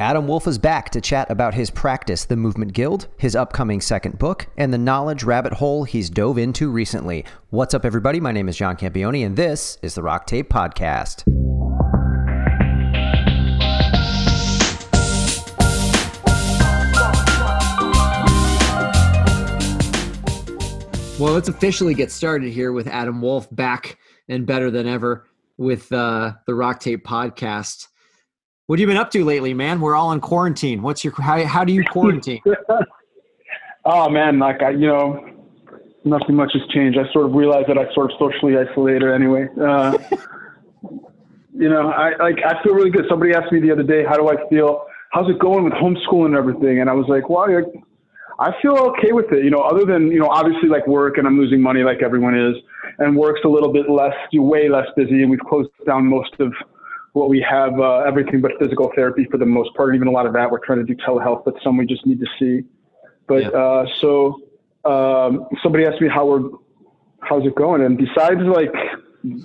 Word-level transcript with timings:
Adam 0.00 0.28
Wolf 0.28 0.46
is 0.46 0.58
back 0.58 0.90
to 0.90 1.00
chat 1.00 1.28
about 1.28 1.54
his 1.54 1.70
practice, 1.70 2.24
The 2.24 2.36
Movement 2.36 2.72
Guild, 2.72 3.08
his 3.16 3.34
upcoming 3.34 3.80
second 3.80 4.16
book, 4.16 4.46
and 4.56 4.72
the 4.72 4.78
knowledge 4.78 5.24
rabbit 5.24 5.54
hole 5.54 5.82
he's 5.82 6.08
dove 6.08 6.38
into 6.38 6.70
recently. 6.70 7.24
What's 7.50 7.74
up, 7.74 7.84
everybody? 7.84 8.20
My 8.20 8.30
name 8.30 8.48
is 8.48 8.56
John 8.56 8.76
Campione, 8.76 9.26
and 9.26 9.34
this 9.34 9.76
is 9.82 9.96
the 9.96 10.02
Rock 10.04 10.28
Tape 10.28 10.48
Podcast. 10.50 11.24
Well, 21.18 21.32
let's 21.32 21.48
officially 21.48 21.94
get 21.94 22.12
started 22.12 22.52
here 22.52 22.70
with 22.70 22.86
Adam 22.86 23.20
Wolf 23.20 23.48
back 23.50 23.98
and 24.28 24.46
better 24.46 24.70
than 24.70 24.86
ever 24.86 25.26
with 25.56 25.90
uh, 25.90 26.34
the 26.46 26.54
Rock 26.54 26.78
Tape 26.78 27.04
Podcast. 27.04 27.88
What 28.68 28.78
have 28.78 28.80
you 28.82 28.86
been 28.86 28.98
up 28.98 29.10
to 29.12 29.24
lately, 29.24 29.54
man? 29.54 29.80
We're 29.80 29.94
all 29.94 30.12
in 30.12 30.20
quarantine. 30.20 30.82
What's 30.82 31.02
your 31.02 31.14
how, 31.14 31.42
how 31.46 31.64
do 31.64 31.72
you 31.72 31.82
quarantine? 31.84 32.42
oh 33.86 34.10
man, 34.10 34.38
like 34.38 34.62
I, 34.62 34.72
you 34.72 34.86
know, 34.86 35.26
nothing 36.04 36.36
much 36.36 36.50
has 36.52 36.60
changed. 36.74 36.98
I 36.98 37.10
sort 37.14 37.24
of 37.24 37.32
realized 37.32 37.70
that 37.70 37.78
I 37.78 37.90
sort 37.94 38.12
of 38.12 38.18
socially 38.18 38.58
isolated 38.58 39.10
anyway. 39.10 39.48
Uh, 39.58 39.96
you 41.54 41.70
know, 41.70 41.88
I 41.88 42.10
like 42.22 42.44
I 42.44 42.62
feel 42.62 42.74
really 42.74 42.90
good. 42.90 43.06
Somebody 43.08 43.32
asked 43.32 43.50
me 43.52 43.60
the 43.60 43.72
other 43.72 43.82
day, 43.82 44.04
how 44.06 44.18
do 44.18 44.28
I 44.28 44.36
feel? 44.50 44.84
How's 45.12 45.30
it 45.30 45.38
going 45.38 45.64
with 45.64 45.72
homeschooling 45.72 46.26
and 46.26 46.36
everything? 46.36 46.82
And 46.82 46.90
I 46.90 46.92
was 46.92 47.06
like, 47.08 47.30
well, 47.30 47.46
I 48.38 48.52
feel 48.60 48.76
okay 48.90 49.12
with 49.12 49.32
it. 49.32 49.44
You 49.44 49.50
know, 49.50 49.60
other 49.60 49.86
than 49.86 50.08
you 50.08 50.18
know, 50.18 50.28
obviously 50.28 50.68
like 50.68 50.86
work, 50.86 51.16
and 51.16 51.26
I'm 51.26 51.38
losing 51.38 51.62
money 51.62 51.84
like 51.84 52.02
everyone 52.02 52.38
is, 52.38 52.56
and 52.98 53.16
work's 53.16 53.40
a 53.46 53.48
little 53.48 53.72
bit 53.72 53.88
less, 53.88 54.12
way 54.34 54.68
less 54.68 54.88
busy, 54.94 55.22
and 55.22 55.30
we've 55.30 55.40
closed 55.40 55.70
down 55.86 56.06
most 56.06 56.34
of 56.38 56.52
what 57.12 57.28
we 57.28 57.44
have 57.48 57.78
uh, 57.80 57.98
everything 58.00 58.40
but 58.40 58.52
physical 58.58 58.90
therapy 58.94 59.26
for 59.30 59.38
the 59.38 59.46
most 59.46 59.74
part. 59.74 59.94
Even 59.94 60.08
a 60.08 60.10
lot 60.10 60.26
of 60.26 60.32
that 60.34 60.50
we're 60.50 60.64
trying 60.64 60.78
to 60.78 60.84
do 60.84 60.94
telehealth, 61.02 61.44
but 61.44 61.54
some 61.62 61.76
we 61.76 61.86
just 61.86 62.06
need 62.06 62.20
to 62.20 62.26
see. 62.38 62.66
But 63.26 63.42
yeah. 63.42 63.48
uh, 63.48 63.86
so 64.00 64.40
um, 64.84 65.46
somebody 65.62 65.84
asked 65.84 66.00
me 66.00 66.08
how 66.08 66.26
we're 66.26 66.50
how's 67.20 67.44
it 67.46 67.54
going, 67.54 67.82
and 67.82 67.98
besides 67.98 68.40
like 68.42 68.72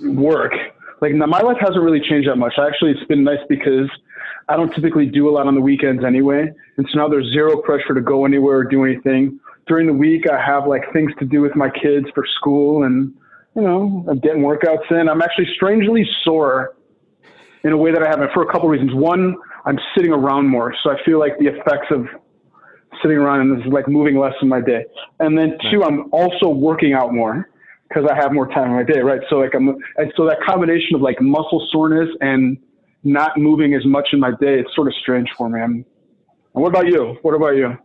work, 0.04 0.52
like 1.00 1.12
my 1.14 1.40
life 1.40 1.58
hasn't 1.60 1.82
really 1.82 2.00
changed 2.00 2.28
that 2.28 2.36
much. 2.36 2.54
Actually, 2.58 2.92
it's 2.92 3.04
been 3.04 3.24
nice 3.24 3.44
because 3.48 3.90
I 4.48 4.56
don't 4.56 4.72
typically 4.74 5.06
do 5.06 5.28
a 5.28 5.32
lot 5.32 5.46
on 5.46 5.54
the 5.54 5.60
weekends 5.60 6.04
anyway, 6.04 6.50
and 6.76 6.86
so 6.90 6.98
now 6.98 7.08
there's 7.08 7.30
zero 7.32 7.60
pressure 7.60 7.94
to 7.94 8.00
go 8.00 8.24
anywhere 8.24 8.58
or 8.58 8.64
do 8.64 8.84
anything. 8.84 9.38
During 9.66 9.86
the 9.86 9.94
week, 9.94 10.28
I 10.30 10.40
have 10.44 10.66
like 10.66 10.92
things 10.92 11.12
to 11.18 11.24
do 11.24 11.40
with 11.40 11.56
my 11.56 11.70
kids 11.70 12.06
for 12.14 12.26
school, 12.36 12.84
and 12.84 13.12
you 13.56 13.62
know, 13.62 14.04
I'm 14.08 14.18
getting 14.18 14.42
workouts 14.42 14.90
in. 14.90 15.08
I'm 15.08 15.22
actually 15.22 15.48
strangely 15.54 16.08
sore 16.22 16.74
in 17.64 17.72
a 17.72 17.76
way 17.76 17.90
that 17.90 18.02
I 18.02 18.08
haven't 18.08 18.30
for 18.32 18.42
a 18.42 18.46
couple 18.46 18.68
of 18.68 18.72
reasons. 18.72 18.94
One, 18.94 19.34
I'm 19.64 19.78
sitting 19.96 20.12
around 20.12 20.48
more, 20.48 20.74
so 20.82 20.90
I 20.90 21.02
feel 21.04 21.18
like 21.18 21.38
the 21.38 21.46
effects 21.46 21.86
of 21.90 22.06
sitting 23.02 23.16
around 23.16 23.60
is 23.60 23.72
like 23.72 23.88
moving 23.88 24.16
less 24.18 24.34
in 24.40 24.48
my 24.48 24.60
day. 24.60 24.84
And 25.18 25.36
then 25.36 25.58
two, 25.70 25.82
I'm 25.82 26.12
also 26.12 26.48
working 26.48 26.92
out 26.92 27.12
more 27.12 27.48
because 27.88 28.08
I 28.10 28.14
have 28.14 28.32
more 28.32 28.46
time 28.48 28.70
in 28.70 28.76
my 28.76 28.82
day, 28.82 29.00
right? 29.00 29.20
So 29.28 29.36
like 29.36 29.54
I'm, 29.54 29.68
and 29.96 30.12
so 30.16 30.26
that 30.26 30.38
combination 30.46 30.94
of 30.94 31.00
like 31.00 31.20
muscle 31.20 31.66
soreness 31.72 32.08
and 32.20 32.58
not 33.02 33.36
moving 33.36 33.74
as 33.74 33.84
much 33.84 34.08
in 34.12 34.20
my 34.20 34.30
day, 34.30 34.60
it's 34.60 34.74
sort 34.74 34.88
of 34.88 34.94
strange 34.94 35.28
for 35.36 35.48
me. 35.48 35.60
I'm, 35.60 35.84
and 36.54 36.62
what 36.62 36.68
about 36.68 36.86
you? 36.86 37.18
What 37.22 37.34
about 37.34 37.56
you? 37.56 37.76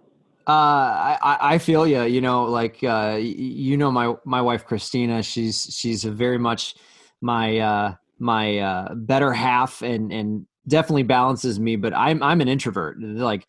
Uh, 0.48 1.18
I, 1.22 1.38
I 1.42 1.58
feel 1.58 1.86
you, 1.86 2.04
you 2.04 2.22
know, 2.22 2.46
like, 2.46 2.84
uh, 2.84 3.18
you 3.20 3.78
know, 3.78 3.92
my, 3.92 4.16
my 4.26 4.42
wife, 4.42 4.66
Christina, 4.66 5.22
she's, 5.22 5.76
she's 5.76 6.04
very 6.04 6.38
much 6.40 6.76
my, 7.22 7.60
uh, 7.60 7.94
my 8.20 8.59
uh, 8.59 8.94
better 8.95 9.34
half 9.34 9.81
and 9.81 10.12
and 10.12 10.45
definitely 10.67 11.03
balances 11.03 11.59
me 11.59 11.75
but 11.75 11.94
i'm 11.95 12.22
i'm 12.22 12.42
an 12.42 12.48
introvert. 12.48 12.98
Like 13.02 13.48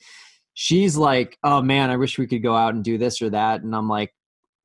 she's 0.54 0.96
like 0.96 1.38
oh 1.42 1.62
man 1.62 1.90
i 1.90 1.96
wish 1.96 2.18
we 2.18 2.27
could 2.27 2.42
go 2.42 2.54
out 2.54 2.74
and 2.74 2.82
do 2.82 2.98
this 2.98 3.22
or 3.22 3.30
that 3.30 3.62
and 3.62 3.74
i'm 3.74 3.88
like 3.88 4.12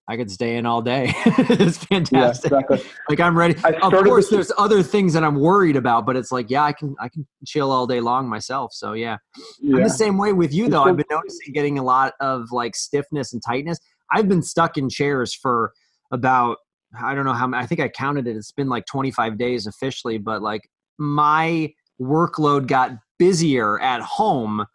i 0.08 0.17
could 0.17 0.31
stay 0.31 0.58
in 0.58 0.66
all 0.66 0.81
day. 0.81 1.14
It's 1.25 1.78
fantastic. 1.78 2.52
yeah, 2.52 2.59
exactly. 2.59 2.81
like 3.09 3.19
i'm 3.19 3.38
ready. 3.38 3.56
Of 3.81 3.91
course 3.91 4.30
there's 4.30 4.52
other 4.57 4.81
things 4.84 5.13
that 5.13 5.24
i'm 5.24 5.35
worried 5.35 5.75
about 5.75 6.06
but 6.06 6.16
it's 6.16 6.31
like 6.31 6.50
yeah 6.50 6.63
i 6.63 6.74
can 6.74 6.96
i 7.00 7.09
can 7.09 7.28
chill 7.46 7.72
all 7.72 7.88
day 7.88 8.00
long 8.00 8.28
myself 8.28 8.74
so 8.74 8.94
yeah, 8.94 9.18
yeah. 9.62 9.78
i'm 9.78 9.84
the 9.84 9.90
same 9.90 10.18
way 10.18 10.34
with 10.34 10.53
you 10.53 10.69
though. 10.69 10.84
I've 10.84 10.97
been 10.97 11.06
noticing 11.09 11.53
getting 11.53 11.78
a 11.78 11.84
lot 11.84 12.13
of 12.19 12.51
like 12.51 12.75
stiffness 12.75 13.34
and 13.34 13.41
tightness. 13.46 13.80
I've 14.12 14.28
been 14.28 14.44
stuck 14.44 14.78
in 14.78 14.90
chairs 14.90 15.34
for 15.34 15.74
about 16.12 16.57
I 17.01 17.13
don't 17.16 17.25
know 17.25 17.33
how 17.33 17.47
many 17.47 17.63
I 17.63 17.67
think 17.67 17.81
I 17.81 17.89
counted 17.89 18.28
it. 18.28 18.35
It's 18.35 18.51
been 18.51 18.69
like 18.69 18.85
25 18.85 19.38
days 19.38 19.67
officially, 19.67 20.17
but 20.17 20.41
like 20.41 20.69
my 20.97 21.73
workload 22.01 22.67
got 22.67 22.91
busier 23.17 23.79
at 23.79 24.01
home 24.01 24.66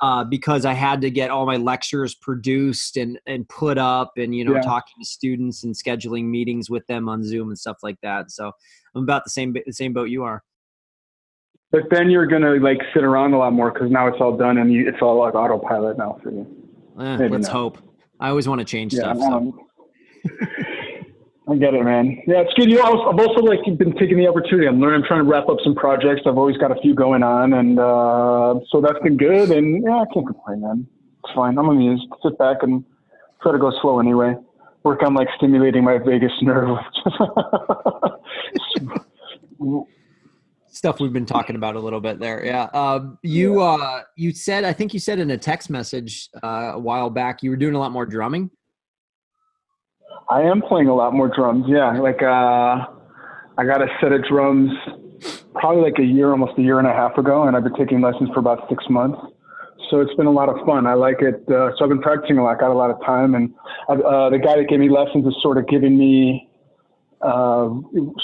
uh, 0.00 0.24
because 0.24 0.64
I 0.64 0.72
had 0.72 1.00
to 1.02 1.10
get 1.10 1.30
all 1.30 1.46
my 1.46 1.56
lectures 1.56 2.14
produced 2.14 2.96
and 2.96 3.18
and 3.26 3.48
put 3.48 3.78
up, 3.78 4.12
and 4.16 4.34
you 4.34 4.44
know, 4.44 4.54
yeah. 4.54 4.60
talking 4.60 4.94
to 5.00 5.06
students 5.06 5.64
and 5.64 5.74
scheduling 5.74 6.24
meetings 6.24 6.68
with 6.68 6.86
them 6.88 7.08
on 7.08 7.24
Zoom 7.24 7.48
and 7.48 7.58
stuff 7.58 7.78
like 7.82 7.96
that. 8.02 8.30
So 8.30 8.52
I'm 8.94 9.04
about 9.04 9.24
the 9.24 9.30
same 9.30 9.54
the 9.54 9.72
same 9.72 9.92
boat 9.92 10.10
you 10.10 10.24
are. 10.24 10.42
But 11.70 11.84
then 11.90 12.10
you're 12.10 12.26
gonna 12.26 12.54
like 12.56 12.78
sit 12.92 13.02
around 13.02 13.34
a 13.34 13.38
lot 13.38 13.52
more 13.52 13.72
because 13.72 13.90
now 13.90 14.06
it's 14.08 14.18
all 14.20 14.36
done 14.36 14.58
and 14.58 14.72
you, 14.72 14.88
it's 14.88 14.98
all 15.00 15.18
like 15.18 15.34
autopilot 15.34 15.96
now 15.96 16.18
for 16.22 16.30
you. 16.30 16.46
Eh, 17.00 17.28
let's 17.28 17.46
not. 17.46 17.52
hope. 17.52 17.78
I 18.20 18.28
always 18.28 18.48
want 18.48 18.60
to 18.60 18.64
change 18.64 18.94
yeah, 18.94 19.14
stuff. 19.14 19.18
So. 19.18 19.58
I 21.46 21.56
get 21.56 21.74
it, 21.74 21.84
man. 21.84 22.22
Yeah, 22.26 22.40
it's 22.40 22.54
good. 22.54 22.70
You 22.70 22.76
know, 22.76 22.84
I've 22.84 23.18
also 23.18 23.40
like 23.40 23.60
been 23.78 23.94
taking 23.96 24.16
the 24.16 24.26
opportunity. 24.26 24.66
I'm 24.66 24.80
learning. 24.80 25.02
I'm 25.02 25.06
trying 25.06 25.24
to 25.24 25.30
wrap 25.30 25.48
up 25.50 25.58
some 25.62 25.74
projects. 25.74 26.22
I've 26.26 26.38
always 26.38 26.56
got 26.56 26.70
a 26.70 26.80
few 26.80 26.94
going 26.94 27.22
on, 27.22 27.52
and 27.52 27.78
uh, 27.78 28.60
so 28.70 28.80
that's 28.80 28.98
been 29.02 29.18
good. 29.18 29.50
And 29.50 29.84
yeah, 29.84 29.96
I 29.96 30.04
can't 30.14 30.26
complain, 30.26 30.62
man. 30.62 30.86
It's 31.22 31.34
fine. 31.34 31.58
I'm 31.58 31.68
amused. 31.68 32.06
Sit 32.22 32.38
back 32.38 32.62
and 32.62 32.82
try 33.42 33.52
to 33.52 33.58
go 33.58 33.70
slow 33.82 34.00
anyway. 34.00 34.36
Work 34.84 35.02
on 35.02 35.12
like 35.12 35.28
stimulating 35.36 35.84
my 35.84 35.98
vagus 35.98 36.32
nerve. 36.40 36.78
Stuff 40.68 40.98
we've 40.98 41.12
been 41.12 41.26
talking 41.26 41.56
about 41.56 41.76
a 41.76 41.80
little 41.80 42.00
bit 42.00 42.18
there. 42.18 42.44
Yeah. 42.44 42.64
Um, 42.72 43.18
you 43.22 43.60
uh, 43.60 44.02
you 44.16 44.32
said 44.32 44.64
I 44.64 44.72
think 44.72 44.94
you 44.94 45.00
said 45.00 45.18
in 45.18 45.30
a 45.30 45.38
text 45.38 45.68
message 45.68 46.30
uh, 46.42 46.72
a 46.74 46.78
while 46.78 47.10
back 47.10 47.42
you 47.42 47.50
were 47.50 47.56
doing 47.56 47.74
a 47.74 47.78
lot 47.78 47.92
more 47.92 48.06
drumming. 48.06 48.50
I 50.30 50.42
am 50.42 50.62
playing 50.62 50.88
a 50.88 50.94
lot 50.94 51.12
more 51.12 51.28
drums. 51.28 51.66
Yeah, 51.68 51.92
like 51.98 52.22
uh, 52.22 52.86
I 53.58 53.64
got 53.64 53.82
a 53.82 53.88
set 54.00 54.12
of 54.12 54.24
drums 54.24 54.72
probably 55.54 55.82
like 55.82 55.98
a 55.98 56.04
year, 56.04 56.30
almost 56.30 56.58
a 56.58 56.62
year 56.62 56.78
and 56.78 56.88
a 56.88 56.92
half 56.92 57.16
ago, 57.16 57.44
and 57.44 57.56
I've 57.56 57.64
been 57.64 57.74
taking 57.74 58.00
lessons 58.00 58.28
for 58.34 58.40
about 58.40 58.68
six 58.68 58.84
months. 58.88 59.18
So 59.90 60.00
it's 60.00 60.14
been 60.14 60.26
a 60.26 60.32
lot 60.32 60.48
of 60.48 60.64
fun. 60.66 60.86
I 60.86 60.94
like 60.94 61.20
it. 61.20 61.44
Uh, 61.48 61.70
so 61.76 61.84
I've 61.84 61.88
been 61.88 62.00
practicing 62.00 62.38
a 62.38 62.44
lot. 62.44 62.58
Got 62.58 62.70
a 62.70 62.74
lot 62.74 62.90
of 62.90 63.04
time, 63.04 63.34
and 63.34 63.52
uh, 63.88 64.30
the 64.30 64.38
guy 64.38 64.56
that 64.56 64.68
gave 64.68 64.80
me 64.80 64.88
lessons 64.88 65.26
is 65.26 65.34
sort 65.42 65.58
of 65.58 65.68
giving 65.68 65.96
me 65.96 66.48
uh, 67.22 67.68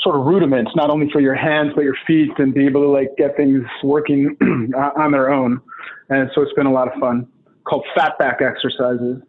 sort 0.02 0.16
of 0.16 0.26
rudiments, 0.26 0.72
not 0.74 0.90
only 0.90 1.10
for 1.10 1.20
your 1.20 1.34
hands 1.34 1.72
but 1.74 1.82
your 1.82 1.96
feet, 2.06 2.30
and 2.38 2.54
be 2.54 2.66
able 2.66 2.82
to 2.82 2.88
like 2.88 3.16
get 3.16 3.36
things 3.36 3.64
working 3.82 4.36
on 4.96 5.12
their 5.12 5.30
own. 5.30 5.60
And 6.08 6.30
so 6.34 6.42
it's 6.42 6.52
been 6.54 6.66
a 6.66 6.72
lot 6.72 6.92
of 6.92 6.98
fun. 6.98 7.26
Called 7.64 7.84
fat 7.94 8.18
back 8.18 8.40
exercises. 8.42 9.22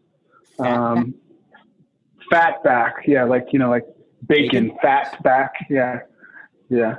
Um, 0.59 1.13
fat 2.31 2.63
back. 2.63 3.03
Yeah, 3.05 3.25
like 3.25 3.47
you 3.51 3.59
know, 3.59 3.69
like 3.69 3.85
bacon, 4.27 4.69
bacon. 4.69 4.77
fat 4.81 5.21
back. 5.21 5.53
Yeah, 5.69 5.99
yeah. 6.69 6.95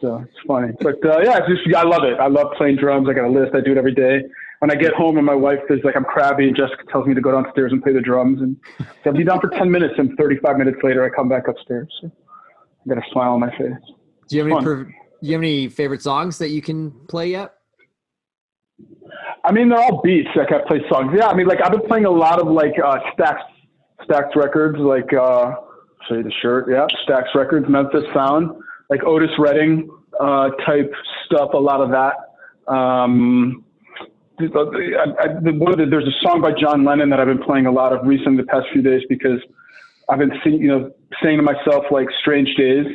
So 0.00 0.16
it's 0.16 0.46
funny, 0.46 0.72
but 0.80 0.96
uh, 1.06 1.20
yeah, 1.22 1.38
it's 1.38 1.48
just 1.48 1.74
I 1.74 1.84
love 1.84 2.04
it. 2.04 2.18
I 2.20 2.26
love 2.26 2.48
playing 2.58 2.76
drums. 2.76 3.08
I 3.08 3.14
got 3.14 3.24
a 3.24 3.30
list. 3.30 3.54
I 3.54 3.60
do 3.60 3.72
it 3.72 3.78
every 3.78 3.94
day. 3.94 4.22
When 4.58 4.70
I 4.70 4.74
get 4.74 4.94
home 4.94 5.16
and 5.16 5.26
my 5.26 5.34
wife 5.34 5.60
is 5.68 5.80
like, 5.84 5.94
I'm 5.94 6.04
crabby, 6.04 6.48
and 6.48 6.56
Jessica 6.56 6.84
tells 6.90 7.06
me 7.06 7.14
to 7.14 7.20
go 7.20 7.32
downstairs 7.32 7.72
and 7.72 7.82
play 7.82 7.92
the 7.92 8.00
drums, 8.00 8.40
and 8.40 8.56
I'll 9.04 9.12
be 9.12 9.24
down 9.24 9.40
for 9.40 9.48
ten 9.50 9.70
minutes, 9.70 9.94
and 9.98 10.16
35 10.16 10.56
minutes 10.56 10.78
later, 10.82 11.04
I 11.04 11.14
come 11.14 11.28
back 11.28 11.48
upstairs. 11.48 11.88
So 12.00 12.10
I 12.84 12.94
got 12.94 12.98
a 12.98 13.10
smile 13.12 13.32
on 13.32 13.40
my 13.40 13.50
face. 13.56 13.72
Do 14.28 14.36
you 14.36 14.44
have 14.44 14.52
any? 14.52 14.64
Per- 14.64 14.84
do 14.84 15.30
you 15.30 15.32
have 15.32 15.42
any 15.42 15.68
favorite 15.68 16.02
songs 16.02 16.38
that 16.38 16.48
you 16.48 16.60
can 16.60 16.90
play 17.08 17.30
yet? 17.30 17.54
I 19.44 19.52
mean, 19.52 19.68
they're 19.68 19.78
all 19.78 20.02
beats. 20.02 20.28
Like 20.34 20.52
I 20.52 20.58
can 20.58 20.66
play 20.66 20.80
songs. 20.90 21.12
Yeah, 21.16 21.28
I 21.28 21.34
mean, 21.34 21.46
like 21.46 21.60
I've 21.64 21.72
been 21.72 21.86
playing 21.86 22.06
a 22.06 22.10
lot 22.10 22.40
of 22.40 22.48
like 22.48 22.74
uh, 22.78 22.98
Stax 23.16 23.38
Stax 24.08 24.34
Records, 24.36 24.78
like 24.78 25.12
uh, 25.12 25.54
show 26.08 26.16
you 26.16 26.22
the 26.22 26.32
shirt. 26.42 26.66
Yeah, 26.70 26.86
Stax 27.08 27.34
Records, 27.34 27.66
Memphis 27.68 28.04
Sound, 28.14 28.50
like 28.90 29.02
Otis 29.04 29.30
Redding 29.38 29.90
uh, 30.20 30.50
type 30.66 30.92
stuff. 31.26 31.50
A 31.54 31.58
lot 31.58 31.80
of 31.80 31.90
that. 31.90 32.72
Um, 32.72 33.64
I, 34.38 34.44
I, 34.44 35.28
the, 35.40 35.86
there's 35.88 36.08
a 36.08 36.26
song 36.26 36.40
by 36.40 36.52
John 36.58 36.84
Lennon 36.84 37.10
that 37.10 37.20
I've 37.20 37.28
been 37.28 37.42
playing 37.42 37.66
a 37.66 37.72
lot 37.72 37.92
of 37.92 38.04
recently 38.06 38.42
the 38.42 38.48
past 38.48 38.66
few 38.72 38.82
days 38.82 39.02
because 39.08 39.38
I've 40.08 40.18
been 40.18 40.32
seeing, 40.42 40.60
you 40.60 40.68
know, 40.68 40.90
saying 41.22 41.36
to 41.36 41.42
myself 41.42 41.84
like 41.90 42.08
"Strange 42.20 42.54
Days," 42.56 42.86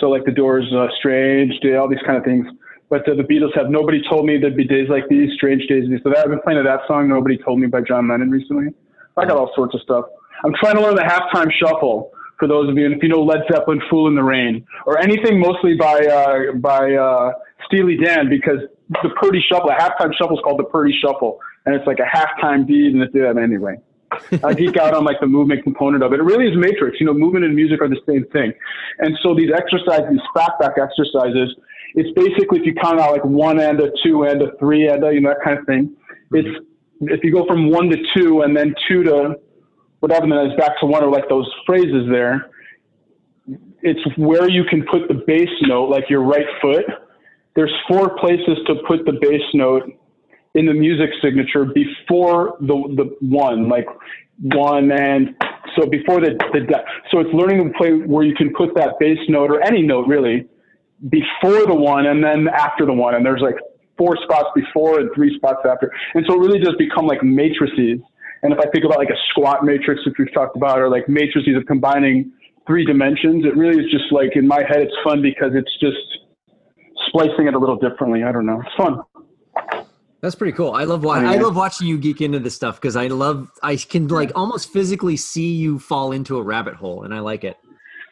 so 0.00 0.08
like 0.08 0.24
the 0.24 0.32
Doors, 0.32 0.66
uh, 0.74 0.88
"Strange 0.98 1.58
Day," 1.60 1.76
all 1.76 1.88
these 1.88 2.02
kind 2.04 2.18
of 2.18 2.24
things. 2.24 2.46
But 2.90 3.08
uh, 3.08 3.14
the 3.14 3.22
Beatles 3.22 3.56
have 3.56 3.70
"Nobody 3.70 4.02
Told 4.08 4.26
Me 4.26 4.36
There'd 4.36 4.56
Be 4.56 4.64
Days 4.64 4.88
Like 4.88 5.08
These," 5.08 5.32
"Strange 5.34 5.66
Days." 5.68 5.84
So 6.02 6.10
that, 6.10 6.18
I've 6.18 6.30
been 6.30 6.40
playing 6.40 6.62
that 6.62 6.80
song 6.88 7.08
"Nobody 7.08 7.38
Told 7.38 7.60
Me" 7.60 7.66
by 7.68 7.80
John 7.80 8.08
Lennon 8.08 8.30
recently. 8.30 8.74
I 9.16 9.26
got 9.26 9.36
all 9.36 9.52
sorts 9.54 9.74
of 9.74 9.80
stuff. 9.82 10.06
I'm 10.44 10.52
trying 10.60 10.76
to 10.76 10.82
learn 10.82 10.94
the 10.94 11.02
halftime 11.02 11.50
shuffle 11.52 12.12
for 12.38 12.48
those 12.48 12.68
of 12.68 12.76
you, 12.76 12.84
and 12.86 12.94
if 12.94 13.02
you 13.02 13.08
know 13.08 13.22
Led 13.22 13.40
Zeppelin, 13.50 13.80
"Fool 13.88 14.08
in 14.08 14.14
the 14.14 14.22
Rain," 14.22 14.66
or 14.86 14.98
anything 14.98 15.40
mostly 15.40 15.74
by 15.74 16.04
uh, 16.04 16.52
by 16.56 16.92
uh, 16.94 17.32
Steely 17.66 17.96
Dan, 17.96 18.28
because 18.28 18.58
the 19.02 19.10
Purdie 19.20 19.42
Shuffle. 19.48 19.70
A 19.70 19.74
halftime 19.74 20.12
shuffle 20.14 20.36
is 20.36 20.42
called 20.44 20.58
the 20.58 20.64
Purdie 20.64 20.96
Shuffle, 21.00 21.38
and 21.66 21.74
it's 21.74 21.86
like 21.86 21.98
a 21.98 22.16
halftime 22.16 22.66
beat, 22.66 22.92
and 22.92 23.02
it's 23.02 23.12
that 23.14 23.38
anyway. 23.38 23.76
I 24.44 24.54
geek 24.54 24.76
out 24.76 24.94
on 24.94 25.04
like 25.04 25.18
the 25.20 25.26
movement 25.26 25.64
component 25.64 26.04
of 26.04 26.12
it. 26.12 26.20
It 26.20 26.22
really 26.22 26.46
is 26.46 26.56
matrix. 26.56 27.00
You 27.00 27.06
know, 27.06 27.14
movement 27.14 27.44
and 27.44 27.54
music 27.54 27.80
are 27.80 27.88
the 27.88 28.00
same 28.06 28.24
thing. 28.26 28.52
And 28.98 29.18
so 29.22 29.34
these 29.34 29.50
exercises, 29.52 30.06
these 30.10 30.20
back 30.34 30.58
back 30.60 30.74
exercises, 30.78 31.54
it's 31.94 32.10
basically 32.14 32.60
if 32.60 32.66
you 32.66 32.74
count 32.74 33.00
out 33.00 33.12
like 33.12 33.24
one 33.24 33.58
and 33.60 33.80
a 33.80 33.90
two 34.04 34.24
and 34.24 34.42
a 34.42 34.56
three 34.58 34.88
and 34.88 35.02
a, 35.04 35.12
you 35.12 35.20
know, 35.20 35.30
that 35.30 35.42
kind 35.44 35.58
of 35.58 35.66
thing. 35.66 35.96
It's 36.32 36.64
if 37.00 37.24
you 37.24 37.32
go 37.32 37.44
from 37.46 37.70
one 37.70 37.88
to 37.90 37.96
two 38.14 38.42
and 38.42 38.56
then 38.56 38.74
two 38.88 39.02
to 39.04 39.36
whatever, 40.04 40.26
it's 40.44 40.54
back 40.60 40.78
to 40.80 40.86
one 40.86 41.02
or 41.02 41.10
like 41.10 41.26
those 41.30 41.50
phrases 41.64 42.06
there. 42.10 42.50
It's 43.80 44.00
where 44.18 44.50
you 44.50 44.64
can 44.64 44.84
put 44.84 45.08
the 45.08 45.22
bass 45.26 45.48
note, 45.62 45.88
like 45.88 46.10
your 46.10 46.22
right 46.22 46.46
foot. 46.60 46.84
There's 47.56 47.72
four 47.88 48.18
places 48.18 48.58
to 48.66 48.74
put 48.86 49.06
the 49.06 49.14
bass 49.18 49.40
note 49.54 49.84
in 50.54 50.66
the 50.66 50.74
music 50.74 51.08
signature 51.22 51.64
before 51.64 52.58
the 52.60 52.76
the 52.98 53.16
one, 53.20 53.70
like 53.70 53.86
one 54.42 54.92
and 54.92 55.34
so 55.74 55.86
before 55.86 56.20
the 56.20 56.32
the 56.52 56.84
so 57.10 57.20
it's 57.20 57.32
learning 57.32 57.72
to 57.72 57.78
play 57.78 57.92
where 57.92 58.24
you 58.24 58.34
can 58.34 58.52
put 58.52 58.74
that 58.74 58.98
bass 59.00 59.18
note 59.28 59.50
or 59.50 59.64
any 59.64 59.82
note 59.82 60.06
really 60.06 60.46
before 61.08 61.66
the 61.66 61.74
one 61.74 62.06
and 62.06 62.22
then 62.22 62.48
after 62.48 62.84
the 62.84 62.92
one, 62.92 63.14
and 63.14 63.24
there's 63.24 63.40
like 63.40 63.56
four 63.96 64.16
spots 64.24 64.48
before 64.54 65.00
and 65.00 65.08
three 65.14 65.34
spots 65.36 65.60
after, 65.64 65.90
and 66.14 66.26
so 66.28 66.34
it 66.34 66.40
really 66.40 66.58
does 66.58 66.74
become 66.76 67.06
like 67.06 67.22
matrices. 67.22 68.00
And 68.44 68.52
if 68.52 68.58
I 68.58 68.68
think 68.70 68.84
about 68.84 68.98
like 68.98 69.08
a 69.08 69.16
squat 69.30 69.64
matrix, 69.64 70.04
which 70.04 70.16
we've 70.18 70.32
talked 70.32 70.54
about, 70.54 70.78
or 70.78 70.90
like 70.90 71.08
matrices 71.08 71.56
of 71.56 71.64
combining 71.66 72.30
three 72.66 72.84
dimensions, 72.84 73.44
it 73.46 73.56
really 73.56 73.82
is 73.82 73.90
just 73.90 74.12
like 74.12 74.36
in 74.36 74.46
my 74.46 74.62
head, 74.68 74.82
it's 74.82 74.94
fun 75.02 75.22
because 75.22 75.52
it's 75.54 75.72
just 75.80 75.96
splicing 77.08 77.48
it 77.48 77.54
a 77.54 77.58
little 77.58 77.76
differently. 77.76 78.22
I 78.22 78.32
don't 78.32 78.44
know. 78.44 78.60
It's 78.60 78.74
fun. 78.76 79.00
That's 80.20 80.34
pretty 80.34 80.52
cool. 80.52 80.72
I 80.72 80.84
love 80.84 81.04
watching. 81.04 81.26
I 81.26 81.36
love 81.36 81.56
watching 81.56 81.86
you 81.86 81.98
geek 81.98 82.20
into 82.20 82.38
this 82.38 82.54
stuff 82.54 82.80
because 82.80 82.96
I 82.96 83.06
love. 83.06 83.50
I 83.62 83.76
can 83.76 84.08
like 84.08 84.32
almost 84.34 84.72
physically 84.72 85.16
see 85.16 85.52
you 85.52 85.78
fall 85.78 86.12
into 86.12 86.36
a 86.36 86.42
rabbit 86.42 86.74
hole, 86.74 87.02
and 87.04 87.14
I 87.14 87.20
like 87.20 87.44
it. 87.44 87.56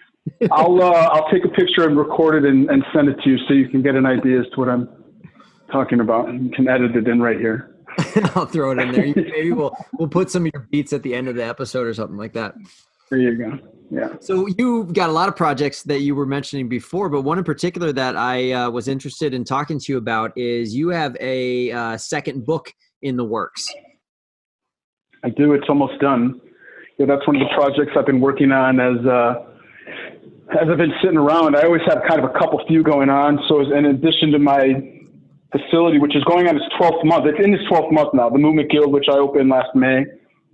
I'll 0.51 0.83
uh, 0.83 1.09
I'll 1.11 1.29
take 1.31 1.45
a 1.45 1.49
picture 1.49 1.87
and 1.87 1.97
record 1.97 2.43
it 2.43 2.49
and, 2.49 2.71
and 2.71 2.83
send 2.95 3.09
it 3.09 3.19
to 3.23 3.31
you 3.31 3.39
so 3.49 3.55
you 3.55 3.69
can 3.69 3.83
get 3.83 3.97
an 3.97 4.07
idea 4.07 4.41
as 4.41 4.47
to 4.55 4.61
what 4.61 4.69
I'm 4.71 4.89
talking 5.71 6.01
about. 6.01 6.33
You 6.33 6.51
can 6.51 6.69
edit 6.69 6.97
it 6.97 7.07
in 7.07 7.21
right 7.21 7.39
here. 7.39 7.72
I'll 8.35 8.47
throw 8.47 8.73
it 8.73 8.79
in 8.79 8.93
there. 8.93 9.13
Maybe 9.15 9.53
we'll 9.53 9.77
we'll 9.99 10.09
put 10.09 10.31
some 10.31 10.47
of 10.47 10.53
your 10.53 10.67
beats 10.71 10.93
at 10.93 11.03
the 11.03 11.15
end 11.15 11.29
of 11.29 11.35
the 11.35 11.45
episode 11.45 11.87
or 11.87 11.95
something 11.95 12.17
like 12.17 12.33
that. 12.35 12.55
There 13.11 13.19
you 13.19 13.37
go. 13.37 13.59
Yeah. 13.91 14.15
So 14.21 14.47
you've 14.57 14.95
got 14.95 15.11
a 15.11 15.13
lot 15.13 15.29
of 15.29 15.37
projects 15.37 15.83
that 15.83 16.01
you 16.01 16.15
were 16.15 16.25
mentioning 16.25 16.69
before, 16.69 17.11
but 17.11 17.23
one 17.23 17.37
in 17.37 17.45
particular 17.45 17.93
that 17.93 18.17
I 18.17 18.53
uh, 18.53 18.71
was 18.71 18.89
interested 18.89 19.35
in 19.35 19.45
talking 19.45 19.79
to 19.79 19.93
you 19.93 19.99
about 19.99 20.33
is 20.37 20.75
you 20.75 20.89
have 20.89 21.15
a 21.21 21.71
uh, 21.73 21.97
second 21.99 22.47
book 22.47 22.73
in 23.03 23.17
the 23.17 23.25
works. 23.25 23.67
I 25.23 25.29
do. 25.29 25.53
It's 25.53 25.69
almost 25.69 26.01
done. 26.01 26.41
Yeah, 26.99 27.07
that's 27.07 27.27
one 27.27 27.37
of 27.37 27.47
the 27.47 27.55
projects 27.55 27.93
I've 27.97 28.07
been 28.07 28.21
working 28.21 28.51
on 28.51 28.81
as 28.81 29.07
uh, 29.07 29.45
as 30.53 30.69
I've 30.71 30.79
been 30.79 30.95
sitting 31.03 31.19
around. 31.19 31.57
I 31.57 31.63
always 31.63 31.83
have 31.87 32.03
kind 32.09 32.23
of 32.23 32.31
a 32.31 32.39
couple 32.39 32.65
few 32.67 32.83
going 32.83 33.11
on. 33.11 33.41
So 33.49 33.61
in 33.61 33.87
addition 33.87 34.33
to 34.33 34.39
my 34.39 34.92
facility, 35.53 35.99
which 35.99 36.17
is 36.17 36.25
going 36.25 36.49
on 36.49 36.57
its 36.57 36.67
12th 36.81 37.05
month, 37.05 37.27
it's 37.27 37.45
in 37.45 37.55
its 37.55 37.65
12th 37.65 37.93
month 37.93 38.15
now. 38.15 38.29
The 38.31 38.39
Movement 38.39 38.71
Guild, 38.71 38.93
which 38.93 39.07
I 39.09 39.19
opened 39.19 39.51
last 39.51 39.75
May, 39.75 40.05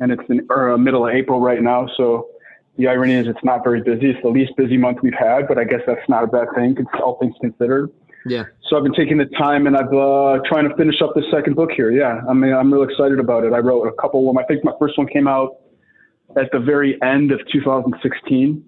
and 0.00 0.12
it's 0.12 0.22
in 0.28 0.46
or, 0.50 0.72
uh, 0.72 0.78
middle 0.78 1.06
of 1.06 1.14
April 1.14 1.40
right 1.40 1.62
now. 1.62 1.88
So 1.96 2.28
the 2.76 2.88
irony 2.88 3.14
is 3.14 3.26
it's 3.26 3.42
not 3.42 3.64
very 3.64 3.82
busy. 3.82 4.10
It's 4.10 4.22
the 4.22 4.28
least 4.28 4.52
busy 4.56 4.76
month 4.76 4.98
we've 5.02 5.14
had, 5.14 5.48
but 5.48 5.58
I 5.58 5.64
guess 5.64 5.80
that's 5.86 6.06
not 6.08 6.24
a 6.24 6.26
bad 6.26 6.48
thing, 6.54 6.76
all 7.02 7.18
things 7.18 7.34
considered. 7.40 7.90
Yeah. 8.26 8.44
So 8.68 8.76
I've 8.76 8.82
been 8.82 8.94
taking 8.94 9.16
the 9.16 9.26
time 9.26 9.66
and 9.66 9.76
I've 9.76 9.92
uh, 9.92 10.40
trying 10.46 10.68
to 10.68 10.76
finish 10.76 11.00
up 11.00 11.14
the 11.14 11.22
second 11.30 11.54
book 11.54 11.70
here. 11.74 11.90
Yeah, 11.90 12.20
I 12.28 12.34
mean 12.34 12.52
I'm 12.52 12.72
real 12.72 12.82
excited 12.82 13.18
about 13.18 13.44
it. 13.44 13.52
I 13.52 13.58
wrote 13.58 13.86
a 13.86 13.92
couple. 13.92 14.28
Of 14.28 14.36
I 14.36 14.44
think 14.44 14.64
my 14.64 14.72
first 14.78 14.98
one 14.98 15.06
came 15.06 15.26
out 15.26 15.56
at 16.36 16.50
the 16.52 16.58
very 16.58 17.00
end 17.02 17.32
of 17.32 17.40
2016, 17.50 18.64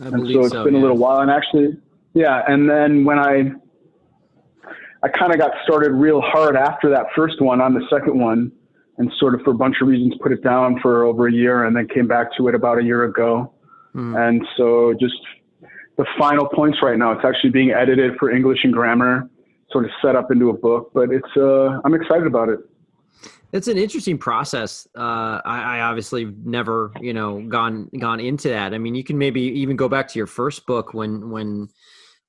I 0.00 0.06
and 0.06 0.28
so 0.28 0.40
it's 0.40 0.50
so, 0.50 0.64
been 0.64 0.74
yeah. 0.74 0.80
a 0.80 0.82
little 0.82 0.96
while. 0.96 1.20
And 1.20 1.30
actually, 1.30 1.76
yeah. 2.14 2.42
And 2.46 2.68
then 2.68 3.04
when 3.04 3.18
I 3.18 3.52
I 5.02 5.08
kind 5.08 5.32
of 5.32 5.38
got 5.38 5.52
started 5.64 5.92
real 5.92 6.20
hard 6.20 6.56
after 6.56 6.90
that 6.90 7.06
first 7.16 7.40
one 7.40 7.60
on 7.60 7.74
the 7.74 7.82
second 7.90 8.18
one, 8.18 8.52
and 8.98 9.10
sort 9.18 9.34
of 9.34 9.40
for 9.42 9.52
a 9.52 9.54
bunch 9.54 9.76
of 9.80 9.88
reasons 9.88 10.14
put 10.22 10.30
it 10.30 10.42
down 10.42 10.78
for 10.80 11.04
over 11.04 11.26
a 11.26 11.32
year 11.32 11.64
and 11.64 11.74
then 11.74 11.88
came 11.88 12.06
back 12.06 12.28
to 12.36 12.48
it 12.48 12.54
about 12.54 12.78
a 12.78 12.82
year 12.82 13.04
ago. 13.04 13.52
Mm. 13.94 14.28
And 14.28 14.46
so 14.56 14.94
just 15.00 15.14
the 15.96 16.04
final 16.18 16.46
points 16.46 16.78
right 16.82 16.98
now, 16.98 17.12
it's 17.12 17.24
actually 17.24 17.50
being 17.50 17.70
edited 17.70 18.16
for 18.18 18.30
English 18.30 18.58
and 18.62 18.72
grammar, 18.72 19.30
sort 19.72 19.86
of 19.86 19.90
set 20.02 20.16
up 20.16 20.30
into 20.30 20.50
a 20.50 20.52
book, 20.52 20.90
but 20.92 21.10
it's, 21.10 21.28
uh, 21.36 21.80
I'm 21.84 21.94
excited 21.94 22.26
about 22.26 22.50
it. 22.50 22.60
It's 23.52 23.68
an 23.68 23.78
interesting 23.78 24.16
process. 24.16 24.86
Uh, 24.96 25.40
I, 25.44 25.78
I, 25.78 25.80
obviously 25.80 26.32
never, 26.44 26.92
you 27.00 27.12
know, 27.12 27.40
gone 27.40 27.90
gone 27.98 28.20
into 28.20 28.48
that. 28.48 28.74
I 28.74 28.78
mean, 28.78 28.94
you 28.94 29.02
can 29.02 29.18
maybe 29.18 29.40
even 29.40 29.74
go 29.74 29.88
back 29.88 30.06
to 30.08 30.18
your 30.20 30.28
first 30.28 30.66
book 30.66 30.94
when 30.94 31.30
when 31.30 31.68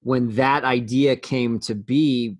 when 0.01 0.33
that 0.35 0.63
idea 0.63 1.15
came 1.15 1.59
to 1.59 1.75
be 1.75 2.38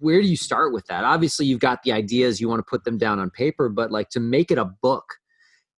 where 0.00 0.20
do 0.20 0.26
you 0.26 0.36
start 0.36 0.72
with 0.72 0.86
that? 0.86 1.04
Obviously, 1.04 1.46
you've 1.46 1.60
got 1.60 1.82
the 1.82 1.92
ideas, 1.92 2.40
you 2.40 2.48
want 2.48 2.58
to 2.58 2.68
put 2.68 2.84
them 2.84 2.98
down 2.98 3.18
on 3.18 3.30
paper, 3.30 3.68
but 3.68 3.90
like 3.90 4.08
to 4.10 4.20
make 4.20 4.50
it 4.50 4.58
a 4.58 4.64
book, 4.64 5.04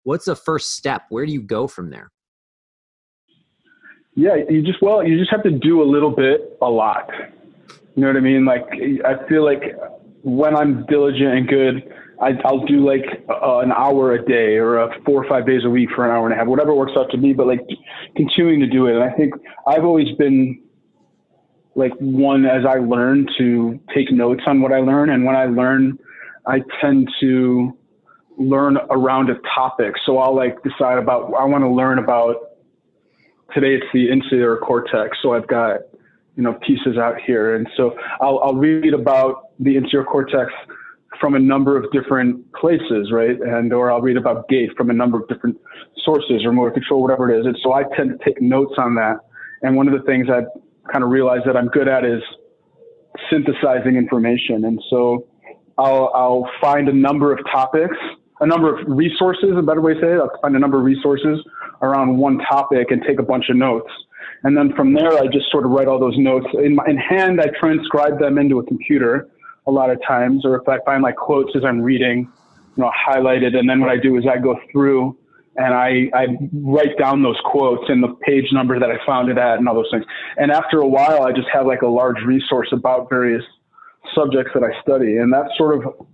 what's 0.03 0.25
the 0.25 0.35
first 0.35 0.73
step? 0.73 1.03
Where 1.09 1.25
do 1.25 1.31
you 1.31 1.41
go 1.41 1.67
from 1.67 1.89
there? 1.89 2.11
Yeah, 4.15 4.35
you 4.49 4.61
just 4.61 4.81
well, 4.81 5.05
you 5.05 5.17
just 5.17 5.31
have 5.31 5.43
to 5.43 5.51
do 5.51 5.81
a 5.81 5.87
little 5.87 6.11
bit, 6.11 6.57
a 6.61 6.69
lot. 6.69 7.09
You 7.95 8.01
know 8.01 8.07
what 8.07 8.17
I 8.17 8.19
mean? 8.19 8.45
Like 8.45 8.65
I 9.05 9.27
feel 9.27 9.43
like 9.43 9.75
when 10.21 10.55
I'm 10.55 10.85
diligent 10.85 11.33
and 11.33 11.47
good, 11.47 11.93
I, 12.21 12.31
will 12.51 12.65
do 12.65 12.85
like 12.85 13.23
uh, 13.29 13.59
an 13.59 13.71
hour 13.71 14.13
a 14.13 14.23
day 14.23 14.57
or 14.57 14.79
a 14.79 15.01
four 15.03 15.23
or 15.23 15.27
five 15.27 15.47
days 15.47 15.61
a 15.65 15.69
week 15.69 15.89
for 15.95 16.05
an 16.05 16.11
hour 16.11 16.25
and 16.25 16.33
a 16.33 16.37
half, 16.37 16.47
whatever 16.47 16.75
works 16.75 16.91
out 16.95 17.09
to 17.11 17.17
me, 17.17 17.33
But 17.33 17.47
like 17.47 17.61
continuing 18.15 18.59
to 18.59 18.67
do 18.67 18.87
it, 18.87 18.95
and 18.95 19.03
I 19.03 19.11
think 19.11 19.33
I've 19.65 19.83
always 19.83 20.15
been 20.17 20.61
like 21.75 21.93
one 21.99 22.45
as 22.45 22.65
I 22.65 22.79
learn 22.79 23.27
to 23.37 23.79
take 23.93 24.11
notes 24.11 24.43
on 24.45 24.61
what 24.61 24.73
I 24.73 24.79
learn. 24.79 25.09
And 25.09 25.25
when 25.25 25.35
I 25.35 25.45
learn, 25.45 25.97
I 26.45 26.61
tend 26.81 27.09
to 27.21 27.77
learn 28.37 28.77
around 28.89 29.29
a 29.29 29.35
topic. 29.55 29.93
So 30.05 30.17
I'll 30.17 30.35
like 30.35 30.61
decide 30.63 30.97
about, 30.97 31.33
I 31.33 31.45
want 31.45 31.63
to 31.63 31.69
learn 31.69 31.99
about 31.99 32.35
today 33.53 33.75
it's 33.75 33.85
the 33.93 34.09
insular 34.09 34.57
cortex. 34.57 35.17
So 35.21 35.33
I've 35.33 35.47
got, 35.47 35.81
you 36.35 36.43
know, 36.43 36.53
pieces 36.65 36.97
out 36.97 37.21
here. 37.25 37.55
And 37.55 37.67
so 37.77 37.95
I'll, 38.19 38.39
I'll 38.39 38.55
read 38.55 38.93
about 38.93 39.49
the 39.59 39.77
insular 39.77 40.03
cortex 40.03 40.51
from 41.19 41.35
a 41.35 41.39
number 41.39 41.77
of 41.77 41.91
different 41.91 42.51
places, 42.53 43.11
right? 43.11 43.39
And, 43.39 43.71
or 43.73 43.91
I'll 43.91 44.01
read 44.01 44.17
about 44.17 44.47
gait 44.49 44.71
from 44.75 44.89
a 44.89 44.93
number 44.93 45.19
of 45.21 45.27
different 45.27 45.57
sources 46.03 46.41
motor 46.45 46.71
control, 46.71 47.01
whatever 47.01 47.31
it 47.31 47.39
is. 47.39 47.45
And 47.45 47.57
so 47.61 47.73
I 47.73 47.83
tend 47.95 48.17
to 48.17 48.25
take 48.25 48.41
notes 48.41 48.73
on 48.77 48.95
that. 48.95 49.17
And 49.61 49.75
one 49.75 49.87
of 49.87 49.93
the 49.93 50.05
things 50.05 50.27
I 50.29 50.41
kind 50.91 51.03
of 51.03 51.09
realize 51.09 51.41
that 51.45 51.57
I'm 51.57 51.67
good 51.67 51.87
at 51.87 52.05
is 52.05 52.21
synthesizing 53.29 53.95
information. 53.95 54.65
And 54.65 54.81
so 54.89 55.27
I'll, 55.77 56.11
I'll 56.13 56.49
find 56.59 56.89
a 56.89 56.93
number 56.93 57.33
of 57.33 57.39
topics, 57.51 57.97
a 58.39 58.47
number 58.47 58.77
of 58.77 58.87
resources, 58.87 59.51
a 59.57 59.61
better 59.61 59.81
way 59.81 59.93
to 59.93 60.01
say 60.01 60.13
it. 60.13 60.19
I'll 60.19 60.39
find 60.41 60.55
a 60.55 60.59
number 60.59 60.77
of 60.77 60.83
resources 60.83 61.39
around 61.81 62.17
one 62.17 62.39
topic 62.39 62.91
and 62.91 63.01
take 63.07 63.19
a 63.19 63.23
bunch 63.23 63.49
of 63.49 63.55
notes. 63.55 63.91
And 64.43 64.57
then 64.57 64.73
from 64.75 64.93
there, 64.93 65.17
I 65.17 65.27
just 65.27 65.51
sort 65.51 65.65
of 65.65 65.71
write 65.71 65.87
all 65.87 65.99
those 65.99 66.17
notes 66.17 66.47
in, 66.53 66.75
my, 66.75 66.85
in 66.87 66.97
hand. 66.97 67.39
I 67.41 67.47
transcribe 67.59 68.19
them 68.19 68.37
into 68.37 68.59
a 68.59 68.65
computer 68.65 69.29
a 69.67 69.71
lot 69.71 69.91
of 69.91 69.99
times, 70.07 70.45
or 70.45 70.55
if 70.55 70.67
I 70.67 70.79
find 70.85 71.03
like 71.03 71.15
quotes 71.15 71.55
as 71.55 71.63
I'm 71.63 71.81
reading, 71.81 72.31
you 72.75 72.83
know, 72.83 72.91
highlighted. 73.07 73.55
And 73.55 73.69
then 73.69 73.79
what 73.81 73.89
I 73.89 73.97
do 73.97 74.17
is 74.17 74.25
I 74.25 74.37
go 74.39 74.59
through 74.71 75.17
and 75.61 75.73
I, 75.73 76.09
I 76.13 76.25
write 76.53 76.97
down 76.97 77.21
those 77.21 77.39
quotes 77.45 77.83
and 77.87 78.01
the 78.01 78.15
page 78.25 78.51
number 78.51 78.79
that 78.79 78.89
I 78.89 78.97
found 79.05 79.29
it 79.29 79.37
at 79.37 79.59
and 79.59 79.67
all 79.67 79.75
those 79.75 79.91
things. 79.91 80.05
And 80.37 80.51
after 80.51 80.79
a 80.79 80.87
while, 80.87 81.23
I 81.23 81.31
just 81.31 81.47
have 81.53 81.67
like 81.67 81.83
a 81.83 81.87
large 81.87 82.21
resource 82.25 82.69
about 82.71 83.09
various 83.09 83.43
subjects 84.15 84.51
that 84.55 84.63
I 84.63 84.81
study. 84.81 85.17
And 85.17 85.31
that's 85.31 85.49
sort 85.57 85.77
of 85.77 86.07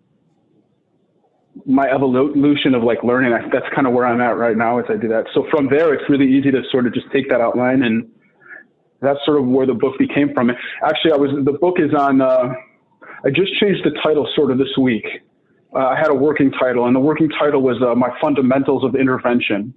my 1.66 1.88
evolution 1.90 2.76
of 2.76 2.84
like 2.84 3.04
learning. 3.04 3.34
I, 3.34 3.48
that's 3.50 3.66
kind 3.74 3.88
of 3.88 3.94
where 3.94 4.06
I'm 4.06 4.22
at 4.22 4.38
right 4.38 4.58
now 4.58 4.80
as 4.80 4.86
I 4.90 4.98
do 4.98 5.08
that. 5.08 5.26
So 5.34 5.48
from 5.50 5.70
there, 5.70 5.94
it's 5.94 6.10
really 6.10 6.28
easy 6.28 6.52
to 6.52 6.62
sort 6.70 6.86
of 6.86 6.94
just 6.94 7.08
take 7.14 7.30
that 7.30 7.40
outline 7.40 7.84
and 7.84 8.10
that's 9.02 9.20
sort 9.26 9.40
of 9.40 9.46
where 9.46 9.66
the 9.66 9.76
book 9.76 9.98
became 9.98 10.34
from. 10.34 10.50
Actually, 10.84 11.12
I 11.14 11.18
was, 11.18 11.32
the 11.46 11.54
book 11.54 11.76
is 11.80 11.94
on, 11.94 12.20
uh, 12.20 12.54
I 13.24 13.30
just 13.30 13.54
changed 13.60 13.86
the 13.86 13.92
title 14.04 14.28
sort 14.36 14.52
of 14.52 14.58
this 14.58 14.76
week 14.78 15.06
uh, 15.78 15.90
I 15.90 15.96
had 15.96 16.10
a 16.10 16.14
working 16.14 16.52
title, 16.52 16.88
and 16.88 16.96
the 16.96 17.00
working 17.00 17.30
title 17.30 17.62
was 17.62 17.78
uh, 17.84 17.94
My 17.94 18.10
Fundamentals 18.20 18.84
of 18.84 18.96
Intervention. 18.96 19.74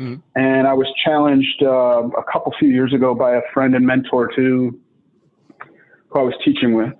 Mm-hmm. 0.00 0.14
And 0.34 0.66
I 0.66 0.72
was 0.72 0.86
challenged 1.04 1.62
uh, 1.62 2.08
a 2.08 2.24
couple 2.32 2.54
few 2.58 2.70
years 2.70 2.94
ago 2.94 3.14
by 3.14 3.36
a 3.36 3.42
friend 3.52 3.74
and 3.74 3.86
mentor 3.86 4.28
to 4.34 4.80
who 6.08 6.18
I 6.18 6.22
was 6.22 6.34
teaching 6.42 6.74
with, 6.74 6.94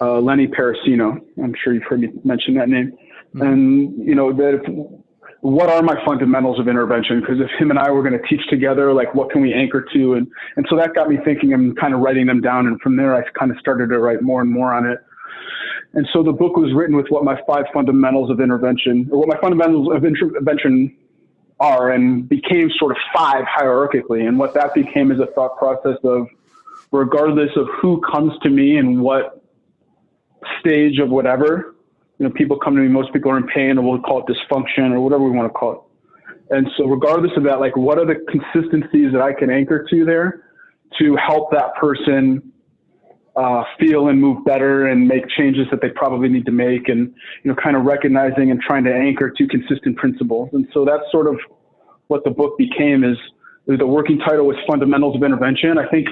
uh, 0.00 0.20
Lenny 0.20 0.46
Parracino. 0.46 1.20
I'm 1.42 1.54
sure 1.62 1.74
you've 1.74 1.82
heard 1.82 2.00
me 2.00 2.08
mention 2.24 2.54
that 2.54 2.70
name. 2.70 2.92
Mm-hmm. 3.34 3.42
And 3.42 4.08
you 4.08 4.14
know 4.14 4.32
that 4.32 4.60
if, 4.62 4.90
what 5.42 5.68
are 5.68 5.82
my 5.82 6.02
fundamentals 6.06 6.58
of 6.58 6.68
intervention? 6.68 7.20
Because 7.20 7.40
if 7.40 7.50
him 7.60 7.68
and 7.68 7.78
I 7.78 7.90
were 7.90 8.02
going 8.02 8.18
to 8.18 8.26
teach 8.26 8.46
together, 8.48 8.94
like 8.94 9.14
what 9.14 9.30
can 9.30 9.42
we 9.42 9.52
anchor 9.52 9.84
to? 9.92 10.14
And 10.14 10.26
and 10.56 10.66
so 10.70 10.76
that 10.76 10.94
got 10.94 11.10
me 11.10 11.18
thinking 11.26 11.52
and 11.52 11.78
kind 11.78 11.92
of 11.92 12.00
writing 12.00 12.26
them 12.26 12.40
down. 12.40 12.66
And 12.66 12.80
from 12.80 12.96
there, 12.96 13.14
I 13.14 13.22
kind 13.38 13.50
of 13.50 13.58
started 13.58 13.90
to 13.90 13.98
write 13.98 14.22
more 14.22 14.40
and 14.40 14.50
more 14.50 14.72
on 14.72 14.86
it 14.86 14.98
And 15.92 16.06
so 16.12 16.22
the 16.22 16.32
book 16.32 16.56
was 16.56 16.72
written 16.74 16.96
with 16.96 17.06
what 17.08 17.24
my 17.24 17.40
five 17.46 17.64
fundamentals 17.72 18.30
of 18.30 18.40
intervention, 18.40 19.08
or 19.10 19.18
what 19.20 19.28
my 19.28 19.38
fundamentals 19.40 19.88
of 19.94 20.04
intervention 20.04 20.94
are, 21.58 21.90
and 21.90 22.28
became 22.28 22.70
sort 22.78 22.92
of 22.92 22.98
five 23.14 23.44
hierarchically. 23.44 24.28
And 24.28 24.38
what 24.38 24.52
that 24.54 24.74
became 24.74 25.10
is 25.10 25.20
a 25.20 25.26
thought 25.26 25.56
process 25.56 25.96
of, 26.04 26.28
regardless 26.92 27.50
of 27.56 27.66
who 27.80 28.00
comes 28.02 28.32
to 28.42 28.50
me 28.50 28.76
and 28.76 29.00
what 29.00 29.42
stage 30.60 30.98
of 30.98 31.08
whatever, 31.08 31.74
you 32.18 32.26
know, 32.26 32.32
people 32.32 32.58
come 32.58 32.76
to 32.76 32.82
me, 32.82 32.88
most 32.88 33.12
people 33.12 33.30
are 33.30 33.36
in 33.36 33.46
pain, 33.46 33.78
or 33.78 33.82
we'll 33.82 34.00
call 34.00 34.24
it 34.26 34.26
dysfunction, 34.26 34.92
or 34.92 35.00
whatever 35.00 35.24
we 35.24 35.30
want 35.30 35.48
to 35.48 35.52
call 35.52 35.72
it. 35.72 35.80
And 36.48 36.68
so, 36.76 36.86
regardless 36.86 37.32
of 37.36 37.42
that, 37.44 37.58
like, 37.60 37.76
what 37.76 37.98
are 37.98 38.06
the 38.06 38.16
consistencies 38.30 39.12
that 39.12 39.20
I 39.20 39.32
can 39.32 39.50
anchor 39.50 39.84
to 39.90 40.04
there 40.04 40.44
to 40.98 41.16
help 41.16 41.50
that 41.50 41.74
person 41.74 42.52
uh, 43.36 43.64
feel 43.78 44.08
and 44.08 44.20
move 44.20 44.44
better 44.44 44.86
and 44.86 45.06
make 45.06 45.28
changes 45.28 45.66
that 45.70 45.80
they 45.82 45.90
probably 45.90 46.28
need 46.28 46.46
to 46.46 46.52
make 46.52 46.88
and 46.88 47.14
you 47.42 47.50
know 47.50 47.54
kind 47.54 47.76
of 47.76 47.84
recognizing 47.84 48.50
and 48.50 48.60
trying 48.60 48.84
to 48.84 48.94
anchor 48.94 49.30
to 49.30 49.46
consistent 49.46 49.96
principles. 49.96 50.48
And 50.52 50.66
so 50.72 50.84
that's 50.84 51.04
sort 51.12 51.26
of 51.26 51.38
what 52.08 52.24
the 52.24 52.30
book 52.30 52.56
became 52.56 53.04
is 53.04 53.16
the 53.66 53.86
working 53.86 54.18
title 54.18 54.46
was 54.46 54.56
fundamentals 54.66 55.16
of 55.16 55.22
intervention. 55.22 55.78
I 55.78 55.88
think 55.88 56.08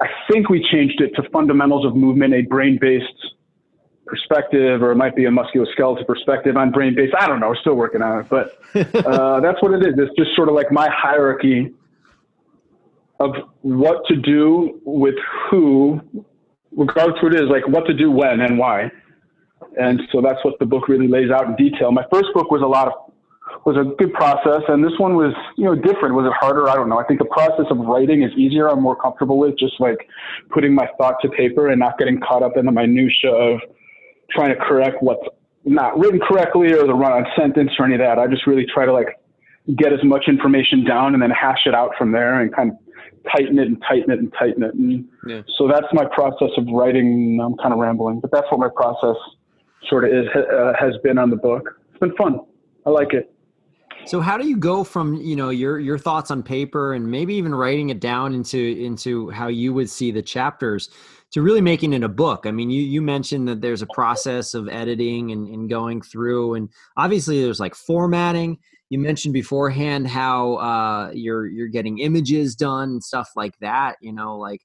i 0.00 0.06
think 0.28 0.48
we 0.48 0.60
changed 0.72 1.00
it 1.00 1.14
to 1.14 1.22
fundamentals 1.30 1.86
of 1.86 1.94
movement 1.94 2.34
a 2.34 2.42
brain-based 2.42 3.32
perspective 4.06 4.82
or 4.82 4.90
it 4.90 4.96
might 4.96 5.14
be 5.14 5.24
a 5.24 5.30
musculoskeletal 5.30 6.04
perspective 6.04 6.56
on 6.56 6.70
brain-based. 6.72 7.14
I 7.18 7.28
don't 7.28 7.38
know 7.38 7.48
we're 7.48 7.56
still 7.56 7.74
working 7.76 8.02
on 8.02 8.20
it 8.20 8.28
but 8.28 8.58
uh, 9.06 9.40
that's 9.40 9.62
what 9.62 9.72
it 9.72 9.86
is. 9.86 9.94
It's 9.96 10.14
just 10.18 10.34
sort 10.34 10.48
of 10.48 10.56
like 10.56 10.72
my 10.72 10.88
hierarchy 10.90 11.72
of 13.20 13.30
what 13.62 14.04
to 14.08 14.16
do 14.16 14.80
with 14.84 15.14
who, 15.50 16.00
regardless 16.76 17.22
what 17.22 17.34
it 17.34 17.40
is, 17.42 17.48
like 17.48 17.66
what 17.68 17.86
to 17.86 17.94
do 17.94 18.10
when 18.10 18.40
and 18.40 18.58
why. 18.58 18.90
And 19.80 20.00
so 20.12 20.20
that's 20.20 20.44
what 20.44 20.58
the 20.58 20.66
book 20.66 20.88
really 20.88 21.08
lays 21.08 21.30
out 21.30 21.46
in 21.46 21.56
detail. 21.56 21.92
My 21.92 22.04
first 22.12 22.28
book 22.34 22.50
was 22.50 22.62
a 22.62 22.66
lot 22.66 22.88
of 22.88 22.94
was 23.64 23.76
a 23.76 23.94
good 23.96 24.12
process, 24.12 24.62
and 24.68 24.84
this 24.84 24.92
one 24.98 25.14
was 25.14 25.32
you 25.56 25.64
know 25.64 25.74
different. 25.74 26.14
Was 26.14 26.26
it 26.26 26.32
harder? 26.38 26.68
I 26.68 26.74
don't 26.74 26.88
know. 26.88 26.98
I 26.98 27.04
think 27.04 27.18
the 27.18 27.26
process 27.26 27.66
of 27.70 27.78
writing 27.78 28.22
is 28.22 28.32
easier. 28.36 28.68
I'm 28.68 28.82
more 28.82 28.96
comfortable 28.96 29.38
with 29.38 29.58
just 29.58 29.80
like 29.80 30.08
putting 30.50 30.74
my 30.74 30.88
thought 30.98 31.16
to 31.22 31.28
paper 31.28 31.68
and 31.68 31.78
not 31.78 31.98
getting 31.98 32.20
caught 32.20 32.42
up 32.42 32.56
in 32.56 32.66
the 32.66 32.72
minutia 32.72 33.30
of 33.30 33.60
trying 34.30 34.50
to 34.50 34.56
correct 34.56 34.96
what's 35.00 35.26
not 35.64 35.98
written 35.98 36.20
correctly 36.20 36.72
or 36.72 36.86
the 36.86 36.94
run-on 36.94 37.26
sentence 37.36 37.70
or 37.78 37.86
any 37.86 37.94
of 37.94 38.00
that. 38.00 38.18
I 38.18 38.26
just 38.26 38.46
really 38.46 38.66
try 38.72 38.84
to 38.84 38.92
like 38.92 39.18
get 39.76 39.92
as 39.92 40.04
much 40.04 40.24
information 40.28 40.84
down 40.84 41.14
and 41.14 41.22
then 41.22 41.30
hash 41.30 41.66
it 41.66 41.74
out 41.74 41.92
from 41.96 42.12
there 42.12 42.40
and 42.40 42.54
kind 42.54 42.72
of 42.72 42.76
tighten 43.30 43.58
it 43.58 43.66
and 43.66 43.82
tighten 43.88 44.10
it 44.10 44.18
and 44.18 44.32
tighten 44.38 44.62
it. 44.62 44.74
And 44.74 45.06
yeah. 45.26 45.42
so 45.56 45.68
that's 45.68 45.86
my 45.92 46.04
process 46.04 46.50
of 46.56 46.66
writing. 46.72 47.40
I'm 47.42 47.56
kind 47.56 47.72
of 47.72 47.78
rambling, 47.78 48.20
but 48.20 48.30
that's 48.30 48.46
what 48.50 48.60
my 48.60 48.68
process 48.74 49.16
sort 49.88 50.04
of 50.04 50.12
is, 50.12 50.26
uh, 50.34 50.72
has 50.78 50.94
been 51.02 51.18
on 51.18 51.30
the 51.30 51.36
book. 51.36 51.80
It's 51.90 52.00
been 52.00 52.14
fun. 52.16 52.40
I 52.86 52.90
like 52.90 53.12
it. 53.12 53.34
So 54.06 54.20
how 54.20 54.36
do 54.36 54.46
you 54.46 54.56
go 54.56 54.84
from 54.84 55.14
you 55.14 55.34
know 55.34 55.48
your 55.48 55.78
your 55.78 55.98
thoughts 55.98 56.30
on 56.30 56.42
paper 56.42 56.92
and 56.92 57.10
maybe 57.10 57.34
even 57.34 57.54
writing 57.54 57.88
it 57.88 58.00
down 58.00 58.34
into 58.34 58.58
into 58.58 59.30
how 59.30 59.48
you 59.48 59.72
would 59.72 59.88
see 59.88 60.10
the 60.10 60.20
chapters 60.20 60.90
to 61.30 61.40
really 61.40 61.62
making 61.62 61.94
it 61.94 62.02
a 62.02 62.08
book? 62.08 62.44
I 62.44 62.50
mean, 62.50 62.70
you 62.70 62.82
you 62.82 63.00
mentioned 63.00 63.48
that 63.48 63.62
there's 63.62 63.80
a 63.80 63.86
process 63.94 64.52
of 64.52 64.68
editing 64.68 65.32
and, 65.32 65.48
and 65.48 65.70
going 65.70 66.02
through, 66.02 66.54
and 66.54 66.68
obviously 66.96 67.42
there's 67.42 67.60
like 67.60 67.74
formatting 67.74 68.58
you 68.94 69.00
mentioned 69.00 69.34
beforehand 69.34 70.06
how 70.06 70.54
uh, 70.54 71.10
you're 71.12 71.46
you're 71.46 71.66
getting 71.66 71.98
images 71.98 72.54
done 72.54 72.90
and 72.90 73.02
stuff 73.02 73.28
like 73.34 73.58
that. 73.60 73.96
You 74.00 74.12
know, 74.12 74.38
like 74.38 74.60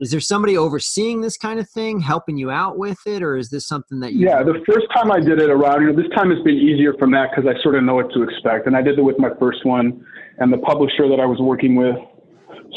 is 0.00 0.10
there 0.10 0.18
somebody 0.18 0.56
overseeing 0.58 1.20
this 1.20 1.36
kind 1.36 1.60
of 1.60 1.70
thing, 1.70 2.00
helping 2.00 2.36
you 2.36 2.50
out 2.50 2.76
with 2.76 2.98
it, 3.06 3.22
or 3.22 3.36
is 3.36 3.50
this 3.50 3.68
something 3.68 4.00
that 4.00 4.14
you? 4.14 4.26
Yeah, 4.26 4.42
the 4.42 4.60
first 4.66 4.88
time 4.92 5.12
I 5.12 5.20
did 5.20 5.38
it 5.38 5.48
around, 5.48 5.82
you 5.82 5.92
know, 5.92 6.02
this 6.02 6.10
time 6.12 6.30
has 6.30 6.42
been 6.42 6.56
easier 6.56 6.92
from 6.98 7.12
that 7.12 7.30
because 7.30 7.48
I 7.48 7.62
sort 7.62 7.76
of 7.76 7.84
know 7.84 7.94
what 7.94 8.12
to 8.14 8.24
expect, 8.24 8.66
and 8.66 8.76
I 8.76 8.82
did 8.82 8.98
it 8.98 9.02
with 9.02 9.20
my 9.20 9.30
first 9.38 9.64
one, 9.64 10.04
and 10.38 10.52
the 10.52 10.58
publisher 10.58 11.08
that 11.08 11.20
I 11.20 11.24
was 11.24 11.38
working 11.38 11.76
with 11.76 11.94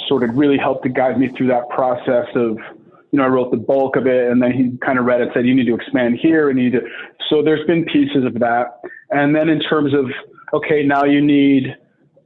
sort 0.08 0.22
of 0.22 0.36
really 0.36 0.60
helped 0.60 0.84
to 0.84 0.89
guide 0.89 1.18
me 1.18 1.30
through 1.36 1.48
that 1.48 1.68
process 1.70 2.27
of 2.36 2.60
you 3.12 3.22
know, 3.22 3.24
I 3.24 3.27
wrote 3.27 3.50
the 3.50 3.58
bulk 3.58 3.96
of 3.96 4.08
it 4.08 4.30
and 4.30 4.42
then 4.42 4.51
he 4.51 4.77
kind 4.86 5.00
of 5.00 5.06
read 5.06 5.22
it, 5.22 5.30
said, 5.34 5.46
you 5.46 5.56
need 5.56 5.68
to 5.68 5.75
expand 5.75 6.20
here 6.22 6.50
and 6.50 6.60
you 6.60 6.65
need 6.65 6.74
to, 6.74 6.82
so 7.30 7.42
there's 7.42 7.65
been 7.65 7.86
pieces 7.86 8.25
of 8.25 8.34
that. 8.39 8.82
And 9.10 9.34
then 9.34 9.48
in 9.48 9.62
terms 9.62 9.94
of 9.94 10.08
okay, 10.54 10.84
now 10.84 11.04
you 11.04 11.22
need 11.22 11.75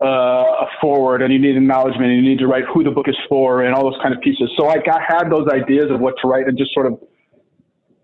uh, 0.02 0.06
a 0.06 0.68
forward 0.80 1.22
and 1.22 1.34
you 1.34 1.40
need 1.40 1.58
acknowledgement 1.58 2.06
and 2.06 2.24
you 2.24 2.30
need 2.30 2.40
to 2.40 2.48
write 2.48 2.64
who 2.74 2.84
the 2.84 2.92
book 2.92 3.08
is 3.08 3.18
for 3.28 3.64
and 3.64 3.74
all 3.74 3.84
those 3.84 4.00
kind 4.02 4.14
of 4.14 4.22
pieces. 4.22 4.50
So 4.58 4.64
like 4.64 4.88
I 4.88 5.00
had 5.06 5.30
those 5.30 5.48
ideas 5.50 5.92
of 5.92 6.00
what 6.00 6.16
to 6.22 6.28
write 6.28 6.48
and 6.48 6.58
just 6.58 6.74
sort 6.74 6.86
of 6.86 7.00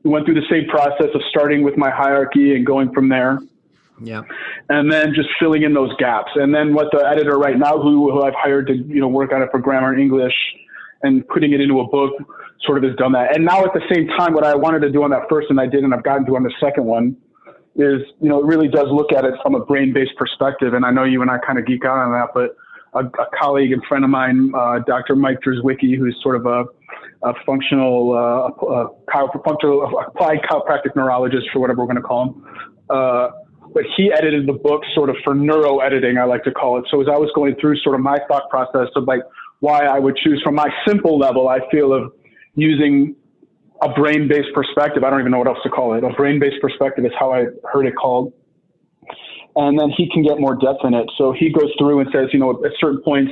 went 0.03 0.25
through 0.25 0.35
the 0.35 0.47
same 0.49 0.67
process 0.67 1.07
of 1.13 1.21
starting 1.29 1.63
with 1.63 1.77
my 1.77 1.89
hierarchy 1.89 2.55
and 2.55 2.65
going 2.65 2.91
from 2.91 3.09
there. 3.09 3.39
Yeah. 4.01 4.23
And 4.67 4.91
then 4.91 5.13
just 5.13 5.29
filling 5.39 5.63
in 5.63 5.73
those 5.73 5.95
gaps. 5.97 6.31
And 6.35 6.53
then 6.53 6.73
what 6.73 6.87
the 6.91 7.07
editor 7.07 7.37
right 7.37 7.57
now, 7.57 7.79
who, 7.79 8.11
who 8.11 8.23
I've 8.23 8.35
hired 8.35 8.67
to, 8.67 8.75
you 8.75 8.99
know, 8.99 9.07
work 9.07 9.31
on 9.31 9.41
it 9.41 9.49
for 9.51 9.59
grammar 9.59 9.93
and 9.93 10.01
English 10.01 10.35
and 11.01 11.25
putting 11.29 11.53
it 11.53 11.61
into 11.61 11.79
a 11.79 11.87
book 11.87 12.11
sort 12.65 12.77
of 12.77 12.83
has 12.83 12.95
done 12.97 13.13
that. 13.13 13.35
And 13.35 13.45
now 13.45 13.63
at 13.63 13.73
the 13.73 13.81
same 13.93 14.07
time, 14.17 14.33
what 14.33 14.43
I 14.43 14.53
wanted 14.53 14.81
to 14.81 14.91
do 14.91 15.03
on 15.03 15.11
that 15.11 15.23
first 15.29 15.49
and 15.49 15.59
I 15.59 15.65
did, 15.65 15.83
and 15.83 15.93
I've 15.93 16.03
gotten 16.03 16.25
to 16.25 16.35
on 16.35 16.43
the 16.43 16.53
second 16.59 16.83
one 16.83 17.15
is, 17.75 18.01
you 18.21 18.29
know, 18.29 18.39
it 18.39 18.45
really 18.45 18.67
does 18.67 18.87
look 18.89 19.11
at 19.11 19.25
it 19.25 19.33
from 19.43 19.55
a 19.55 19.59
brain-based 19.59 20.15
perspective. 20.17 20.73
And 20.73 20.85
I 20.85 20.91
know 20.91 21.03
you 21.03 21.21
and 21.21 21.29
I 21.29 21.37
kind 21.39 21.59
of 21.59 21.65
geek 21.65 21.83
out 21.83 21.97
on 21.97 22.11
that, 22.13 22.29
but 22.33 22.55
a, 22.93 23.05
a 23.21 23.27
colleague 23.37 23.73
and 23.73 23.83
friend 23.85 24.03
of 24.03 24.09
mine, 24.09 24.51
uh, 24.55 24.79
Dr. 24.79 25.15
Mike 25.15 25.39
Drzwicki, 25.45 25.97
who's 25.97 26.17
sort 26.23 26.37
of 26.37 26.45
a, 26.45 26.63
a 27.23 27.33
functional, 27.45 28.13
uh, 28.13 28.65
a, 28.65 28.85
applied 29.25 30.39
chiropractic 30.49 30.95
neurologist, 30.95 31.47
for 31.51 31.59
whatever 31.59 31.81
we're 31.81 31.93
going 31.93 31.97
to 31.97 32.01
call 32.01 32.29
him. 32.29 32.47
Uh, 32.89 33.29
but 33.73 33.83
he 33.97 34.11
edited 34.13 34.47
the 34.47 34.53
book 34.53 34.83
sort 34.93 35.09
of 35.09 35.17
for 35.23 35.35
neuro 35.35 35.79
editing, 35.79 36.17
I 36.17 36.23
like 36.23 36.43
to 36.45 36.51
call 36.51 36.79
it. 36.79 36.85
So 36.89 37.01
as 37.01 37.07
I 37.11 37.17
was 37.17 37.29
going 37.35 37.55
through 37.59 37.77
sort 37.79 37.95
of 37.95 38.01
my 38.01 38.17
thought 38.29 38.49
process 38.49 38.87
of 38.95 39.03
like 39.03 39.21
why 39.59 39.85
I 39.85 39.99
would 39.99 40.15
choose 40.15 40.41
from 40.43 40.55
my 40.55 40.69
simple 40.87 41.17
level, 41.17 41.49
I 41.49 41.59
feel 41.71 41.91
of 41.91 42.13
using 42.55 43.15
a 43.81 43.89
brain 43.89 44.27
based 44.27 44.49
perspective. 44.53 45.03
I 45.03 45.09
don't 45.09 45.19
even 45.19 45.31
know 45.31 45.39
what 45.39 45.47
else 45.47 45.59
to 45.63 45.69
call 45.69 45.93
it. 45.93 46.03
A 46.03 46.09
brain 46.09 46.39
based 46.39 46.61
perspective 46.61 47.05
is 47.05 47.11
how 47.19 47.33
I 47.33 47.45
heard 47.71 47.85
it 47.85 47.95
called. 47.95 48.33
And 49.55 49.79
then 49.79 49.89
he 49.95 50.09
can 50.09 50.23
get 50.23 50.39
more 50.39 50.55
depth 50.55 50.83
in 50.83 50.93
it. 50.93 51.09
So 51.17 51.31
he 51.31 51.49
goes 51.49 51.71
through 51.77 52.01
and 52.01 52.09
says, 52.11 52.27
you 52.33 52.39
know, 52.39 52.51
at 52.65 52.71
certain 52.79 53.01
points, 53.01 53.31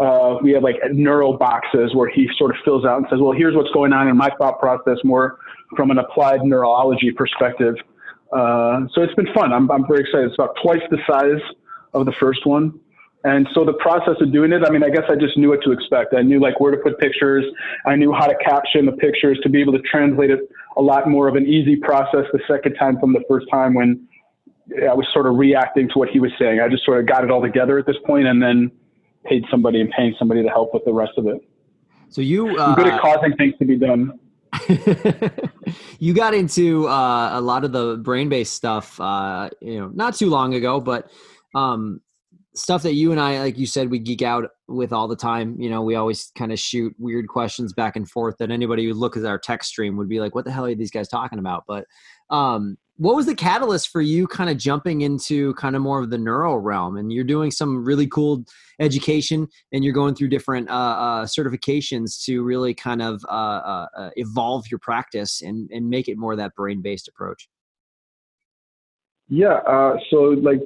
uh, 0.00 0.36
we 0.42 0.52
have 0.52 0.62
like 0.62 0.76
neural 0.90 1.36
boxes 1.36 1.94
where 1.94 2.10
he 2.10 2.28
sort 2.36 2.50
of 2.50 2.56
fills 2.64 2.84
out 2.84 2.98
and 2.98 3.06
says, 3.08 3.18
well, 3.20 3.32
here's 3.32 3.54
what's 3.54 3.70
going 3.70 3.92
on 3.92 4.08
in 4.08 4.16
my 4.16 4.30
thought 4.38 4.58
process 4.58 4.98
more 5.04 5.38
from 5.76 5.90
an 5.90 5.98
applied 5.98 6.42
neurology 6.42 7.10
perspective. 7.12 7.76
Uh, 8.32 8.80
so 8.92 9.02
it's 9.02 9.14
been 9.14 9.32
fun. 9.32 9.52
I'm, 9.52 9.70
I'm 9.70 9.86
very 9.86 10.00
excited. 10.00 10.26
It's 10.26 10.34
about 10.34 10.56
twice 10.62 10.82
the 10.90 10.98
size 11.08 11.40
of 11.94 12.06
the 12.06 12.12
first 12.18 12.44
one. 12.44 12.78
And 13.24 13.48
so 13.54 13.64
the 13.64 13.72
process 13.74 14.16
of 14.20 14.32
doing 14.32 14.52
it, 14.52 14.62
I 14.64 14.70
mean, 14.70 14.82
I 14.84 14.90
guess 14.90 15.04
I 15.08 15.16
just 15.16 15.38
knew 15.38 15.48
what 15.48 15.62
to 15.62 15.72
expect. 15.72 16.14
I 16.14 16.20
knew 16.20 16.40
like 16.40 16.60
where 16.60 16.70
to 16.70 16.76
put 16.76 16.98
pictures. 16.98 17.44
I 17.86 17.96
knew 17.96 18.12
how 18.12 18.26
to 18.26 18.34
caption 18.44 18.84
the 18.84 18.92
pictures 18.92 19.38
to 19.42 19.48
be 19.48 19.62
able 19.62 19.72
to 19.72 19.80
translate 19.80 20.30
it 20.30 20.40
a 20.76 20.82
lot 20.82 21.08
more 21.08 21.26
of 21.26 21.34
an 21.34 21.46
easy 21.46 21.76
process 21.76 22.26
the 22.32 22.40
second 22.46 22.74
time 22.74 22.98
from 23.00 23.14
the 23.14 23.22
first 23.26 23.46
time 23.50 23.72
when 23.72 24.06
I 24.82 24.92
was 24.92 25.06
sort 25.12 25.26
of 25.26 25.36
reacting 25.36 25.88
to 25.88 25.98
what 25.98 26.10
he 26.10 26.20
was 26.20 26.32
saying. 26.38 26.60
I 26.60 26.68
just 26.68 26.84
sort 26.84 27.00
of 27.00 27.06
got 27.06 27.24
it 27.24 27.30
all 27.30 27.40
together 27.40 27.78
at 27.78 27.86
this 27.86 27.96
point 28.06 28.26
and 28.26 28.42
then 28.42 28.70
paid 29.24 29.44
somebody 29.50 29.80
and 29.80 29.90
paying 29.90 30.14
somebody 30.18 30.42
to 30.42 30.48
help 30.48 30.74
with 30.74 30.84
the 30.84 30.92
rest 30.92 31.12
of 31.16 31.26
it. 31.26 31.40
So 32.10 32.20
you 32.20 32.58
uh, 32.58 32.66
I'm 32.66 32.74
good 32.74 32.86
at 32.86 33.00
causing 33.00 33.34
things 33.36 33.54
to 33.58 33.64
be 33.64 33.76
done. 33.76 34.18
you 35.98 36.14
got 36.14 36.34
into 36.34 36.86
uh, 36.86 37.30
a 37.32 37.40
lot 37.40 37.64
of 37.64 37.72
the 37.72 37.96
brain-based 37.96 38.52
stuff, 38.52 39.00
uh, 39.00 39.50
you 39.60 39.80
know, 39.80 39.88
not 39.88 40.14
too 40.14 40.28
long 40.28 40.54
ago, 40.54 40.80
but 40.80 41.10
um, 41.54 42.00
stuff 42.54 42.82
that 42.82 42.94
you 42.94 43.10
and 43.10 43.20
I, 43.20 43.40
like 43.40 43.58
you 43.58 43.66
said, 43.66 43.90
we 43.90 43.98
geek 43.98 44.22
out 44.22 44.48
with 44.68 44.92
all 44.92 45.08
the 45.08 45.16
time. 45.16 45.60
You 45.60 45.68
know, 45.68 45.82
we 45.82 45.96
always 45.96 46.30
kind 46.36 46.52
of 46.52 46.58
shoot 46.58 46.94
weird 46.98 47.28
questions 47.28 47.72
back 47.72 47.96
and 47.96 48.08
forth 48.08 48.36
that 48.38 48.50
anybody 48.50 48.86
who 48.86 48.94
look 48.94 49.16
at 49.16 49.24
our 49.24 49.38
text 49.38 49.70
stream 49.70 49.96
would 49.96 50.08
be 50.08 50.20
like, 50.20 50.34
what 50.34 50.44
the 50.44 50.52
hell 50.52 50.66
are 50.66 50.74
these 50.74 50.90
guys 50.90 51.08
talking 51.08 51.38
about? 51.38 51.64
But 51.66 51.86
um, 52.30 52.78
what 52.96 53.16
was 53.16 53.26
the 53.26 53.34
catalyst 53.34 53.88
for 53.88 54.00
you 54.00 54.28
kind 54.28 54.48
of 54.48 54.56
jumping 54.56 55.00
into 55.00 55.52
kind 55.54 55.74
of 55.74 55.82
more 55.82 56.00
of 56.00 56.10
the 56.10 56.18
neuro 56.18 56.54
realm? 56.54 56.96
And 56.96 57.12
you're 57.12 57.24
doing 57.24 57.50
some 57.50 57.84
really 57.84 58.06
cool 58.06 58.44
education 58.78 59.48
and 59.72 59.82
you're 59.82 59.92
going 59.92 60.14
through 60.14 60.28
different 60.28 60.70
uh, 60.70 60.72
uh, 60.72 61.24
certifications 61.24 62.24
to 62.24 62.44
really 62.44 62.72
kind 62.72 63.02
of 63.02 63.24
uh, 63.28 63.32
uh, 63.32 63.86
uh 63.96 64.10
evolve 64.16 64.66
your 64.70 64.78
practice 64.78 65.42
and, 65.42 65.68
and 65.72 65.90
make 65.90 66.08
it 66.08 66.16
more 66.16 66.36
that 66.36 66.54
brain 66.54 66.82
based 66.82 67.08
approach. 67.08 67.48
Yeah. 69.28 69.54
Uh, 69.66 69.96
so, 70.10 70.16
like, 70.16 70.60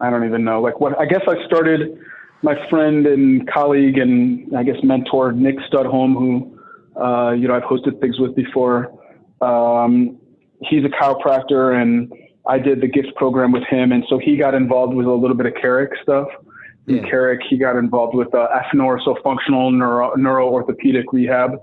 I 0.00 0.10
don't 0.10 0.24
even 0.24 0.44
know. 0.44 0.60
Like 0.60 0.80
what? 0.80 0.98
I 0.98 1.06
guess 1.06 1.22
I 1.28 1.44
started. 1.46 1.98
My 2.42 2.54
friend 2.70 3.06
and 3.06 3.46
colleague 3.50 3.98
and 3.98 4.56
I 4.56 4.62
guess 4.62 4.76
mentor 4.82 5.32
Nick 5.32 5.56
Studholm, 5.70 6.14
who 6.14 6.58
uh, 7.00 7.32
you 7.32 7.48
know 7.48 7.54
I've 7.54 7.64
hosted 7.64 8.00
things 8.00 8.18
with 8.18 8.34
before. 8.34 8.92
Um, 9.42 10.18
he's 10.62 10.84
a 10.84 10.88
chiropractor, 10.88 11.80
and 11.80 12.10
I 12.48 12.58
did 12.58 12.80
the 12.80 12.88
gifts 12.88 13.10
program 13.16 13.52
with 13.52 13.64
him, 13.64 13.92
and 13.92 14.04
so 14.08 14.18
he 14.18 14.36
got 14.36 14.54
involved 14.54 14.94
with 14.94 15.06
a 15.06 15.12
little 15.12 15.36
bit 15.36 15.46
of 15.46 15.54
Carrick 15.60 15.92
stuff. 16.02 16.28
Yeah. 16.86 17.02
Carrick, 17.02 17.40
he 17.48 17.58
got 17.58 17.76
involved 17.76 18.16
with 18.16 18.34
uh, 18.34 18.48
FNOR, 18.72 19.04
so 19.04 19.16
functional 19.22 19.70
neuroorthopedic 19.70 20.16
neuro 20.16 20.48
orthopedic 20.48 21.12
rehab 21.12 21.60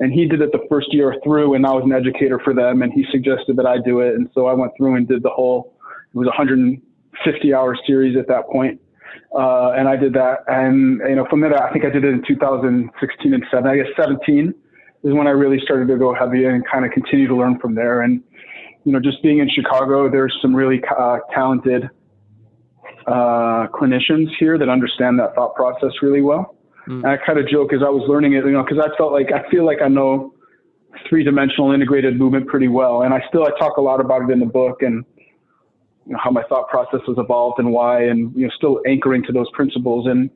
and 0.00 0.12
he 0.12 0.26
did 0.26 0.40
it 0.40 0.50
the 0.50 0.66
first 0.68 0.92
year 0.92 1.14
through 1.22 1.54
and 1.54 1.64
I 1.64 1.72
was 1.72 1.84
an 1.84 1.92
educator 1.92 2.40
for 2.42 2.52
them 2.52 2.82
and 2.82 2.92
he 2.92 3.04
suggested 3.10 3.56
that 3.56 3.66
I 3.66 3.78
do 3.78 4.00
it 4.00 4.14
and 4.14 4.28
so 4.34 4.46
I 4.46 4.54
went 4.54 4.72
through 4.76 4.96
and 4.96 5.06
did 5.06 5.22
the 5.22 5.30
whole 5.30 5.76
it 6.12 6.16
was 6.16 6.26
100 6.26 6.80
50 7.24 7.54
hour 7.54 7.76
series 7.86 8.16
at 8.16 8.26
that 8.28 8.46
point. 8.48 8.80
Uh, 9.34 9.72
and 9.72 9.88
I 9.88 9.96
did 9.96 10.12
that. 10.14 10.38
And, 10.48 11.00
you 11.08 11.14
know, 11.14 11.26
from 11.30 11.40
there, 11.40 11.56
I 11.62 11.72
think 11.72 11.84
I 11.84 11.90
did 11.90 12.04
it 12.04 12.08
in 12.08 12.22
2016 12.26 13.34
and 13.34 13.44
7, 13.50 13.66
I 13.66 13.76
guess 13.76 13.86
17 13.96 14.54
is 15.02 15.14
when 15.14 15.26
I 15.26 15.30
really 15.30 15.58
started 15.62 15.88
to 15.88 15.96
go 15.96 16.12
heavy 16.14 16.44
and 16.44 16.64
kind 16.66 16.84
of 16.84 16.90
continue 16.92 17.26
to 17.28 17.36
learn 17.36 17.58
from 17.58 17.74
there. 17.74 18.02
And, 18.02 18.22
you 18.84 18.92
know, 18.92 19.00
just 19.00 19.22
being 19.22 19.38
in 19.38 19.48
Chicago, 19.48 20.10
there's 20.10 20.36
some 20.42 20.54
really 20.54 20.82
uh, 20.98 21.18
talented 21.32 21.88
uh, 23.06 23.66
clinicians 23.68 24.28
here 24.38 24.58
that 24.58 24.68
understand 24.68 25.18
that 25.18 25.34
thought 25.34 25.54
process 25.54 25.90
really 26.02 26.22
well. 26.22 26.56
Mm. 26.88 27.04
And 27.04 27.06
I 27.06 27.16
kind 27.24 27.38
of 27.38 27.48
joke 27.48 27.72
as 27.72 27.80
I 27.84 27.88
was 27.88 28.06
learning 28.08 28.34
it, 28.34 28.44
you 28.44 28.52
know, 28.52 28.62
because 28.62 28.78
I 28.78 28.94
felt 28.96 29.12
like 29.12 29.32
I 29.32 29.48
feel 29.50 29.64
like 29.64 29.80
I 29.82 29.88
know 29.88 30.34
three 31.08 31.24
dimensional 31.24 31.72
integrated 31.72 32.18
movement 32.18 32.46
pretty 32.46 32.68
well. 32.68 33.02
And 33.02 33.14
I 33.14 33.22
still 33.28 33.44
I 33.44 33.50
talk 33.58 33.76
a 33.76 33.80
lot 33.80 34.00
about 34.00 34.22
it 34.22 34.30
in 34.30 34.40
the 34.40 34.46
book 34.46 34.82
and 34.82 35.04
you 36.06 36.12
know, 36.12 36.18
how 36.22 36.30
my 36.30 36.42
thought 36.44 36.68
process 36.68 37.00
has 37.06 37.16
evolved 37.18 37.58
and 37.58 37.72
why, 37.72 38.04
and 38.04 38.34
you 38.34 38.46
know, 38.46 38.52
still 38.56 38.80
anchoring 38.86 39.22
to 39.24 39.32
those 39.32 39.50
principles. 39.52 40.06
And 40.06 40.30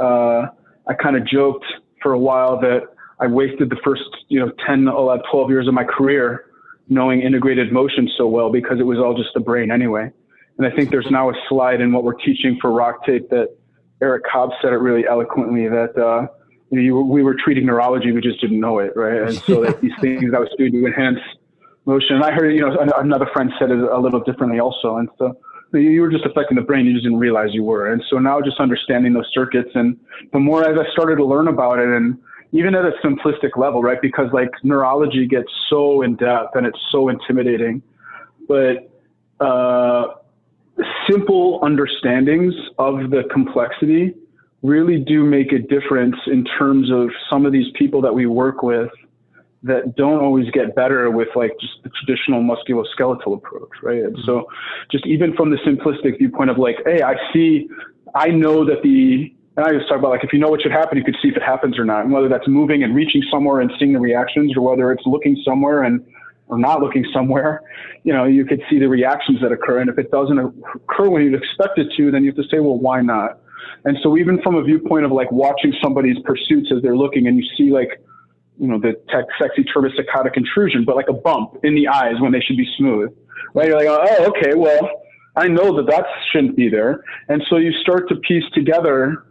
uh, 0.00 0.46
I 0.86 0.94
kind 1.00 1.16
of 1.16 1.26
joked 1.26 1.66
for 2.02 2.12
a 2.12 2.18
while 2.18 2.60
that 2.60 2.82
I 3.20 3.26
wasted 3.26 3.70
the 3.70 3.78
first 3.84 4.04
you 4.28 4.38
know 4.38 4.52
10, 4.66 4.88
11, 4.88 5.24
12 5.30 5.50
years 5.50 5.68
of 5.68 5.74
my 5.74 5.84
career 5.84 6.44
knowing 6.88 7.20
integrated 7.20 7.72
motion 7.72 8.08
so 8.16 8.26
well 8.26 8.50
because 8.50 8.80
it 8.80 8.84
was 8.84 8.98
all 8.98 9.14
just 9.14 9.30
the 9.34 9.40
brain 9.40 9.70
anyway. 9.70 10.10
And 10.56 10.66
I 10.66 10.74
think 10.74 10.90
there's 10.90 11.10
now 11.10 11.30
a 11.30 11.34
slide 11.48 11.80
in 11.80 11.92
what 11.92 12.02
we're 12.02 12.14
teaching 12.14 12.58
for 12.60 12.72
rock 12.72 13.04
tape 13.04 13.28
that 13.30 13.54
Eric 14.02 14.24
Cobb 14.30 14.50
said 14.62 14.72
it 14.72 14.76
really 14.76 15.06
eloquently 15.06 15.68
that 15.68 15.96
uh, 15.96 16.26
you 16.70 16.82
know, 16.82 17.00
we 17.02 17.22
were 17.22 17.34
treating 17.34 17.66
neurology, 17.66 18.12
we 18.12 18.20
just 18.20 18.40
didn't 18.40 18.60
know 18.60 18.78
it, 18.78 18.92
right? 18.96 19.22
And 19.22 19.34
so 19.34 19.62
that 19.64 19.80
these 19.80 19.92
things 20.00 20.32
I 20.34 20.38
was 20.38 20.50
doing 20.58 20.72
to 20.72 20.86
enhance 20.86 21.18
motion. 21.88 22.16
And 22.16 22.24
I 22.24 22.30
heard, 22.30 22.50
you 22.54 22.60
know, 22.60 22.76
another 22.98 23.26
friend 23.32 23.50
said 23.58 23.70
it 23.70 23.78
a 23.78 23.98
little 23.98 24.20
differently 24.20 24.60
also. 24.60 24.98
And 24.98 25.08
so 25.18 25.36
you 25.72 26.00
were 26.02 26.10
just 26.10 26.24
affecting 26.24 26.56
the 26.56 26.62
brain, 26.62 26.84
you 26.84 26.92
just 26.92 27.04
didn't 27.04 27.18
realize 27.18 27.48
you 27.52 27.64
were. 27.64 27.92
And 27.92 28.02
so 28.10 28.18
now 28.18 28.40
just 28.40 28.60
understanding 28.60 29.14
those 29.14 29.28
circuits, 29.32 29.70
and 29.74 29.98
the 30.32 30.38
more 30.38 30.68
as 30.68 30.78
I 30.78 30.90
started 30.92 31.16
to 31.16 31.24
learn 31.24 31.48
about 31.48 31.78
it, 31.78 31.88
and 31.88 32.18
even 32.52 32.74
at 32.74 32.84
a 32.84 32.92
simplistic 33.04 33.56
level, 33.56 33.82
right? 33.82 34.00
Because 34.00 34.28
like 34.32 34.50
neurology 34.62 35.26
gets 35.26 35.50
so 35.68 36.02
in 36.02 36.16
depth 36.16 36.56
and 36.56 36.66
it's 36.66 36.78
so 36.90 37.08
intimidating, 37.08 37.82
but 38.46 38.90
uh, 39.40 40.14
simple 41.10 41.60
understandings 41.62 42.54
of 42.78 43.10
the 43.10 43.24
complexity 43.32 44.14
really 44.62 44.98
do 44.98 45.24
make 45.24 45.52
a 45.52 45.58
difference 45.58 46.16
in 46.26 46.44
terms 46.58 46.90
of 46.90 47.10
some 47.30 47.46
of 47.46 47.52
these 47.52 47.70
people 47.78 48.00
that 48.02 48.12
we 48.12 48.26
work 48.26 48.62
with 48.62 48.90
that 49.62 49.96
don't 49.96 50.20
always 50.20 50.48
get 50.50 50.74
better 50.74 51.10
with 51.10 51.28
like 51.34 51.52
just 51.60 51.74
the 51.82 51.90
traditional 51.90 52.42
musculoskeletal 52.42 53.36
approach, 53.36 53.70
right? 53.82 54.02
And 54.02 54.16
so 54.24 54.48
just 54.90 55.06
even 55.06 55.34
from 55.34 55.50
the 55.50 55.56
simplistic 55.58 56.18
viewpoint 56.18 56.50
of 56.50 56.58
like, 56.58 56.76
hey, 56.84 57.02
I 57.02 57.16
see, 57.32 57.68
I 58.14 58.28
know 58.28 58.64
that 58.64 58.82
the, 58.82 59.34
and 59.56 59.66
I 59.66 59.72
just 59.72 59.88
talk 59.88 59.98
about 59.98 60.10
like, 60.10 60.22
if 60.22 60.32
you 60.32 60.38
know 60.38 60.48
what 60.48 60.62
should 60.62 60.70
happen, 60.70 60.96
you 60.96 61.04
could 61.04 61.16
see 61.20 61.28
if 61.28 61.36
it 61.36 61.42
happens 61.42 61.76
or 61.76 61.84
not. 61.84 62.04
And 62.04 62.12
whether 62.12 62.28
that's 62.28 62.46
moving 62.46 62.84
and 62.84 62.94
reaching 62.94 63.22
somewhere 63.30 63.60
and 63.60 63.72
seeing 63.78 63.92
the 63.92 63.98
reactions 63.98 64.56
or 64.56 64.62
whether 64.62 64.92
it's 64.92 65.02
looking 65.04 65.36
somewhere 65.44 65.82
and 65.82 66.06
or 66.46 66.56
not 66.56 66.80
looking 66.80 67.04
somewhere, 67.12 67.62
you 68.04 68.12
know, 68.12 68.24
you 68.24 68.44
could 68.44 68.62
see 68.70 68.78
the 68.78 68.88
reactions 68.88 69.40
that 69.42 69.50
occur. 69.50 69.80
And 69.80 69.90
if 69.90 69.98
it 69.98 70.12
doesn't 70.12 70.38
occur 70.38 71.10
when 71.10 71.22
you'd 71.22 71.34
expect 71.34 71.78
it 71.78 71.88
to, 71.96 72.12
then 72.12 72.22
you 72.22 72.30
have 72.30 72.36
to 72.36 72.48
say, 72.48 72.60
well, 72.60 72.78
why 72.78 73.00
not? 73.00 73.40
And 73.84 73.96
so 74.02 74.16
even 74.16 74.40
from 74.42 74.54
a 74.54 74.62
viewpoint 74.62 75.04
of 75.04 75.10
like 75.10 75.30
watching 75.32 75.72
somebody's 75.82 76.16
pursuits 76.24 76.70
as 76.74 76.80
they're 76.82 76.96
looking 76.96 77.26
and 77.26 77.36
you 77.36 77.44
see 77.56 77.72
like, 77.72 78.00
you 78.58 78.66
know, 78.66 78.78
the 78.78 78.94
tech, 79.08 79.24
sexy 79.40 79.64
turbosaccadic 79.64 80.36
intrusion, 80.36 80.84
but 80.84 80.96
like 80.96 81.08
a 81.08 81.12
bump 81.12 81.58
in 81.62 81.74
the 81.74 81.88
eyes 81.88 82.14
when 82.20 82.32
they 82.32 82.40
should 82.40 82.56
be 82.56 82.68
smooth, 82.76 83.10
right? 83.54 83.68
You're 83.68 83.76
like, 83.76 83.88
oh, 83.88 84.26
okay, 84.26 84.54
well, 84.54 85.02
I 85.36 85.46
know 85.48 85.76
that 85.76 85.86
that 85.86 86.04
shouldn't 86.32 86.56
be 86.56 86.68
there. 86.68 87.04
And 87.28 87.42
so 87.48 87.56
you 87.56 87.72
start 87.80 88.08
to 88.08 88.16
piece 88.16 88.44
together 88.54 89.24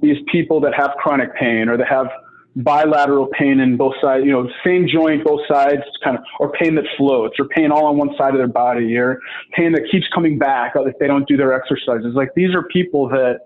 these 0.00 0.16
people 0.30 0.60
that 0.60 0.74
have 0.74 0.92
chronic 0.98 1.34
pain 1.36 1.68
or 1.68 1.76
that 1.76 1.88
have 1.88 2.08
bilateral 2.56 3.28
pain 3.38 3.60
in 3.60 3.76
both 3.76 3.94
sides, 4.00 4.24
you 4.24 4.32
know, 4.32 4.48
same 4.64 4.86
joint, 4.86 5.24
both 5.24 5.40
sides, 5.48 5.82
kind 6.02 6.18
of, 6.18 6.24
or 6.38 6.52
pain 6.52 6.74
that 6.74 6.84
floats, 6.96 7.36
or 7.38 7.46
pain 7.48 7.70
all 7.70 7.86
on 7.86 7.96
one 7.96 8.10
side 8.18 8.34
of 8.34 8.38
their 8.38 8.48
body, 8.48 8.96
or 8.96 9.20
pain 9.52 9.72
that 9.72 9.82
keeps 9.90 10.06
coming 10.14 10.38
back 10.38 10.72
if 10.74 10.98
they 10.98 11.06
don't 11.06 11.26
do 11.28 11.36
their 11.36 11.52
exercises. 11.52 12.14
Like 12.14 12.30
these 12.34 12.54
are 12.54 12.62
people 12.64 13.08
that, 13.08 13.40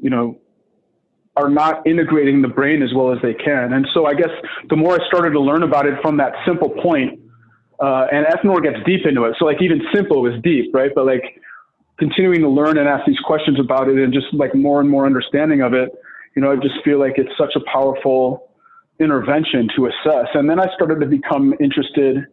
you 0.00 0.10
know, 0.10 0.38
are 1.36 1.48
not 1.48 1.86
integrating 1.86 2.42
the 2.42 2.48
brain 2.48 2.82
as 2.82 2.92
well 2.94 3.10
as 3.12 3.18
they 3.22 3.34
can. 3.34 3.72
And 3.72 3.86
so 3.94 4.06
I 4.06 4.14
guess 4.14 4.30
the 4.68 4.76
more 4.76 5.00
I 5.00 5.06
started 5.06 5.30
to 5.30 5.40
learn 5.40 5.62
about 5.62 5.86
it 5.86 5.94
from 6.02 6.16
that 6.18 6.32
simple 6.46 6.68
point, 6.68 7.20
uh, 7.80 8.06
and 8.12 8.26
FNOR 8.26 8.62
gets 8.62 8.84
deep 8.84 9.06
into 9.06 9.24
it. 9.24 9.34
So 9.38 9.46
like 9.46 9.60
even 9.62 9.80
simple 9.94 10.26
is 10.26 10.40
deep, 10.42 10.74
right? 10.74 10.90
But 10.94 11.06
like 11.06 11.40
continuing 11.98 12.40
to 12.42 12.48
learn 12.48 12.78
and 12.78 12.88
ask 12.88 13.06
these 13.06 13.18
questions 13.20 13.58
about 13.58 13.88
it 13.88 13.96
and 13.96 14.12
just 14.12 14.26
like 14.32 14.54
more 14.54 14.80
and 14.80 14.88
more 14.88 15.06
understanding 15.06 15.62
of 15.62 15.72
it, 15.72 15.90
you 16.36 16.42
know, 16.42 16.52
I 16.52 16.56
just 16.56 16.82
feel 16.84 16.98
like 16.98 17.14
it's 17.16 17.32
such 17.38 17.54
a 17.56 17.60
powerful 17.72 18.50
intervention 19.00 19.68
to 19.76 19.86
assess. 19.86 20.26
And 20.34 20.48
then 20.48 20.60
I 20.60 20.72
started 20.74 21.00
to 21.00 21.06
become 21.06 21.54
interested, 21.60 22.26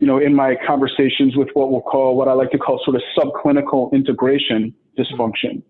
you 0.00 0.06
know, 0.06 0.18
in 0.18 0.34
my 0.34 0.56
conversations 0.66 1.36
with 1.36 1.48
what 1.54 1.70
we'll 1.70 1.80
call, 1.80 2.16
what 2.16 2.28
I 2.28 2.32
like 2.32 2.50
to 2.50 2.58
call 2.58 2.80
sort 2.84 2.96
of 2.96 3.02
subclinical 3.16 3.92
integration 3.92 4.74
dysfunction, 4.98 5.62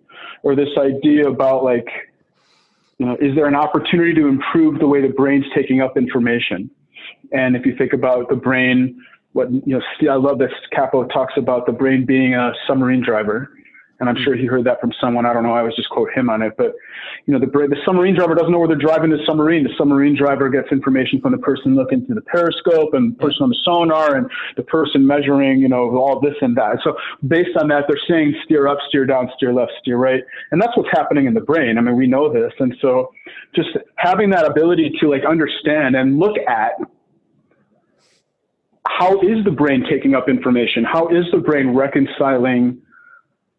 or 0.43 0.57
this 0.57 0.69
idea 0.79 1.29
about 1.29 1.63
like, 1.63 1.87
know, 3.07 3.17
is 3.21 3.35
there 3.35 3.47
an 3.47 3.55
opportunity 3.55 4.15
to 4.15 4.27
improve 4.27 4.79
the 4.79 4.87
way 4.87 5.01
the 5.01 5.13
brain's 5.13 5.45
taking 5.55 5.81
up 5.81 5.97
information? 5.97 6.71
And 7.33 7.57
if 7.57 7.65
you 7.65 7.77
think 7.77 7.93
about 7.93 8.29
the 8.29 8.37
brain, 8.37 9.01
what 9.33 9.51
you 9.53 9.63
know, 9.79 10.11
I 10.11 10.17
love 10.17 10.39
that 10.39 10.51
Capo 10.75 11.05
talks 11.07 11.35
about 11.37 11.67
the 11.67 11.73
brain 11.73 12.05
being 12.05 12.35
a 12.35 12.53
submarine 12.67 13.03
driver, 13.05 13.51
and 14.01 14.09
I'm 14.09 14.17
sure 14.23 14.37
he 14.37 14.47
heard 14.47 14.65
that 14.65 14.81
from 14.81 14.93
someone. 15.01 15.27
I 15.27 15.33
don't 15.33 15.43
know. 15.43 15.53
I 15.53 15.61
always 15.61 15.75
just 15.75 15.89
quote 15.91 16.11
him 16.13 16.31
on 16.31 16.43
it. 16.43 16.55
But 16.57 16.75
you 17.27 17.33
know, 17.33 17.41
the 17.41 17.47
the 17.47 17.77
submarine 17.85 18.15
driver 18.15 18.35
doesn't 18.35 18.53
know 18.53 18.59
where 18.59 18.69
they're 18.69 18.77
driving 18.77 19.11
the 19.11 19.19
submarine. 19.27 19.65
The 19.65 19.75
submarine 19.77 20.17
driver 20.17 20.49
gets 20.49 20.71
information 20.71 21.21
from 21.21 21.33
the 21.33 21.39
person 21.39 21.75
looking 21.75 22.07
through 22.07 22.15
the 22.15 22.23
periscope 22.23 22.95
and 22.95 23.15
the 23.15 23.19
person 23.19 23.43
on 23.43 23.49
the 23.49 23.59
sonar 23.65 24.17
and 24.17 24.31
the 24.57 24.63
person 24.63 25.07
measuring, 25.07 25.59
you 25.59 25.69
know, 25.69 25.97
all 25.97 26.21
this 26.21 26.35
and 26.41 26.57
that. 26.57 26.79
So 26.85 26.97
based 27.27 27.57
on 27.61 27.69
that, 27.69 27.85
they're 27.89 28.01
saying 28.09 28.35
steer 28.45 28.69
up, 28.69 28.79
steer 28.89 29.05
down, 29.05 29.31
steer 29.37 29.53
left, 29.53 29.73
steer 29.81 29.97
right, 29.97 30.23
and 30.53 30.63
that's 30.63 30.77
what's 30.77 30.91
happening 30.93 31.27
in 31.27 31.35
the 31.35 31.41
brain. 31.41 31.77
I 31.79 31.81
mean, 31.81 31.97
we 31.97 32.07
know 32.07 32.33
this, 32.33 32.53
and 32.61 32.75
so 32.81 33.11
just 33.55 33.71
having 33.97 34.31
that 34.31 34.47
ability 34.47 34.97
to 35.01 35.09
like 35.09 35.25
understand 35.25 35.97
and 35.97 36.19
look 36.19 36.37
at 36.49 36.73
how 38.87 39.21
is 39.21 39.45
the 39.45 39.51
brain 39.51 39.85
taking 39.89 40.15
up 40.15 40.29
information? 40.29 40.85
How 40.85 41.09
is 41.09 41.25
the 41.33 41.39
brain 41.39 41.69
reconciling? 41.75 42.81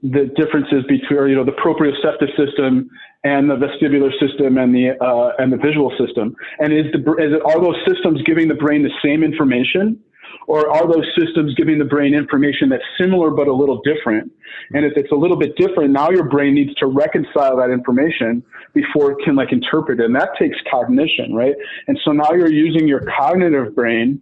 The 0.01 0.31
differences 0.35 0.83
between 0.87 1.29
you 1.29 1.35
know 1.35 1.43
the 1.43 1.57
proprioceptive 1.59 2.31
system 2.37 2.89
and 3.23 3.49
the 3.49 3.55
vestibular 3.55 4.11
system 4.19 4.57
and 4.57 4.73
the 4.73 4.95
uh, 5.03 5.33
and 5.39 5.51
the 5.51 5.57
visual 5.57 5.91
system. 5.99 6.35
And 6.59 6.71
is 6.71 6.85
the 6.93 6.99
is 7.19 7.33
it, 7.35 7.41
are 7.45 7.59
those 7.59 7.75
systems 7.85 8.21
giving 8.23 8.47
the 8.47 8.55
brain 8.55 8.83
the 8.83 8.93
same 9.03 9.23
information 9.23 9.99
or 10.47 10.69
are 10.71 10.87
those 10.87 11.05
systems 11.17 11.53
giving 11.55 11.77
the 11.79 11.85
brain 11.85 12.13
information 12.13 12.69
that's 12.69 12.83
similar 12.99 13.29
but 13.29 13.47
a 13.47 13.53
little 13.53 13.81
different? 13.81 14.31
And 14.71 14.85
if 14.85 14.93
it's 14.95 15.11
a 15.11 15.15
little 15.15 15.37
bit 15.37 15.55
different 15.57 15.91
now 15.91 16.09
your 16.11 16.29
brain 16.29 16.55
needs 16.55 16.73
to 16.75 16.87
reconcile 16.87 17.57
that 17.57 17.69
information 17.69 18.41
before 18.73 19.11
it 19.11 19.17
can 19.25 19.35
like 19.35 19.51
interpret 19.51 19.99
it. 19.99 20.05
And 20.05 20.15
that 20.15 20.29
takes 20.39 20.55
cognition 20.71 21.33
right? 21.33 21.55
And 21.87 21.99
so 22.05 22.11
now 22.11 22.31
you're 22.31 22.51
using 22.51 22.87
your 22.87 23.03
cognitive 23.17 23.75
brain 23.75 24.21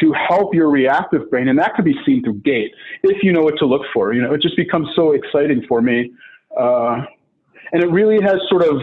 to 0.00 0.12
help 0.12 0.54
your 0.54 0.70
reactive 0.70 1.30
brain, 1.30 1.48
and 1.48 1.58
that 1.58 1.74
could 1.74 1.84
be 1.84 1.94
seen 2.04 2.22
through 2.22 2.34
gait 2.40 2.72
if 3.02 3.22
you 3.22 3.32
know 3.32 3.42
what 3.42 3.56
to 3.58 3.66
look 3.66 3.82
for. 3.92 4.12
You 4.12 4.22
know, 4.22 4.32
it 4.32 4.42
just 4.42 4.56
becomes 4.56 4.88
so 4.94 5.12
exciting 5.12 5.64
for 5.68 5.80
me, 5.80 6.12
uh, 6.58 7.02
and 7.72 7.82
it 7.82 7.90
really 7.90 8.22
has 8.22 8.40
sort 8.48 8.62
of 8.62 8.80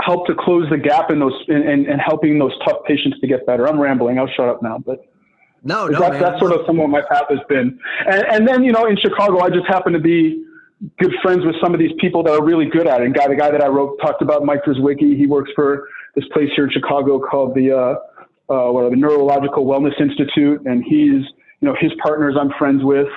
helped 0.00 0.28
to 0.28 0.34
close 0.34 0.68
the 0.70 0.76
gap 0.76 1.10
in 1.10 1.18
those 1.18 1.32
and, 1.48 1.86
and, 1.86 2.00
helping 2.00 2.38
those 2.38 2.52
tough 2.64 2.84
patients 2.86 3.18
to 3.20 3.26
get 3.26 3.46
better. 3.46 3.66
I'm 3.66 3.80
rambling. 3.80 4.18
I'll 4.18 4.28
shut 4.28 4.48
up 4.48 4.62
now, 4.62 4.78
but. 4.78 5.00
No, 5.64 5.86
no, 5.86 5.98
that's, 5.98 6.20
that's 6.20 6.38
sort 6.38 6.52
of 6.52 6.60
some 6.64 6.78
of 6.78 6.88
my 6.90 7.00
path 7.10 7.24
has 7.28 7.40
been. 7.48 7.80
And, 8.06 8.24
and 8.30 8.46
then, 8.46 8.62
you 8.62 8.70
know, 8.70 8.86
in 8.86 8.96
Chicago, 8.98 9.40
I 9.40 9.48
just 9.48 9.66
happen 9.66 9.92
to 9.94 9.98
be 9.98 10.44
good 10.98 11.12
friends 11.22 11.44
with 11.44 11.56
some 11.60 11.74
of 11.74 11.80
these 11.80 11.92
people 11.98 12.22
that 12.22 12.32
are 12.32 12.44
really 12.44 12.66
good 12.66 12.86
at 12.86 13.00
it. 13.00 13.06
And 13.06 13.14
guy, 13.14 13.26
the 13.26 13.34
guy 13.34 13.50
that 13.50 13.64
I 13.64 13.66
wrote 13.66 13.98
talked 14.00 14.22
about, 14.22 14.44
Mike 14.44 14.62
Drzwicki, 14.64 15.16
he 15.16 15.26
works 15.26 15.50
for 15.56 15.88
this 16.14 16.24
place 16.32 16.50
here 16.54 16.66
in 16.66 16.70
Chicago 16.70 17.18
called 17.18 17.54
the 17.54 17.76
uh, 17.76 17.94
uh, 18.48 18.70
what 18.70 18.88
the 18.90 18.96
Neurological 18.96 19.66
Wellness 19.66 20.00
Institute, 20.00 20.62
and 20.66 20.84
he's 20.84 21.24
you 21.60 21.68
know 21.68 21.74
his 21.80 21.92
partners 22.02 22.36
I'm 22.38 22.50
friends 22.58 22.84
with, 22.84 23.08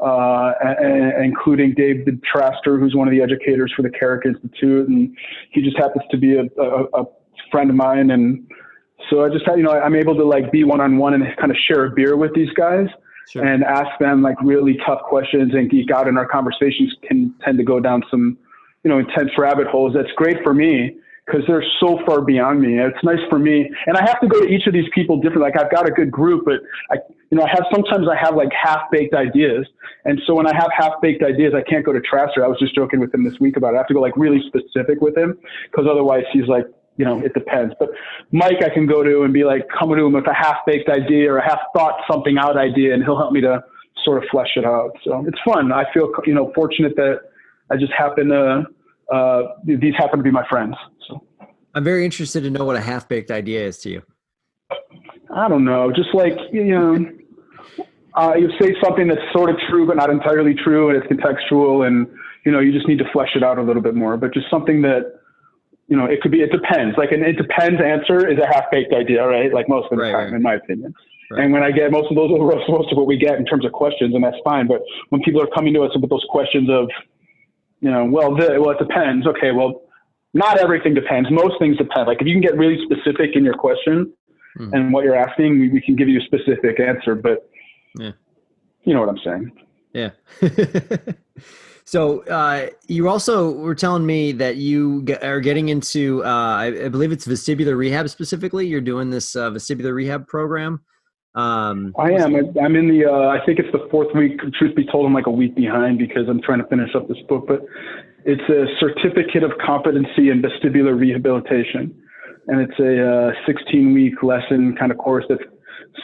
uh, 0.00 0.52
and, 0.60 1.24
including 1.24 1.74
David 1.74 2.20
Traster, 2.22 2.78
who's 2.78 2.94
one 2.94 3.06
of 3.06 3.12
the 3.12 3.22
educators 3.22 3.72
for 3.76 3.82
the 3.82 3.90
Carrick 3.90 4.26
Institute, 4.26 4.88
and 4.88 5.16
he 5.50 5.62
just 5.62 5.76
happens 5.76 6.04
to 6.10 6.16
be 6.16 6.36
a, 6.36 6.44
a, 6.60 7.02
a 7.02 7.04
friend 7.50 7.70
of 7.70 7.76
mine, 7.76 8.10
and 8.10 8.50
so 9.10 9.24
I 9.24 9.28
just 9.28 9.46
you 9.56 9.62
know 9.62 9.72
I'm 9.72 9.94
able 9.94 10.16
to 10.16 10.24
like 10.24 10.50
be 10.50 10.64
one 10.64 10.80
on 10.80 10.98
one 10.98 11.14
and 11.14 11.24
kind 11.36 11.50
of 11.50 11.56
share 11.68 11.84
a 11.84 11.90
beer 11.90 12.16
with 12.16 12.34
these 12.34 12.50
guys. 12.50 12.88
Sure. 13.30 13.46
And 13.46 13.62
ask 13.62 13.88
them 14.00 14.20
like 14.20 14.36
really 14.42 14.76
tough 14.84 15.00
questions 15.02 15.54
and 15.54 15.70
geek 15.70 15.92
out, 15.92 16.08
and 16.08 16.18
our 16.18 16.26
conversations 16.26 16.92
can 17.06 17.32
tend 17.44 17.56
to 17.58 17.64
go 17.64 17.78
down 17.78 18.02
some, 18.10 18.36
you 18.82 18.90
know, 18.90 18.98
intense 18.98 19.30
rabbit 19.38 19.68
holes. 19.68 19.94
That's 19.94 20.10
great 20.16 20.42
for 20.42 20.52
me 20.52 20.96
because 21.26 21.42
they're 21.46 21.64
so 21.78 22.00
far 22.04 22.20
beyond 22.20 22.60
me. 22.60 22.78
It's 22.78 23.02
nice 23.04 23.20
for 23.30 23.38
me, 23.38 23.70
and 23.86 23.96
I 23.96 24.00
have 24.00 24.20
to 24.20 24.26
go 24.26 24.40
to 24.40 24.46
each 24.46 24.66
of 24.66 24.72
these 24.72 24.88
people 24.94 25.20
different. 25.20 25.42
Like 25.42 25.56
I've 25.56 25.70
got 25.70 25.88
a 25.88 25.92
good 25.92 26.10
group, 26.10 26.44
but 26.44 26.60
I, 26.90 26.96
you 27.30 27.38
know, 27.38 27.44
I 27.44 27.48
have 27.48 27.64
sometimes 27.72 28.08
I 28.08 28.16
have 28.16 28.34
like 28.34 28.50
half 28.52 28.90
baked 28.90 29.14
ideas, 29.14 29.66
and 30.04 30.20
so 30.26 30.34
when 30.34 30.46
I 30.46 30.54
have 30.54 30.68
half 30.76 31.00
baked 31.00 31.22
ideas, 31.22 31.52
I 31.54 31.62
can't 31.68 31.84
go 31.84 31.92
to 31.92 32.00
Traster. 32.00 32.42
I 32.42 32.48
was 32.48 32.58
just 32.58 32.74
joking 32.74 32.98
with 33.00 33.14
him 33.14 33.24
this 33.24 33.38
week 33.40 33.56
about 33.56 33.74
it. 33.74 33.76
I 33.76 33.78
have 33.78 33.88
to 33.88 33.94
go 33.94 34.00
like 34.00 34.16
really 34.16 34.42
specific 34.46 35.00
with 35.00 35.16
him 35.16 35.38
because 35.70 35.86
otherwise 35.88 36.24
he's 36.32 36.48
like, 36.48 36.66
you 36.96 37.04
know, 37.04 37.20
it 37.20 37.34
depends. 37.34 37.74
But 37.78 37.90
Mike, 38.32 38.62
I 38.64 38.68
can 38.68 38.86
go 38.86 39.02
to 39.02 39.22
and 39.22 39.32
be 39.32 39.44
like, 39.44 39.66
come 39.68 39.90
to 39.90 40.04
him 40.04 40.12
with 40.12 40.26
a 40.26 40.34
half 40.34 40.56
baked 40.66 40.88
idea 40.88 41.32
or 41.32 41.38
a 41.38 41.48
half 41.48 41.60
thought 41.74 42.00
something 42.10 42.36
out 42.38 42.56
idea, 42.56 42.94
and 42.94 43.02
he'll 43.04 43.16
help 43.16 43.32
me 43.32 43.40
to 43.42 43.62
sort 44.04 44.22
of 44.22 44.28
flesh 44.30 44.50
it 44.56 44.64
out. 44.64 44.90
So 45.04 45.24
it's 45.26 45.38
fun. 45.44 45.72
I 45.72 45.84
feel 45.94 46.10
you 46.26 46.34
know 46.34 46.52
fortunate 46.54 46.96
that 46.96 47.20
I 47.70 47.76
just 47.76 47.92
happen 47.92 48.28
to 48.28 48.64
uh, 49.10 49.42
these 49.64 49.94
happen 49.96 50.18
to 50.18 50.22
be 50.22 50.30
my 50.30 50.46
friends. 50.48 50.74
So 51.08 51.24
I'm 51.74 51.84
very 51.84 52.04
interested 52.04 52.42
to 52.42 52.50
know 52.50 52.64
what 52.64 52.76
a 52.76 52.80
half 52.80 53.08
baked 53.08 53.30
idea 53.30 53.66
is 53.66 53.78
to 53.78 53.90
you. 53.90 54.02
I 55.34 55.48
don't 55.48 55.64
know, 55.64 55.90
just 55.90 56.14
like 56.14 56.34
you 56.52 56.64
know, 56.64 57.10
uh, 58.14 58.34
you 58.34 58.50
say 58.60 58.74
something 58.82 59.08
that's 59.08 59.20
sort 59.32 59.48
of 59.48 59.56
true 59.70 59.86
but 59.86 59.96
not 59.96 60.10
entirely 60.10 60.54
true, 60.54 60.90
and 60.90 61.02
it's 61.02 61.06
contextual, 61.06 61.86
and 61.86 62.06
you 62.44 62.52
know, 62.52 62.60
you 62.60 62.72
just 62.72 62.86
need 62.86 62.98
to 62.98 63.10
flesh 63.12 63.30
it 63.34 63.42
out 63.42 63.58
a 63.58 63.62
little 63.62 63.82
bit 63.82 63.94
more. 63.94 64.16
But 64.16 64.34
just 64.34 64.50
something 64.50 64.82
that 64.82 65.20
you 65.88 65.96
know, 65.96 66.06
it 66.06 66.22
could 66.22 66.30
be. 66.30 66.40
It 66.40 66.50
depends. 66.50 66.96
Like 66.96 67.12
an 67.12 67.22
it 67.22 67.36
depends 67.36 67.80
answer 67.82 68.26
is 68.26 68.38
a 68.38 68.46
half 68.46 68.70
baked 68.70 68.94
idea, 68.94 69.26
right? 69.26 69.52
Like 69.52 69.68
most 69.68 69.92
of 69.92 69.98
the 69.98 70.04
right, 70.04 70.12
time, 70.12 70.24
right. 70.24 70.36
in 70.36 70.42
my 70.42 70.54
opinion. 70.54 70.94
Right. 71.30 71.44
And 71.44 71.52
when 71.52 71.62
I 71.62 71.70
get 71.70 71.90
most 71.90 72.10
of 72.10 72.16
those, 72.16 72.30
most 72.68 72.90
of 72.90 72.96
what 72.96 73.06
we 73.06 73.16
get 73.16 73.36
in 73.36 73.44
terms 73.44 73.64
of 73.64 73.72
questions, 73.72 74.14
and 74.14 74.24
that's 74.24 74.36
fine. 74.44 74.66
But 74.66 74.80
when 75.10 75.22
people 75.22 75.42
are 75.42 75.48
coming 75.48 75.74
to 75.74 75.82
us 75.82 75.90
with 75.94 76.08
those 76.08 76.24
questions 76.30 76.70
of, 76.70 76.88
you 77.82 77.90
know, 77.90 78.04
well, 78.04 78.34
the, 78.34 78.58
well, 78.60 78.70
it 78.70 78.78
depends. 78.78 79.26
Okay, 79.26 79.50
well, 79.50 79.82
not 80.34 80.58
everything 80.58 80.94
depends. 80.94 81.28
Most 81.30 81.58
things 81.58 81.76
depend. 81.76 82.06
Like 82.06 82.20
if 82.20 82.26
you 82.28 82.32
can 82.32 82.40
get 82.40 82.56
really 82.56 82.78
specific 82.84 83.34
in 83.34 83.44
your 83.44 83.54
question 83.54 84.12
mm-hmm. 84.58 84.72
and 84.72 84.92
what 84.92 85.04
you're 85.04 85.16
asking, 85.16 85.58
we, 85.58 85.68
we, 85.68 85.80
can 85.80 85.96
give 85.96 86.08
you 86.08 86.20
a 86.20 86.22
specific 86.22 86.78
answer. 86.78 87.16
But 87.16 87.50
yeah. 87.98 88.12
you 88.84 88.94
know 88.94 89.00
what 89.00 89.08
I'm 89.08 89.18
saying. 89.18 89.52
Yeah. 89.92 90.10
so 91.84 92.20
uh, 92.26 92.68
you 92.86 93.08
also 93.08 93.50
were 93.50 93.74
telling 93.74 94.06
me 94.06 94.30
that 94.30 94.56
you 94.56 95.02
get, 95.02 95.24
are 95.24 95.40
getting 95.40 95.68
into, 95.68 96.24
uh, 96.24 96.28
I, 96.28 96.66
I, 96.84 96.88
believe 96.88 97.10
it's 97.10 97.26
vestibular 97.26 97.76
rehab 97.76 98.08
specifically. 98.08 98.66
You're 98.66 98.80
doing 98.80 99.10
this 99.10 99.34
uh, 99.34 99.50
vestibular 99.50 99.92
rehab 99.92 100.28
program. 100.28 100.82
Um, 101.34 101.94
I 101.98 102.10
am. 102.12 102.34
I'm 102.62 102.76
in 102.76 102.88
the. 102.88 103.06
Uh, 103.08 103.28
I 103.28 103.44
think 103.46 103.58
it's 103.58 103.72
the 103.72 103.88
fourth 103.90 104.14
week. 104.14 104.38
Truth 104.58 104.76
be 104.76 104.84
told, 104.84 105.06
I'm 105.06 105.14
like 105.14 105.26
a 105.26 105.30
week 105.30 105.54
behind 105.54 105.98
because 105.98 106.28
I'm 106.28 106.42
trying 106.42 106.58
to 106.60 106.66
finish 106.66 106.94
up 106.94 107.08
this 107.08 107.16
book. 107.26 107.46
But 107.48 107.62
it's 108.26 108.42
a 108.50 108.66
certificate 108.78 109.42
of 109.42 109.52
competency 109.64 110.28
in 110.28 110.42
vestibular 110.42 110.98
rehabilitation, 110.98 111.94
and 112.48 112.60
it's 112.60 112.78
a 112.78 113.30
uh, 113.30 113.46
16 113.46 113.94
week 113.94 114.22
lesson 114.22 114.76
kind 114.78 114.92
of 114.92 114.98
course 114.98 115.24
that 115.30 115.38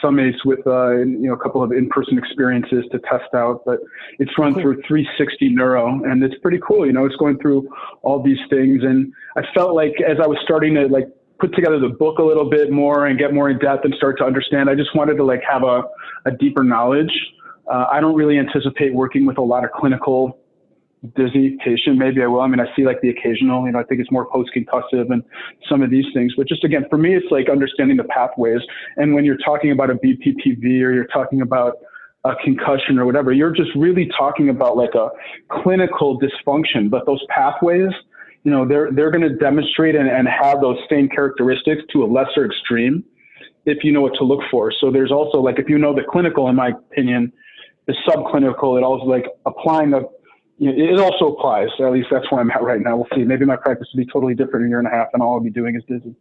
summates 0.03 0.45
with 0.47 0.61
uh, 0.67 0.97
you 0.97 1.29
know 1.29 1.35
a 1.35 1.38
couple 1.38 1.62
of 1.62 1.73
in-person 1.73 2.17
experiences 2.17 2.85
to 2.93 2.99
test 3.01 3.33
out. 3.35 3.62
But 3.67 3.81
it's 4.19 4.33
run 4.38 4.55
cool. 4.55 4.62
through 4.62 4.83
360 4.88 5.51
Neuro, 5.51 6.03
and 6.05 6.23
it's 6.23 6.37
pretty 6.41 6.61
cool. 6.67 6.87
You 6.87 6.95
know, 6.95 7.05
it's 7.05 7.17
going 7.17 7.38
through 7.38 7.69
all 8.01 8.23
these 8.23 8.41
things, 8.49 8.83
and 8.83 9.12
I 9.37 9.43
felt 9.55 9.75
like 9.75 9.93
as 10.01 10.17
I 10.23 10.27
was 10.27 10.38
starting 10.43 10.75
to 10.77 10.87
like 10.87 11.09
put 11.38 11.55
together 11.55 11.79
the 11.79 11.88
book 11.88 12.18
a 12.18 12.22
little 12.22 12.48
bit 12.48 12.70
more 12.70 13.07
and 13.07 13.18
get 13.18 13.33
more 13.33 13.51
in 13.51 13.59
depth 13.59 13.85
and 13.85 13.94
start 13.94 14.18
to 14.18 14.24
understand. 14.24 14.68
I 14.68 14.74
just 14.74 14.94
wanted 14.94 15.14
to 15.16 15.24
like 15.24 15.42
have 15.48 15.62
a, 15.62 15.83
a 16.27 16.33
deeper 16.38 16.64
knowledge. 16.64 17.12
Uh, 17.70 17.87
I 17.90 18.01
don't 18.01 18.16
really 18.16 18.38
anticipate 18.38 18.94
working 18.94 19.27
with 19.27 19.38
a 19.38 19.42
lot 19.42 19.64
of 19.64 19.70
clinical 19.72 20.38
dizzy 21.14 21.57
patient. 21.64 21.96
Maybe 21.96 22.22
I 22.22 22.27
will. 22.27 22.40
I 22.40 22.48
mean, 22.48 22.61
I 22.61 22.66
see 22.74 22.85
like 22.85 23.01
the 23.03 23.11
occasional, 23.11 23.64
you 23.66 23.72
know, 23.72 23.79
I 23.79 23.85
think 23.85 24.01
it's 24.01 24.11
more 24.11 24.27
post 24.31 24.51
concussive 24.57 25.11
and 25.12 25.22
some 25.68 25.83
of 25.83 25.90
these 25.90 26.07
things. 26.12 26.33
But 26.37 26.48
just 26.48 26.64
again, 26.64 26.87
for 26.90 26.98
me, 26.98 27.14
it's 27.14 27.31
like 27.31 27.48
understanding 27.48 27.96
the 27.96 28.05
pathways. 28.05 28.61
And 28.96 29.14
when 29.14 29.24
you're 29.24 29.38
talking 29.38 29.70
about 29.70 29.90
a 29.90 29.94
BPPV 29.94 30.64
or 30.83 30.92
you're 30.92 31.07
talking 31.07 31.40
about 31.42 31.74
a 32.24 32.35
concussion 32.42 32.98
or 32.98 33.07
whatever, 33.07 33.33
you're 33.33 33.53
just 33.53 33.70
really 33.77 34.11
talking 34.18 34.48
about 34.48 34.77
like 34.77 34.94
a 34.94 35.11
clinical 35.62 36.18
dysfunction. 36.18 36.90
But 36.90 37.07
those 37.07 37.22
pathways, 37.29 37.92
you 38.48 38.54
know, 38.54 38.66
they're 38.66 38.90
they're 38.90 39.11
going 39.11 39.28
to 39.28 39.37
demonstrate 39.37 39.94
and, 39.94 40.08
and 40.08 40.26
have 40.26 40.62
those 40.62 40.78
same 40.88 41.06
characteristics 41.08 41.82
to 41.92 42.02
a 42.02 42.06
lesser 42.06 42.46
extreme 42.46 43.04
if 43.66 43.84
you 43.84 43.92
know 43.92 44.00
what 44.00 44.14
to 44.14 44.24
look 44.24 44.40
for. 44.50 44.72
So 44.80 44.90
there's 44.90 45.12
also 45.12 45.38
like 45.38 45.58
if 45.58 45.68
you 45.68 45.76
know 45.76 45.94
the 45.94 46.02
clinical, 46.11 46.48
in 46.48 46.56
my 46.56 46.70
opinion, 46.70 47.30
the 47.87 47.94
subclinical, 48.08 48.78
it 48.78 48.84
also 48.84 49.04
like 49.04 49.26
applying 49.44 49.90
the 49.90 50.08
you 50.56 50.72
know, 50.72 50.94
it 50.94 50.98
also 50.98 51.34
applies. 51.34 51.68
At 51.78 51.92
least 51.92 52.08
that's 52.11 52.24
where 52.30 52.40
I'm 52.40 52.50
at 52.50 52.62
right 52.62 52.80
now. 52.80 52.96
We'll 52.96 53.06
see. 53.14 53.22
Maybe 53.22 53.44
my 53.44 53.56
practice 53.56 53.87
will 53.92 54.02
be 54.02 54.11
totally 54.11 54.34
different 54.34 54.64
in 54.64 54.68
a 54.68 54.68
year 54.70 54.78
and 54.78 54.88
a 54.88 54.90
half, 54.90 55.08
and 55.12 55.22
all 55.22 55.34
I'll 55.34 55.40
be 55.40 55.50
doing 55.50 55.76
is 55.76 55.82
dizzy. 55.87 56.14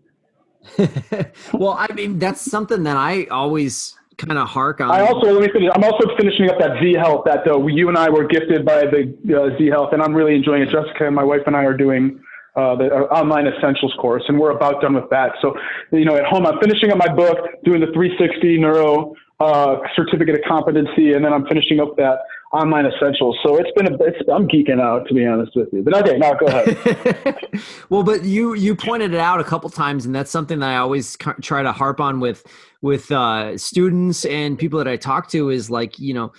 well, 1.53 1.77
I 1.79 1.87
mean, 1.93 2.19
that's 2.19 2.41
something 2.41 2.83
that 2.83 2.97
I 2.97 3.25
always 3.31 3.97
kind 4.17 4.37
of 4.37 4.47
hark 4.47 4.81
on. 4.81 4.91
I 4.91 5.01
also 5.01 5.31
let 5.31 5.41
me 5.41 5.49
finish. 5.51 5.69
I'm 5.73 5.83
also 5.83 6.15
finishing 6.17 6.49
up 6.49 6.59
that 6.59 6.81
Z 6.81 6.93
Health 6.93 7.25
that 7.25 7.47
uh, 7.47 7.65
you 7.67 7.87
and 7.89 7.97
I 7.97 8.09
were 8.09 8.25
gifted 8.25 8.65
by 8.65 8.85
the 8.85 9.13
uh, 9.29 9.57
Z 9.57 9.67
Health, 9.67 9.93
and 9.93 10.01
I'm 10.01 10.13
really 10.13 10.35
enjoying 10.35 10.63
it. 10.63 10.69
Jessica 10.69 11.05
and 11.05 11.15
my 11.15 11.23
wife 11.23 11.41
and 11.45 11.55
I 11.55 11.63
are 11.63 11.77
doing 11.77 12.19
uh, 12.55 12.75
the 12.75 12.85
uh, 12.85 13.13
online 13.13 13.47
essentials 13.47 13.93
course, 13.99 14.23
and 14.27 14.39
we're 14.39 14.51
about 14.51 14.81
done 14.81 14.95
with 14.95 15.09
that. 15.11 15.33
So, 15.41 15.55
you 15.91 16.05
know, 16.05 16.15
at 16.15 16.25
home, 16.25 16.45
I'm 16.47 16.59
finishing 16.59 16.91
up 16.91 16.97
my 16.97 17.13
book, 17.13 17.37
doing 17.63 17.81
the 17.81 17.91
360 17.93 18.57
neuro 18.57 19.13
uh, 19.39 19.77
certificate 19.95 20.35
of 20.35 20.41
competency, 20.47 21.13
and 21.13 21.23
then 21.23 21.31
I'm 21.33 21.45
finishing 21.45 21.79
up 21.79 21.95
that 21.97 22.17
online 22.51 22.87
essentials. 22.87 23.37
So 23.45 23.57
it's 23.57 23.69
been 23.75 23.93
a, 23.93 23.97
it's, 24.03 24.17
I'm 24.33 24.47
geeking 24.47 24.81
out 24.81 25.07
to 25.07 25.13
be 25.13 25.25
honest 25.25 25.55
with 25.55 25.69
you. 25.71 25.83
But 25.83 25.97
okay, 25.97 26.17
now 26.17 26.33
go 26.33 26.47
ahead. 26.47 27.37
well, 27.89 28.03
but 28.03 28.23
you 28.23 28.55
you 28.55 28.75
pointed 28.75 29.13
it 29.13 29.19
out 29.19 29.39
a 29.39 29.43
couple 29.43 29.69
times, 29.69 30.05
and 30.05 30.15
that's 30.15 30.31
something 30.31 30.59
that 30.59 30.69
I 30.69 30.77
always 30.77 31.17
try 31.41 31.61
to 31.61 31.71
harp 31.71 31.99
on 31.99 32.19
with 32.19 32.45
with 32.81 33.11
uh, 33.11 33.57
students 33.57 34.25
and 34.25 34.57
people 34.57 34.77
that 34.77 34.87
I 34.87 34.97
talk 34.97 35.29
to 35.29 35.49
is 35.49 35.69
like 35.69 35.97
you 35.99 36.13
know 36.13 36.31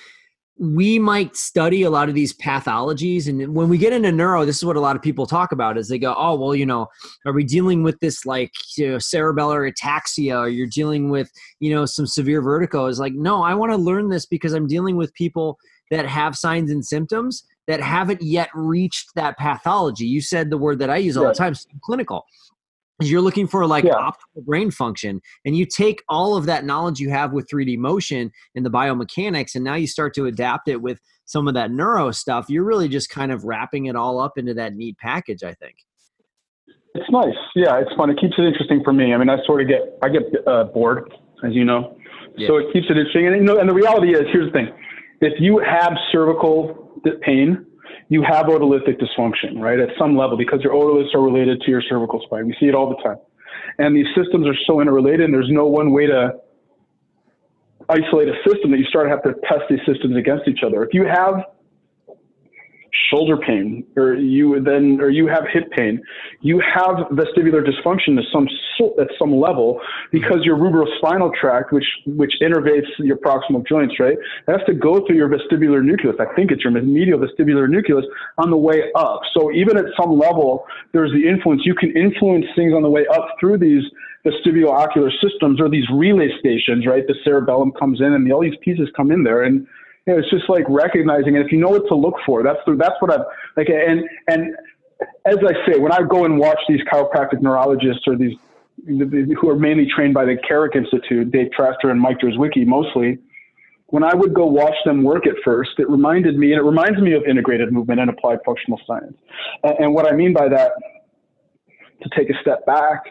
we 0.61 0.99
might 0.99 1.37
study 1.37 1.85
a 1.85 1.91
lot 1.91 2.09
of 2.09 2.17
these 2.17 2.35
pathologies 2.37 3.29
and 3.29 3.55
when 3.55 3.69
we 3.69 3.79
get 3.79 3.93
into 3.93 4.11
neuro 4.11 4.45
this 4.45 4.57
is 4.57 4.65
what 4.65 4.75
a 4.75 4.81
lot 4.81 4.97
of 4.97 5.03
people 5.03 5.25
talk 5.25 5.53
about 5.53 5.79
is 5.79 5.89
they 5.89 6.01
go 6.01 6.13
oh 6.19 6.35
well 6.35 6.53
you 6.53 6.67
know 6.67 6.89
are 7.27 7.33
we 7.33 7.45
dealing 7.45 7.85
with 7.85 7.97
this 8.01 8.27
like 8.27 8.51
you 8.77 8.89
know, 8.89 8.97
cerebellar 8.97 9.73
ataxia 9.73 10.37
or 10.37 10.49
you're 10.49 10.67
dealing 10.67 11.11
with 11.11 11.31
you 11.61 11.73
know 11.73 11.87
some 11.87 12.09
severe 12.09 12.43
vertigo 12.43 12.87
is 12.87 12.99
like 12.99 13.13
no 13.13 13.41
i 13.45 13.55
want 13.55 13.71
to 13.71 13.79
learn 13.79 14.09
this 14.09 14.27
because 14.27 14.53
i'm 14.53 14.67
dealing 14.67 14.97
with 14.97 15.15
people 15.15 15.57
that 15.93 16.07
have 16.07 16.37
signs 16.37 16.73
and 16.73 16.85
symptoms 16.85 17.45
that 17.69 17.81
haven't 17.81 18.23
yet 18.23 18.49
reached 18.55 19.15
that 19.15 19.37
pathology. 19.39 20.07
You 20.07 20.21
said 20.21 20.51
the 20.51 20.59
word 20.59 20.79
that 20.81 20.91
I 20.91 20.97
use 20.97 21.17
all 21.17 21.29
the 21.29 21.35
time, 21.35 21.55
clinical. 21.85 22.25
You're 23.01 23.21
looking 23.21 23.47
for 23.47 23.65
like 23.67 23.85
yeah. 23.85 23.93
optimal 23.93 24.45
brain 24.45 24.71
function, 24.71 25.21
and 25.45 25.57
you 25.57 25.67
take 25.67 26.03
all 26.09 26.37
of 26.37 26.47
that 26.47 26.65
knowledge 26.65 26.99
you 26.99 27.11
have 27.11 27.33
with 27.33 27.49
3D 27.49 27.79
motion 27.79 28.33
and 28.57 28.67
the 28.67 28.71
biomechanics, 28.71 29.55
and 29.55 29.63
now 29.63 29.75
you 29.75 29.87
start 29.87 30.15
to 30.15 30.27
adapt 30.27 30.69
it 30.69 30.83
with 30.83 30.99
some 31.25 31.47
of 31.47 31.55
that 31.55 31.71
neuro 31.71 32.11
stuff. 32.11 32.47
You're 32.49 32.65
really 32.65 32.89
just 32.89 33.09
kind 33.11 33.31
of 33.31 33.45
wrapping 33.45 33.87
it 33.87 33.95
all 33.95 34.19
up 34.19 34.37
into 34.37 34.55
that 34.55 34.75
neat 34.75 34.99
package, 34.99 35.45
I 35.45 35.55
think. 35.55 35.77
It's 36.95 37.09
nice. 37.11 37.37
Yeah, 37.55 37.79
it's 37.79 37.95
fun. 37.97 38.11
It 38.11 38.19
keeps 38.19 38.35
it 38.37 38.43
interesting 38.43 38.83
for 38.83 38.93
me. 38.93 39.15
I 39.15 39.19
mean, 39.19 39.29
I 39.29 39.37
sort 39.47 39.63
of 39.63 39.69
get 39.69 39.99
I 40.03 40.09
get 40.09 40.23
uh, 40.47 40.65
bored, 40.65 41.13
as 41.45 41.53
you 41.53 41.65
know, 41.65 41.97
yeah. 42.37 42.49
so 42.49 42.57
it 42.57 42.73
keeps 42.73 42.87
it 42.89 42.97
interesting. 42.97 43.27
And 43.29 43.37
you 43.37 43.43
know, 43.43 43.59
and 43.59 43.69
the 43.69 43.75
reality 43.75 44.13
is, 44.13 44.23
here's 44.33 44.47
the 44.47 44.53
thing: 44.53 44.69
if 45.21 45.35
you 45.39 45.59
have 45.59 45.93
cervical 46.11 47.01
pain, 47.23 47.65
you 48.09 48.23
have 48.23 48.47
otolithic 48.47 49.01
dysfunction, 49.01 49.61
right? 49.61 49.79
At 49.79 49.91
some 49.99 50.17
level, 50.17 50.37
because 50.37 50.61
your 50.63 50.73
otoliths 50.73 51.15
are 51.15 51.21
related 51.21 51.61
to 51.63 51.71
your 51.71 51.83
cervical 51.83 52.21
spine. 52.25 52.47
We 52.47 52.57
see 52.59 52.67
it 52.67 52.75
all 52.75 52.89
the 52.89 53.03
time. 53.03 53.19
And 53.79 53.95
these 53.95 54.07
systems 54.17 54.47
are 54.47 54.57
so 54.67 54.81
interrelated, 54.81 55.21
and 55.21 55.35
there's 55.35 55.51
no 55.51 55.67
one 55.67 55.93
way 55.93 56.07
to 56.07 56.35
isolate 57.89 58.29
a 58.29 58.35
system 58.47 58.71
that 58.71 58.79
you 58.79 58.85
start 58.87 59.07
to 59.07 59.11
have 59.11 59.23
to 59.23 59.35
test 59.47 59.65
these 59.71 59.81
systems 59.87 60.17
against 60.17 60.49
each 60.49 60.61
other. 60.65 60.83
If 60.83 60.95
you 60.95 61.05
have 61.07 61.45
shoulder 63.11 63.37
pain 63.37 63.87
or 63.97 64.15
you 64.15 64.61
then 64.61 64.99
or 65.01 65.11
you 65.11 65.27
have 65.27 65.45
hip 65.53 65.71
pain 65.73 66.01
you 66.41 66.61
have 66.61 66.97
vestibular 67.13 67.65
dysfunction 67.65 68.19
at 68.19 68.25
some 68.33 68.47
at 69.01 69.09
some 69.19 69.35
level 69.35 69.81
because 70.13 70.39
your 70.43 70.57
rubrospinal 70.57 71.33
tract 71.35 71.73
which 71.73 71.87
which 72.07 72.33
innervates 72.43 72.87
your 72.99 73.17
proximal 73.17 73.67
joints 73.67 73.99
right 73.99 74.19
has 74.47 74.61
to 74.67 74.75
go 74.75 75.05
through 75.07 75.17
your 75.17 75.29
vestibular 75.29 75.83
nucleus. 75.83 76.17
I 76.21 76.33
think 76.35 76.51
it's 76.51 76.63
your 76.63 76.73
medial 76.73 77.19
vestibular 77.19 77.69
nucleus 77.69 78.05
on 78.39 78.51
the 78.51 78.57
way 78.57 78.85
up. 78.95 79.21
So 79.35 79.53
even 79.53 79.77
at 79.77 79.87
some 80.01 80.19
level 80.19 80.67
there's 80.93 81.13
the 81.13 81.29
influence. 81.29 81.63
You 81.65 81.75
can 81.75 81.97
influence 81.97 82.47
things 82.57 82.73
on 82.75 82.83
the 82.83 82.91
way 82.91 83.07
up 83.13 83.29
through 83.41 83.59
these 83.59 83.83
vestibulo-ocular 84.25 85.11
systems 85.23 85.61
or 85.61 85.69
these 85.69 85.89
relay 85.93 86.29
stations 86.39 86.87
right? 86.87 87.07
The 87.07 87.15
cerebellum 87.25 87.73
comes 87.73 88.01
in 88.01 88.13
and 88.13 88.31
all 88.33 88.43
these 88.43 88.59
pieces 88.63 88.89
come 88.97 89.11
in 89.11 89.25
there. 89.25 89.43
And 89.43 89.67
you 90.09 90.15
know, 90.15 90.21
it's 90.21 90.31
just 90.31 90.49
like 90.49 90.65
recognizing 90.69 91.37
it. 91.37 91.45
If 91.45 91.53
you 91.53 91.59
know 91.59 91.69
what 91.69 91.87
to 91.89 91.95
look 91.95 92.15
for, 92.25 92.43
that's 92.43 92.59
the, 92.67 92.77
that's 92.77 92.95
what 93.01 93.13
I've 93.13 93.27
like. 93.57 93.69
And 93.69 94.03
and 94.27 94.57
as 95.27 95.37
I 95.47 95.53
say, 95.71 95.79
when 95.79 95.93
I 95.93 96.01
go 96.03 96.25
and 96.25 96.39
watch 96.39 96.59
these 96.67 96.81
chiropractic 96.91 97.43
neurologists 97.43 98.03
or 98.07 98.17
these 98.17 98.33
who 98.87 99.51
are 99.51 99.57
mainly 99.57 99.87
trained 99.95 100.15
by 100.15 100.25
the 100.25 100.37
Carrick 100.49 100.75
Institute, 100.77 101.31
Dave 101.31 101.51
Traster 101.57 101.91
and 101.91 102.01
Mike 102.01 102.19
Drzwicki 102.21 102.67
mostly, 102.67 103.19
when 103.89 104.03
I 104.03 104.15
would 104.15 104.33
go 104.33 104.47
watch 104.47 104.77
them 104.87 105.03
work 105.03 105.27
at 105.27 105.35
first, 105.45 105.73
it 105.79 105.91
reminded 105.91 106.39
me, 106.39 106.53
and 106.53 106.61
it 106.61 106.65
reminds 106.65 107.01
me 107.01 107.13
of 107.13 107.25
integrated 107.25 107.73
movement 107.73 108.01
and 108.01 108.09
applied 108.09 108.39
functional 108.47 108.81
science. 108.87 109.17
And, 109.63 109.75
and 109.79 109.95
what 109.95 110.11
I 110.11 110.17
mean 110.17 110.33
by 110.33 110.49
that 110.49 110.73
to 112.03 112.09
take 112.17 112.31
a 112.31 112.41
step 112.41 112.65
back. 112.65 113.03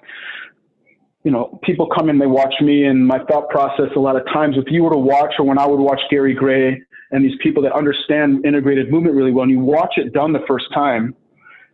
You 1.23 1.31
know, 1.31 1.59
people 1.63 1.87
come 1.93 2.09
in, 2.09 2.17
they 2.17 2.25
watch 2.25 2.53
me, 2.61 2.85
and 2.85 3.05
my 3.05 3.19
thought 3.25 3.49
process 3.49 3.89
a 3.95 3.99
lot 3.99 4.15
of 4.15 4.25
times, 4.27 4.55
if 4.57 4.71
you 4.71 4.83
were 4.83 4.91
to 4.91 4.97
watch, 4.97 5.33
or 5.37 5.45
when 5.45 5.59
I 5.59 5.67
would 5.67 5.79
watch 5.79 5.99
Gary 6.09 6.33
Gray 6.33 6.81
and 7.11 7.23
these 7.23 7.37
people 7.41 7.63
that 7.63 7.73
understand 7.73 8.45
integrated 8.45 8.91
movement 8.91 9.15
really 9.15 9.31
well, 9.31 9.43
and 9.43 9.51
you 9.51 9.59
watch 9.59 9.93
it 9.97 10.13
done 10.13 10.33
the 10.33 10.43
first 10.47 10.65
time, 10.73 11.15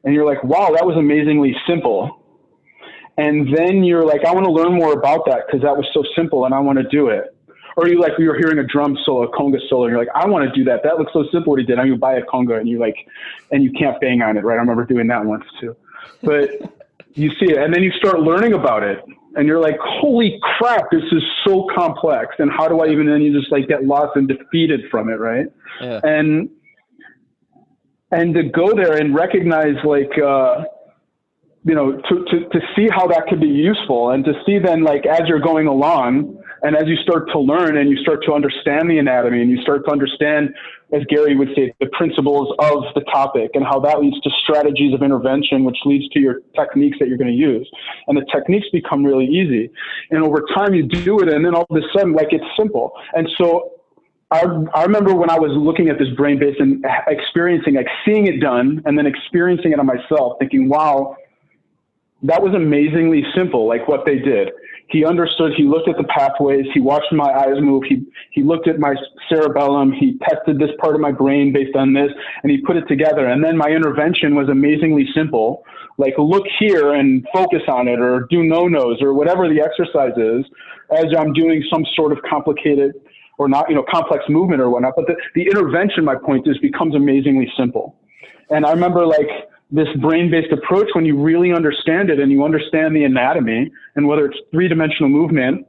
and 0.04 0.14
you're 0.14 0.26
like, 0.26 0.44
wow, 0.44 0.70
that 0.76 0.86
was 0.86 0.98
amazingly 0.98 1.56
simple. 1.68 2.24
And 3.18 3.56
then 3.56 3.84
you're 3.84 4.06
like, 4.06 4.26
I 4.26 4.34
want 4.34 4.46
to 4.46 4.52
learn 4.52 4.74
more 4.74 4.94
about 4.94 5.26
that 5.28 5.44
because 5.46 5.62
that 5.62 5.76
was 5.78 5.88
so 5.94 6.04
simple 6.16 6.46
and 6.46 6.54
I 6.54 6.60
want 6.60 6.80
to 6.80 6.88
do 6.90 7.10
it. 7.10 7.36
Or 7.78 7.88
you 7.88 8.00
like, 8.00 8.14
you're 8.20 8.38
hearing 8.38 8.60
a 8.60 8.64
drum 8.64 8.98
solo, 9.04 9.24
a 9.24 9.32
conga 9.32 9.60
solo, 9.70 9.86
and 9.86 9.92
you're 9.92 10.00
like, 10.00 10.14
I 10.16 10.28
want 10.28 10.48
to 10.48 10.56
do 10.56 10.64
that. 10.66 10.82
That 10.84 10.98
looks 10.98 11.14
so 11.14 11.24
simple 11.32 11.52
what 11.52 11.60
he 11.60 11.66
did. 11.66 11.80
I'm 11.80 11.88
to 11.88 11.98
buy 11.98 12.16
a 12.16 12.24
conga 12.24 12.60
and 12.60 12.68
you 12.68 12.80
like, 12.80 12.96
and 13.52 13.64
you 13.64 13.72
can't 13.72 14.00
bang 14.02 14.22
on 14.22 14.38
it, 14.38 14.44
right? 14.44 14.56
I 14.56 14.58
remember 14.58 14.86
doing 14.86 15.08
that 15.08 15.24
once 15.24 15.46
too. 15.60 15.76
But 16.22 16.50
you 17.14 17.30
see 17.40 17.52
it 17.52 17.58
and 17.58 17.74
then 17.74 17.84
you 17.84 17.92
start 17.92 18.20
learning 18.20 18.54
about 18.54 18.84
it 18.84 19.00
and 19.36 19.48
you're 19.48 19.60
like, 19.60 19.78
holy 19.80 20.40
crap, 20.58 20.92
this 20.92 21.04
is 21.12 21.24
so 21.46 21.68
complex. 21.76 22.36
And 22.40 22.52
how 22.52 22.68
do 22.68 22.82
I 22.82 22.88
even, 22.88 23.08
then 23.08 23.22
you 23.22 23.38
just 23.40 23.52
like 23.52 23.68
get 23.68 23.84
lost 23.84 24.16
and 24.16 24.28
defeated 24.28 24.82
from 24.92 25.10
it, 25.10 25.20
right? 25.20 25.48
Yeah. 25.82 26.00
And, 26.04 26.50
and 28.12 28.34
to 28.36 28.44
go 28.44 28.76
there 28.76 28.98
and 28.98 29.16
recognize 29.16 29.76
like, 29.84 30.12
uh, 30.24 30.66
you 31.66 31.74
know, 31.74 31.94
to, 31.94 32.26
to, 32.26 32.50
to 32.50 32.60
see 32.76 32.90
how 32.90 33.08
that 33.08 33.26
could 33.28 33.40
be 33.40 33.48
useful 33.48 34.12
and 34.12 34.24
to 34.26 34.34
see 34.46 34.60
then 34.60 34.84
like 34.84 35.06
as 35.06 35.22
you're 35.28 35.40
going 35.40 35.68
along 35.68 36.43
and 36.64 36.78
as 36.78 36.88
you 36.88 36.96
start 36.98 37.30
to 37.32 37.40
learn 37.40 37.78
and 37.78 37.90
you 37.90 37.98
start 37.98 38.24
to 38.26 38.34
understand 38.34 38.90
the 38.90 38.98
anatomy 38.98 39.42
and 39.42 39.52
you 39.52 39.62
start 39.62 39.86
to 39.86 39.92
understand, 39.92 40.56
as 40.94 41.02
Gary 41.10 41.36
would 41.36 41.50
say, 41.56 41.74
the 41.82 41.88
principles 41.88 42.56
of 42.60 42.86
the 42.96 43.02
topic 43.12 43.52
and 43.54 43.66
how 43.66 43.82
that 43.82 44.00
leads 44.00 44.20
to 44.22 44.30
strategies 44.44 44.94
of 44.94 45.04
intervention, 45.04 45.66
which 45.66 45.78
leads 45.84 46.08
to 46.14 46.20
your 46.22 46.40
techniques 46.56 46.98
that 47.00 47.10
you're 47.10 47.18
going 47.18 47.32
to 47.32 47.38
use. 47.38 47.70
And 48.08 48.18
the 48.18 48.26
techniques 48.34 48.68
become 48.72 49.04
really 49.04 49.26
easy. 49.26 49.70
And 50.12 50.24
over 50.24 50.46
time 50.56 50.74
you 50.74 50.84
do 50.84 51.20
it 51.20 51.28
and 51.28 51.44
then 51.46 51.54
all 51.54 51.68
of 51.70 51.76
a 51.76 51.82
sudden, 51.94 52.14
like 52.14 52.30
it's 52.32 52.46
simple. 52.58 52.94
And 53.14 53.30
so 53.38 53.74
I, 54.32 54.46
I 54.74 54.84
remember 54.84 55.14
when 55.14 55.30
I 55.30 55.38
was 55.38 55.52
looking 55.52 55.90
at 55.90 56.00
this 56.00 56.10
brain 56.16 56.40
base 56.40 56.56
and 56.60 56.84
experiencing, 57.08 57.76
like 57.76 57.88
seeing 58.06 58.28
it 58.28 58.40
done 58.40 58.82
and 58.86 58.98
then 58.98 59.06
experiencing 59.06 59.74
it 59.74 59.80
on 59.80 59.86
myself, 59.86 60.38
thinking, 60.40 60.70
wow, 60.70 61.18
that 62.24 62.42
was 62.42 62.56
amazingly 62.56 63.24
simple, 63.36 63.68
like 63.68 63.86
what 63.90 64.06
they 64.06 64.18
did. 64.18 64.50
He 64.90 65.06
understood, 65.06 65.54
he 65.58 65.64
looked 65.64 65.90
at 65.90 65.98
the 65.98 66.04
pathways, 66.04 66.66
he 66.74 66.80
watched 66.80 67.12
my 67.12 67.32
eyes 67.32 67.60
move, 67.60 67.84
he, 67.88 68.06
he 68.32 68.44
looked 68.44 68.68
at 68.68 68.80
my 68.80 68.94
cerebellum, 69.28 69.92
he 69.92 70.20
tested 70.30 70.60
this 70.60 70.70
part 70.80 70.94
of 70.94 71.02
my 71.02 71.12
brain 71.12 71.52
based 71.52 71.76
on 71.76 71.94
this, 71.94 72.12
and 72.44 72.52
he 72.52 72.60
put 72.62 72.78
it 72.78 72.88
together. 72.88 73.28
And 73.28 73.44
then 73.44 73.58
my 73.58 73.70
intervention 73.70 74.36
was 74.36 74.50
amazingly 74.50 75.08
simple, 75.16 75.64
like 75.98 76.14
look 76.18 76.44
here 76.60 76.94
and 76.94 77.26
focus 77.34 77.62
on 77.68 77.88
it, 77.88 78.00
or 78.00 78.28
do 78.30 78.44
no-nos, 78.44 79.02
or 79.02 79.14
whatever 79.14 79.50
the 79.50 79.62
exercise 79.62 80.18
is, 80.18 80.46
as 80.92 81.06
I'm 81.18 81.34
doing 81.34 81.64
some 81.72 81.86
sort 81.96 82.12
of 82.12 82.20
complicated 82.30 82.94
or 83.40 83.50
not, 83.50 83.68
you 83.70 83.76
know, 83.76 83.86
complex 83.90 84.24
movement 84.30 84.62
or 84.62 84.70
whatnot. 84.70 84.94
But 84.96 85.08
the, 85.08 85.16
the 85.34 85.42
intervention, 85.42 86.06
my 86.06 86.16
point 86.16 86.48
is, 86.48 86.58
becomes 86.60 86.94
amazingly 86.94 87.52
simple. 87.58 87.96
And 88.52 88.66
I 88.66 88.72
remember 88.72 89.08
like, 89.08 89.28
this 89.74 89.88
brain-based 90.00 90.54
approach 90.54 90.88
when 90.94 91.04
you 91.04 91.20
really 91.20 91.52
understand 91.52 92.12
it 92.12 92.20
and 92.20 92.32
you 92.32 92.46
understand 92.46 92.96
the 92.96 93.04
anatomy 93.04 93.72
and 93.96 94.08
whether 94.08 94.26
it's 94.28 94.38
three-dimensional 94.52 95.10
movement 95.10 95.66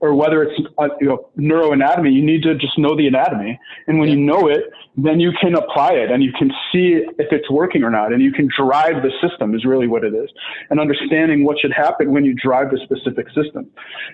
or 0.00 0.14
whether 0.14 0.44
it's 0.44 0.54
uh, 0.78 0.86
you 1.00 1.08
know, 1.08 1.28
neuroanatomy, 1.36 2.12
you 2.12 2.24
need 2.24 2.40
to 2.44 2.54
just 2.54 2.78
know 2.78 2.96
the 2.96 3.08
anatomy. 3.08 3.58
And 3.88 3.98
when 3.98 4.08
yeah. 4.08 4.14
you 4.14 4.20
know 4.20 4.46
it, 4.48 4.62
then 4.96 5.18
you 5.18 5.32
can 5.40 5.56
apply 5.56 5.94
it 5.94 6.12
and 6.12 6.22
you 6.22 6.32
can 6.38 6.50
see 6.72 7.02
if 7.18 7.32
it's 7.32 7.50
working 7.50 7.82
or 7.82 7.90
not. 7.90 8.12
And 8.12 8.22
you 8.22 8.30
can 8.30 8.48
drive 8.56 9.02
the 9.02 9.10
system 9.20 9.56
is 9.56 9.64
really 9.64 9.88
what 9.88 10.04
it 10.04 10.14
is. 10.14 10.30
And 10.70 10.78
understanding 10.78 11.44
what 11.44 11.58
should 11.58 11.72
happen 11.72 12.12
when 12.12 12.24
you 12.24 12.34
drive 12.34 12.70
the 12.70 12.78
specific 12.84 13.26
system. 13.34 13.68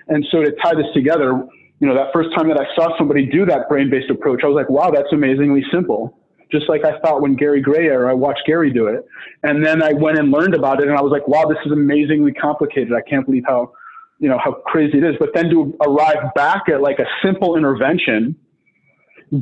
And 0.07 0.25
so 0.31 0.41
to 0.41 0.51
tie 0.63 0.73
this 0.73 0.87
together, 0.95 1.45
you 1.79 1.87
know, 1.87 1.93
that 1.93 2.11
first 2.11 2.29
time 2.35 2.47
that 2.47 2.59
I 2.59 2.65
saw 2.73 2.97
somebody 2.97 3.27
do 3.27 3.45
that 3.45 3.69
brain-based 3.69 4.09
approach, 4.09 4.41
I 4.43 4.47
was 4.47 4.55
like, 4.55 4.71
wow, 4.71 4.89
that's 4.89 5.13
amazingly 5.13 5.63
simple 5.71 6.17
just 6.55 6.69
like 6.69 6.85
I 6.85 6.99
thought 6.99 7.21
when 7.21 7.35
Gary 7.35 7.61
Gray 7.61 7.87
or 7.87 8.09
I 8.09 8.13
watched 8.13 8.43
Gary 8.45 8.71
do 8.71 8.87
it. 8.87 9.05
And 9.43 9.65
then 9.65 9.83
I 9.83 9.93
went 9.93 10.17
and 10.17 10.31
learned 10.31 10.55
about 10.55 10.81
it 10.81 10.87
and 10.87 10.97
I 10.97 11.01
was 11.01 11.11
like, 11.11 11.27
wow, 11.27 11.45
this 11.45 11.57
is 11.65 11.71
amazingly 11.71 12.31
complicated. 12.31 12.93
I 12.93 13.07
can't 13.07 13.25
believe 13.25 13.43
how, 13.47 13.71
you 14.19 14.29
know, 14.29 14.39
how 14.43 14.53
crazy 14.53 14.97
it 14.97 15.03
is. 15.03 15.15
But 15.19 15.29
then 15.33 15.49
to 15.49 15.77
arrive 15.85 16.33
back 16.35 16.69
at 16.69 16.81
like 16.81 16.99
a 16.99 17.05
simple 17.23 17.57
intervention 17.57 18.35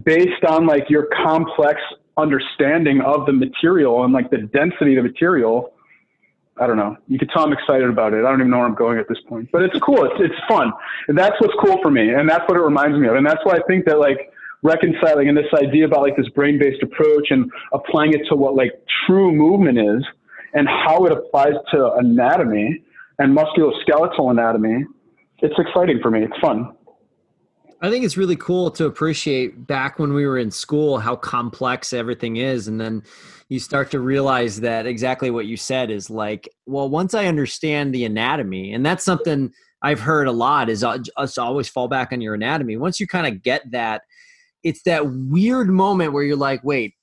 based 0.03 0.43
on 0.47 0.65
like 0.65 0.89
your 0.89 1.07
complex 1.23 1.79
understanding 2.17 3.01
of 3.01 3.25
the 3.25 3.33
material 3.33 4.03
and 4.03 4.13
like 4.13 4.29
the 4.29 4.37
density 4.53 4.95
of 4.95 5.03
the 5.03 5.09
material, 5.09 5.73
I 6.57 6.67
don't 6.67 6.77
know. 6.77 6.97
You 7.07 7.17
could 7.17 7.29
tell 7.29 7.43
I'm 7.43 7.53
excited 7.53 7.89
about 7.89 8.13
it. 8.13 8.19
I 8.25 8.29
don't 8.29 8.39
even 8.39 8.51
know 8.51 8.57
where 8.57 8.67
I'm 8.67 8.75
going 8.75 8.99
at 8.99 9.07
this 9.09 9.17
point, 9.27 9.49
but 9.51 9.63
it's 9.63 9.77
cool. 9.79 10.03
It's, 10.05 10.15
it's 10.19 10.41
fun. 10.47 10.71
And 11.07 11.17
that's 11.17 11.39
what's 11.39 11.55
cool 11.63 11.79
for 11.81 11.89
me. 11.89 12.13
And 12.13 12.29
that's 12.29 12.47
what 12.47 12.57
it 12.57 12.61
reminds 12.61 12.97
me 12.97 13.07
of. 13.07 13.15
And 13.15 13.25
that's 13.25 13.43
why 13.43 13.53
I 13.55 13.61
think 13.67 13.85
that 13.85 13.99
like, 13.99 14.31
reconciling 14.63 15.29
and 15.29 15.37
this 15.37 15.45
idea 15.53 15.85
about 15.85 16.01
like 16.01 16.15
this 16.15 16.29
brain-based 16.29 16.81
approach 16.81 17.27
and 17.29 17.51
applying 17.73 18.13
it 18.13 18.21
to 18.29 18.35
what 18.35 18.55
like 18.55 18.71
true 19.05 19.31
movement 19.31 19.77
is 19.77 20.03
and 20.53 20.67
how 20.67 21.05
it 21.05 21.11
applies 21.11 21.53
to 21.71 21.93
anatomy 21.93 22.81
and 23.19 23.37
musculoskeletal 23.37 24.31
anatomy 24.31 24.85
it's 25.43 25.59
exciting 25.59 25.99
for 26.01 26.09
me. 26.09 26.23
It's 26.23 26.39
fun. 26.39 26.73
I 27.81 27.89
think 27.89 28.05
it's 28.05 28.15
really 28.15 28.37
cool 28.37 28.71
to 28.71 28.85
appreciate 28.85 29.67
back 29.67 29.99
when 29.99 30.13
we 30.13 30.25
were 30.25 30.37
in 30.37 30.51
school 30.51 30.99
how 30.99 31.17
complex 31.17 31.91
everything 31.91 32.37
is 32.37 32.69
and 32.69 32.79
then 32.79 33.03
you 33.49 33.59
start 33.59 33.91
to 33.91 33.99
realize 33.99 34.61
that 34.61 34.85
exactly 34.85 35.29
what 35.29 35.47
you 35.47 35.57
said 35.57 35.91
is 35.91 36.09
like 36.09 36.47
well 36.65 36.89
once 36.89 37.13
i 37.13 37.25
understand 37.25 37.93
the 37.93 38.05
anatomy 38.05 38.71
and 38.71 38.85
that's 38.85 39.03
something 39.03 39.51
i've 39.81 39.99
heard 39.99 40.27
a 40.27 40.31
lot 40.31 40.69
is 40.69 40.81
uh, 40.81 40.97
us 41.17 41.37
always 41.37 41.67
fall 41.67 41.89
back 41.89 42.13
on 42.13 42.21
your 42.21 42.33
anatomy. 42.33 42.77
Once 42.77 43.01
you 43.01 43.05
kind 43.05 43.27
of 43.27 43.43
get 43.43 43.69
that 43.71 44.03
it's 44.63 44.83
that 44.83 45.11
weird 45.11 45.69
moment 45.69 46.13
where 46.13 46.23
you're 46.23 46.35
like, 46.35 46.63
wait, 46.63 46.93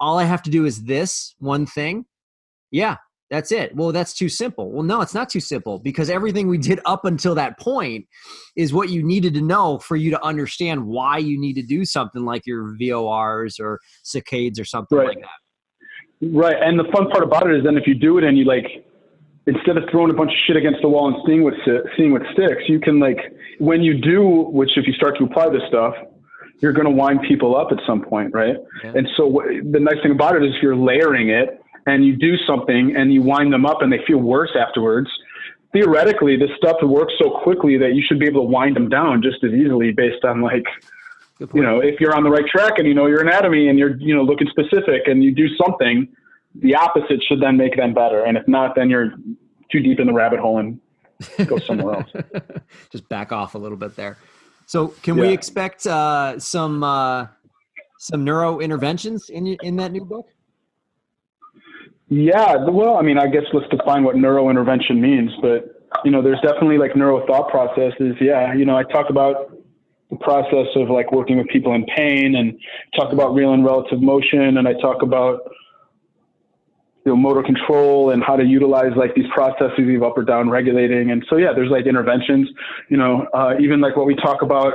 all 0.00 0.18
I 0.18 0.24
have 0.24 0.42
to 0.42 0.50
do 0.50 0.64
is 0.64 0.84
this 0.84 1.34
one 1.38 1.66
thing. 1.66 2.06
Yeah, 2.70 2.96
that's 3.30 3.52
it. 3.52 3.74
Well, 3.76 3.92
that's 3.92 4.12
too 4.12 4.28
simple. 4.28 4.70
Well, 4.70 4.82
no, 4.82 5.00
it's 5.00 5.14
not 5.14 5.28
too 5.28 5.40
simple 5.40 5.78
because 5.78 6.10
everything 6.10 6.48
we 6.48 6.58
did 6.58 6.80
up 6.84 7.04
until 7.04 7.34
that 7.36 7.58
point 7.58 8.06
is 8.56 8.72
what 8.72 8.90
you 8.90 9.02
needed 9.02 9.34
to 9.34 9.40
know 9.40 9.78
for 9.78 9.96
you 9.96 10.10
to 10.10 10.22
understand 10.24 10.84
why 10.86 11.18
you 11.18 11.38
need 11.40 11.54
to 11.54 11.62
do 11.62 11.84
something 11.84 12.24
like 12.24 12.46
your 12.46 12.76
VORs 12.80 13.60
or 13.60 13.78
saccades 14.04 14.60
or 14.60 14.64
something 14.64 14.98
right. 14.98 15.08
like 15.08 15.20
that. 15.20 16.28
Right. 16.30 16.56
And 16.60 16.78
the 16.78 16.84
fun 16.92 17.08
part 17.10 17.24
about 17.24 17.48
it 17.48 17.56
is 17.56 17.64
then 17.64 17.76
if 17.76 17.86
you 17.86 17.94
do 17.94 18.18
it 18.18 18.24
and 18.24 18.36
you 18.36 18.44
like, 18.44 18.66
instead 19.46 19.76
of 19.76 19.84
throwing 19.90 20.10
a 20.10 20.14
bunch 20.14 20.30
of 20.30 20.36
shit 20.46 20.56
against 20.56 20.80
the 20.82 20.88
wall 20.88 21.08
and 21.08 21.16
seeing 21.26 21.42
what, 21.42 21.54
seeing 21.96 22.12
what 22.12 22.22
sticks, 22.32 22.62
you 22.68 22.80
can 22.80 23.00
like, 23.00 23.18
when 23.58 23.82
you 23.82 23.98
do, 24.00 24.22
which 24.50 24.76
if 24.76 24.86
you 24.86 24.92
start 24.92 25.16
to 25.18 25.24
apply 25.24 25.48
this 25.48 25.62
stuff, 25.68 25.94
you're 26.62 26.72
going 26.72 26.86
to 26.86 26.92
wind 26.92 27.20
people 27.26 27.56
up 27.56 27.72
at 27.72 27.78
some 27.84 28.00
point, 28.00 28.32
right? 28.32 28.56
Yeah. 28.84 28.92
And 28.94 29.08
so 29.16 29.28
w- 29.28 29.68
the 29.70 29.80
nice 29.80 30.00
thing 30.00 30.12
about 30.12 30.36
it 30.36 30.44
is 30.44 30.54
if 30.54 30.62
you're 30.62 30.76
layering 30.76 31.28
it 31.28 31.60
and 31.86 32.06
you 32.06 32.16
do 32.16 32.36
something 32.46 32.94
and 32.96 33.12
you 33.12 33.20
wind 33.20 33.52
them 33.52 33.66
up 33.66 33.82
and 33.82 33.92
they 33.92 33.98
feel 34.06 34.18
worse 34.18 34.52
afterwards, 34.56 35.10
theoretically, 35.72 36.36
this 36.36 36.50
stuff 36.56 36.76
works 36.82 37.14
so 37.20 37.30
quickly 37.42 37.76
that 37.78 37.94
you 37.94 38.02
should 38.06 38.20
be 38.20 38.26
able 38.26 38.42
to 38.42 38.48
wind 38.48 38.76
them 38.76 38.88
down 38.88 39.20
just 39.22 39.42
as 39.42 39.50
easily 39.50 39.90
based 39.90 40.24
on 40.24 40.40
like, 40.40 40.64
you 41.52 41.62
know, 41.62 41.80
if 41.80 41.98
you're 41.98 42.14
on 42.14 42.22
the 42.22 42.30
right 42.30 42.46
track 42.46 42.74
and 42.76 42.86
you 42.86 42.94
know 42.94 43.06
your 43.06 43.20
anatomy 43.20 43.68
and 43.68 43.76
you're, 43.76 43.96
you 43.96 44.14
know, 44.14 44.22
looking 44.22 44.46
specific 44.48 45.02
and 45.06 45.24
you 45.24 45.34
do 45.34 45.48
something, 45.56 46.06
the 46.54 46.76
opposite 46.76 47.20
should 47.26 47.42
then 47.42 47.56
make 47.56 47.74
them 47.76 47.92
better. 47.92 48.22
And 48.24 48.36
if 48.36 48.46
not, 48.46 48.76
then 48.76 48.88
you're 48.88 49.14
too 49.72 49.80
deep 49.80 49.98
in 49.98 50.06
the 50.06 50.12
rabbit 50.12 50.38
hole 50.38 50.58
and 50.58 50.80
go 51.46 51.58
somewhere 51.58 51.96
else. 51.96 52.12
just 52.90 53.08
back 53.08 53.32
off 53.32 53.56
a 53.56 53.58
little 53.58 53.78
bit 53.78 53.96
there. 53.96 54.16
So, 54.66 54.88
can 55.02 55.16
yeah. 55.16 55.22
we 55.22 55.32
expect 55.32 55.86
uh, 55.86 56.38
some 56.38 56.82
uh, 56.82 57.26
some 57.98 58.24
neuro 58.24 58.60
interventions 58.60 59.30
in 59.30 59.46
in 59.62 59.76
that 59.76 59.92
new 59.92 60.04
book? 60.04 60.28
Yeah, 62.08 62.56
well, 62.68 62.98
I 62.98 63.02
mean, 63.02 63.16
I 63.16 63.26
guess 63.26 63.44
let's 63.54 63.68
define 63.70 64.04
what 64.04 64.16
neuro 64.16 64.50
intervention 64.50 65.00
means, 65.00 65.30
but 65.40 65.88
you 66.04 66.10
know, 66.10 66.20
there's 66.20 66.40
definitely 66.40 66.76
like 66.76 66.94
neuro 66.94 67.26
thought 67.26 67.48
processes. 67.48 68.16
Yeah, 68.20 68.52
you 68.52 68.66
know, 68.66 68.76
I 68.76 68.82
talk 68.84 69.08
about 69.08 69.56
the 70.10 70.16
process 70.16 70.66
of 70.76 70.90
like 70.90 71.10
working 71.10 71.38
with 71.38 71.48
people 71.48 71.74
in 71.74 71.86
pain 71.96 72.36
and 72.36 72.58
talk 72.94 73.14
about 73.14 73.34
real 73.34 73.54
and 73.54 73.64
relative 73.64 74.02
motion, 74.02 74.58
and 74.58 74.68
I 74.68 74.74
talk 74.74 75.02
about 75.02 75.40
you 77.04 77.12
know, 77.12 77.16
motor 77.16 77.42
control 77.42 78.10
and 78.10 78.22
how 78.22 78.36
to 78.36 78.44
utilize 78.44 78.92
like 78.96 79.14
these 79.14 79.26
processes 79.34 79.96
of 79.96 80.02
up 80.02 80.16
or 80.16 80.22
down 80.22 80.48
regulating. 80.48 81.10
And 81.10 81.24
so, 81.28 81.36
yeah, 81.36 81.52
there's 81.54 81.70
like 81.70 81.86
interventions, 81.86 82.48
you 82.88 82.96
know, 82.96 83.26
uh, 83.34 83.54
even 83.60 83.80
like 83.80 83.96
what 83.96 84.06
we 84.06 84.14
talk 84.14 84.42
about, 84.42 84.74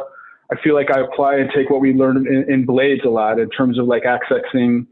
I 0.51 0.55
feel 0.61 0.75
like 0.75 0.91
I 0.91 1.01
apply 1.01 1.35
and 1.35 1.49
take 1.55 1.69
what 1.69 1.81
we 1.81 1.93
learned 1.93 2.27
in, 2.27 2.51
in 2.51 2.65
blades 2.65 3.01
a 3.05 3.09
lot 3.09 3.39
in 3.39 3.49
terms 3.49 3.79
of 3.79 3.85
like 3.85 4.03
accessing 4.03 4.87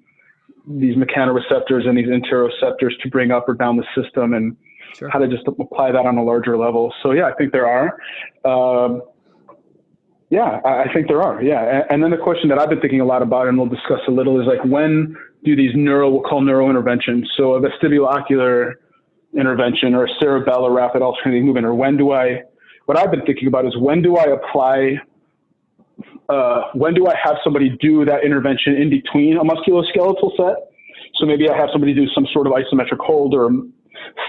these 0.67 0.95
mechanoreceptors 0.95 1.87
and 1.87 1.97
these 1.97 2.07
interoceptors 2.07 2.97
to 3.03 3.09
bring 3.09 3.31
up 3.31 3.47
or 3.47 3.53
down 3.53 3.77
the 3.77 3.85
system 4.01 4.33
and 4.33 4.57
sure. 4.93 5.09
how 5.09 5.19
to 5.19 5.27
just 5.27 5.47
apply 5.47 5.91
that 5.91 6.05
on 6.05 6.17
a 6.17 6.23
larger 6.23 6.57
level. 6.57 6.93
So 7.03 7.11
yeah, 7.11 7.27
I 7.27 7.33
think 7.33 7.51
there 7.51 7.67
are. 7.67 7.97
Um, 8.45 9.01
yeah, 10.29 10.59
I 10.65 10.91
think 10.91 11.07
there 11.07 11.21
are. 11.21 11.41
Yeah. 11.41 11.83
And 11.89 12.03
then 12.03 12.09
the 12.09 12.17
question 12.17 12.49
that 12.49 12.57
I've 12.57 12.69
been 12.69 12.81
thinking 12.81 12.99
a 12.99 13.05
lot 13.05 13.21
about, 13.21 13.47
and 13.47 13.57
we'll 13.57 13.69
discuss 13.69 13.99
a 14.07 14.11
little, 14.11 14.41
is 14.41 14.47
like 14.47 14.63
when 14.65 15.15
do 15.45 15.55
these 15.55 15.71
neuro, 15.75 16.09
we'll 16.09 16.21
call 16.21 16.41
neuro 16.41 16.69
interventions. 16.69 17.29
So 17.37 17.53
a 17.53 17.61
vestibulocular 17.61 18.73
intervention 19.37 19.93
or 19.93 20.05
a 20.05 20.09
cerebellar 20.21 20.75
rapid 20.75 21.01
alternating 21.01 21.45
movement? 21.45 21.65
Or 21.65 21.73
when 21.73 21.97
do 21.97 22.11
I, 22.11 22.41
what 22.85 22.97
I've 22.97 23.11
been 23.11 23.25
thinking 23.25 23.47
about 23.47 23.65
is 23.65 23.75
when 23.77 24.01
do 24.01 24.17
I 24.17 24.25
apply, 24.25 24.95
uh, 26.29 26.61
when 26.73 26.93
do 26.93 27.07
I 27.07 27.13
have 27.23 27.35
somebody 27.43 27.75
do 27.79 28.05
that 28.05 28.23
intervention 28.23 28.75
in 28.75 28.89
between 28.89 29.37
a 29.37 29.43
musculoskeletal 29.43 30.35
set? 30.37 30.71
So 31.15 31.25
maybe 31.25 31.49
I 31.49 31.55
have 31.55 31.69
somebody 31.71 31.93
do 31.93 32.07
some 32.13 32.27
sort 32.33 32.47
of 32.47 32.53
isometric 32.53 32.99
hold 32.99 33.33
or 33.33 33.49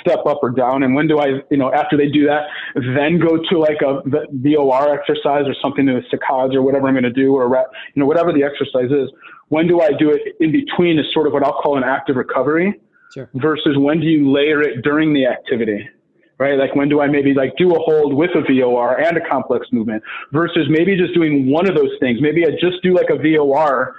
step 0.00 0.20
up 0.26 0.40
or 0.42 0.50
down. 0.50 0.82
And 0.82 0.94
when 0.94 1.06
do 1.06 1.18
I, 1.18 1.40
you 1.50 1.56
know, 1.56 1.72
after 1.72 1.96
they 1.96 2.08
do 2.08 2.26
that, 2.26 2.46
then 2.74 3.18
go 3.18 3.38
to 3.50 3.58
like 3.58 3.78
a 3.82 4.02
VOR 4.32 4.94
exercise 4.94 5.44
or 5.46 5.54
something 5.60 5.86
to 5.86 6.00
the 6.00 6.16
saccades 6.16 6.54
or 6.54 6.62
whatever 6.62 6.88
I'm 6.88 6.94
going 6.94 7.04
to 7.04 7.12
do 7.12 7.34
or, 7.34 7.48
you 7.94 8.00
know, 8.00 8.06
whatever 8.06 8.32
the 8.32 8.42
exercise 8.42 8.90
is. 8.90 9.10
When 9.48 9.68
do 9.68 9.80
I 9.80 9.90
do 9.98 10.10
it 10.10 10.22
in 10.40 10.52
between 10.52 10.98
is 10.98 11.06
sort 11.12 11.26
of 11.26 11.32
what 11.32 11.44
I'll 11.44 11.60
call 11.60 11.76
an 11.76 11.84
active 11.84 12.16
recovery 12.16 12.80
sure. 13.12 13.30
versus 13.34 13.76
when 13.78 14.00
do 14.00 14.06
you 14.06 14.30
layer 14.30 14.60
it 14.62 14.82
during 14.82 15.14
the 15.14 15.26
activity? 15.26 15.88
Right? 16.38 16.58
Like 16.58 16.74
when 16.74 16.90
do 16.90 17.00
I 17.00 17.06
maybe 17.06 17.32
like 17.32 17.56
do 17.56 17.70
a 17.74 17.78
hold 17.78 18.12
with 18.12 18.30
a 18.34 18.42
VOR 18.42 19.00
and 19.00 19.16
a 19.16 19.26
complex 19.26 19.68
movement 19.72 20.02
versus 20.32 20.66
maybe 20.68 20.96
just 20.96 21.14
doing 21.14 21.50
one 21.50 21.68
of 21.68 21.74
those 21.74 21.92
things. 21.98 22.18
Maybe 22.20 22.44
I 22.44 22.50
just 22.60 22.82
do 22.82 22.94
like 22.94 23.08
a 23.08 23.16
VOR 23.16 23.94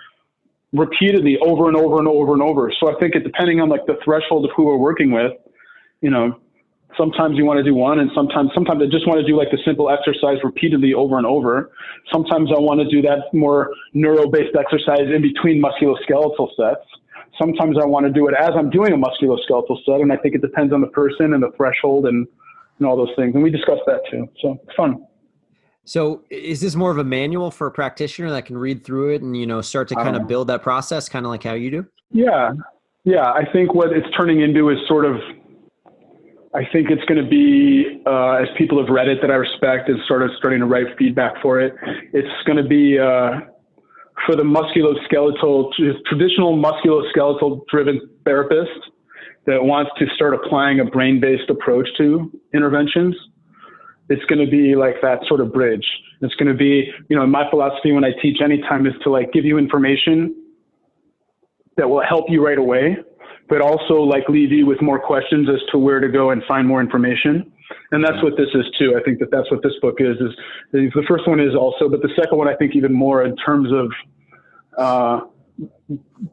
repeatedly 0.73 1.38
over 1.41 1.67
and 1.67 1.77
over 1.77 1.99
and 1.99 2.08
over 2.08 2.34
and 2.34 2.41
over. 2.41 2.71
So 2.80 2.93
I 2.93 2.99
think 2.99 3.15
it 3.15 3.23
depending 3.23 3.60
on 3.60 3.69
like 3.69 3.86
the 3.86 3.97
threshold 4.03 4.45
of 4.45 4.51
who 4.56 4.65
we're 4.65 4.77
working 4.77 5.12
with, 5.12 5.32
you 6.01 6.10
know, 6.10 6.39
sometimes 6.97 7.38
you 7.38 7.45
want 7.45 7.57
to 7.57 7.63
do 7.63 7.73
one 7.73 7.99
and 7.99 8.10
sometimes 8.15 8.49
sometimes 8.53 8.81
I 8.81 8.86
just 8.86 9.07
want 9.07 9.19
to 9.19 9.25
do 9.25 9.38
like 9.38 9.51
the 9.51 9.60
simple 9.65 9.89
exercise 9.89 10.38
repeatedly 10.43 10.93
over 10.93 11.17
and 11.17 11.25
over. 11.25 11.71
Sometimes 12.12 12.49
I 12.55 12.60
want 12.60 12.79
to 12.79 12.88
do 12.89 13.01
that 13.03 13.33
more 13.33 13.71
neuro-based 13.93 14.55
exercise 14.57 15.07
in 15.13 15.21
between 15.21 15.62
musculoskeletal 15.62 16.49
sets. 16.57 16.86
Sometimes 17.39 17.77
I 17.81 17.86
want 17.86 18.05
to 18.07 18.12
do 18.12 18.27
it 18.27 18.33
as 18.33 18.51
I'm 18.55 18.69
doing 18.69 18.93
a 18.93 18.97
musculoskeletal 18.97 19.77
set 19.86 20.01
and 20.01 20.12
I 20.12 20.17
think 20.17 20.36
it 20.36 20.41
depends 20.41 20.73
on 20.73 20.81
the 20.81 20.88
person 20.88 21.33
and 21.33 21.43
the 21.43 21.51
threshold 21.55 22.07
and, 22.07 22.27
and 22.79 22.88
all 22.88 22.97
those 22.97 23.15
things. 23.15 23.36
And 23.36 23.43
we 23.43 23.51
discussed 23.51 23.83
that 23.86 24.01
too. 24.10 24.27
So 24.41 24.60
it's 24.63 24.75
fun. 24.75 25.05
So 25.86 26.23
is 26.29 26.60
this 26.60 26.75
more 26.75 26.91
of 26.91 26.97
a 26.97 27.03
manual 27.03 27.49
for 27.49 27.67
a 27.67 27.71
practitioner 27.71 28.29
that 28.31 28.45
can 28.45 28.57
read 28.57 28.83
through 28.83 29.13
it 29.13 29.21
and 29.21 29.38
you 29.38 29.45
know 29.45 29.62
start 29.62 29.88
to 29.89 29.95
kind 29.95 30.17
of 30.17 30.27
build 30.27 30.47
that 30.47 30.62
process 30.62 31.07
kind 31.07 31.25
of 31.25 31.29
like 31.29 31.43
how 31.43 31.53
you 31.53 31.71
do? 31.71 31.86
Yeah. 32.12 32.53
Yeah, 33.05 33.31
I 33.31 33.49
think 33.53 33.73
what 33.73 33.93
it's 33.93 34.07
turning 34.17 34.41
into 34.41 34.69
is 34.69 34.77
sort 34.86 35.05
of 35.05 35.15
I 36.53 36.63
think 36.71 36.89
it's 36.89 37.03
going 37.05 37.21
to 37.21 37.29
be, 37.29 38.01
uh, 38.05 38.41
as 38.41 38.47
people 38.57 38.79
have 38.79 38.89
read 38.89 39.07
it 39.07 39.19
that 39.21 39.29
I 39.29 39.36
respect, 39.36 39.89
and 39.89 39.99
sort 40.07 40.23
of 40.23 40.31
starting 40.38 40.60
to 40.60 40.65
write 40.65 40.86
feedback 40.97 41.41
for 41.41 41.60
it. 41.60 41.75
It's 42.13 42.43
going 42.45 42.57
to 42.57 42.67
be 42.67 42.97
uh, 42.97 43.41
for 44.25 44.36
the 44.36 44.43
musculoskeletal, 44.43 45.71
traditional 46.05 46.57
musculoskeletal 46.57 47.67
driven 47.67 48.10
therapist 48.25 48.79
that 49.45 49.63
wants 49.63 49.91
to 49.99 50.05
start 50.15 50.33
applying 50.33 50.79
a 50.79 50.86
brain 50.86 51.19
based 51.19 51.49
approach 51.49 51.88
to 51.97 52.31
interventions. 52.53 53.15
It's 54.10 54.23
going 54.25 54.43
to 54.43 54.49
be 54.49 54.75
like 54.75 54.95
that 55.01 55.19
sort 55.27 55.41
of 55.41 55.51
bridge. 55.51 55.86
It's 56.21 56.33
going 56.36 56.47
to 56.47 56.57
be, 56.57 56.89
you 57.10 57.17
know, 57.17 57.27
my 57.27 57.49
philosophy 57.49 57.91
when 57.91 58.05
I 58.05 58.12
teach 58.21 58.41
anytime 58.41 58.88
is 58.88 58.93
to 59.03 59.10
like 59.10 59.33
give 59.33 59.43
you 59.43 59.57
information 59.57 60.33
that 61.75 61.89
will 61.89 62.03
help 62.03 62.25
you 62.29 62.45
right 62.45 62.57
away 62.57 62.97
but 63.49 63.62
also 63.62 63.95
like 64.01 64.27
leave 64.29 64.51
you 64.51 64.65
with 64.65 64.81
more 64.81 64.99
questions 64.99 65.47
as 65.49 65.62
to 65.71 65.77
where 65.77 65.99
to 65.99 66.10
go 66.10 66.31
and 66.31 66.43
find 66.47 66.67
more 66.67 66.81
information. 66.81 67.51
And 67.91 68.03
that's 68.03 68.21
what 68.23 68.38
this 68.38 68.47
is 68.53 68.65
too. 68.77 68.95
I 68.97 69.03
think 69.03 69.19
that 69.19 69.31
that's 69.31 69.49
what 69.51 69.62
this 69.63 69.73
book 69.81 69.95
is. 69.99 70.15
Is, 70.17 70.31
is 70.73 70.91
the 70.93 71.03
first 71.07 71.27
one 71.27 71.39
is 71.39 71.55
also, 71.55 71.89
but 71.89 72.01
the 72.01 72.10
second 72.15 72.38
one 72.38 72.47
I 72.47 72.55
think 72.55 72.75
even 72.75 72.93
more 72.93 73.23
in 73.23 73.36
terms 73.38 73.69
of 73.71 73.91
uh, 74.77 75.21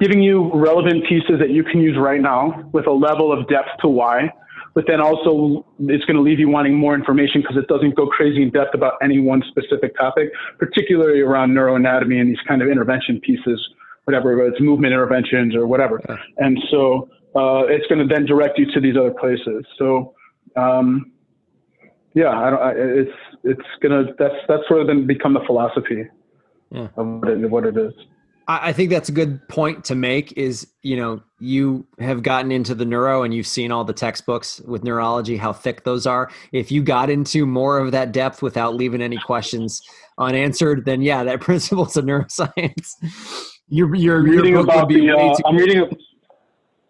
giving 0.00 0.22
you 0.22 0.50
relevant 0.53 1.05
pieces 1.09 1.38
that 1.38 1.50
you 1.50 1.64
can 1.64 1.81
use 1.81 1.96
right 1.98 2.20
now 2.20 2.68
with 2.72 2.87
a 2.87 2.92
level 2.92 3.33
of 3.33 3.48
depth 3.48 3.70
to 3.81 3.88
why. 3.88 4.33
But 4.74 4.85
then 4.88 5.00
also 5.00 5.64
it's 5.79 6.05
going 6.05 6.16
to 6.16 6.22
leave 6.22 6.40
you 6.40 6.48
wanting 6.48 6.74
more 6.74 6.96
information 6.96 7.40
because 7.40 7.57
it 7.57 7.68
doesn't 7.68 7.94
go 7.94 8.09
crazy 8.09 8.42
in 8.42 8.50
depth 8.50 8.74
about 8.74 8.94
any 9.03 9.20
one 9.20 9.42
specific 9.48 9.96
topic, 9.96 10.31
particularly 10.59 11.20
around 11.20 11.53
neuroanatomy 11.53 12.20
and 12.20 12.29
these 12.29 12.42
kind 12.48 12.61
of 12.61 12.68
intervention 12.68 13.20
pieces 13.20 13.61
whatever, 14.05 14.47
it's 14.47 14.61
movement 14.61 14.93
interventions 14.93 15.55
or 15.55 15.67
whatever. 15.67 16.01
Yeah. 16.09 16.17
And 16.38 16.59
so 16.71 17.09
uh, 17.35 17.64
it's 17.67 17.87
going 17.87 18.07
to 18.07 18.12
then 18.12 18.27
direct 18.27 18.59
you 18.59 18.71
to 18.73 18.81
these 18.81 18.97
other 18.97 19.12
places. 19.12 19.64
So, 19.79 20.14
um, 20.57 21.12
yeah, 22.14 22.31
I 22.31 22.51
don't, 22.51 22.62
I, 22.62 22.71
it's 22.77 23.11
it's 23.43 23.69
gonna 23.83 24.05
that's 24.19 24.35
that's 24.47 24.62
sort 24.69 24.81
of 24.81 24.87
then 24.87 25.07
become 25.07 25.35
the 25.35 25.43
philosophy 25.47 26.09
yeah. 26.71 26.88
of 26.97 27.07
what 27.07 27.29
it, 27.29 27.51
what 27.51 27.67
it 27.67 27.77
is. 27.77 27.93
I 28.47 28.75
think 28.75 28.90
that's 28.90 29.09
a 29.09 29.12
good 29.12 29.47
point 29.49 29.85
to 29.87 29.95
make. 29.95 30.33
Is 30.33 30.67
you 30.83 30.97
know 30.97 31.23
you 31.40 31.87
have 31.99 32.23
gotten 32.23 32.53
into 32.53 32.75
the 32.75 32.85
neuro 32.85 33.23
and 33.23 33.33
you've 33.33 33.47
seen 33.47 33.73
all 33.73 33.85
the 33.85 33.95
textbooks 33.95 34.61
with 34.61 34.85
neurology, 34.85 35.37
how 35.38 35.53
thick 35.53 35.85
those 35.85 36.07
are. 36.07 36.31
If 36.53 36.71
you 36.71 36.83
got 36.83 37.09
into 37.09 37.47
more 37.47 37.79
of 37.79 37.93
that 37.93 38.12
depth 38.12 38.43
without 38.43 38.75
leaving 38.75 39.01
any 39.01 39.17
questions 39.17 39.81
unanswered, 40.19 40.85
then 40.85 41.01
yeah, 41.01 41.25
that 41.25 41.40
principle's 41.40 41.97
of 41.97 42.05
neuroscience. 42.05 42.93
You're, 43.68 43.94
you're 43.94 44.22
reading 44.22 44.57
about 44.57 44.88
the. 44.88 45.11
Uh, 45.11 45.48
I'm 45.48 45.57
reading. 45.57 45.88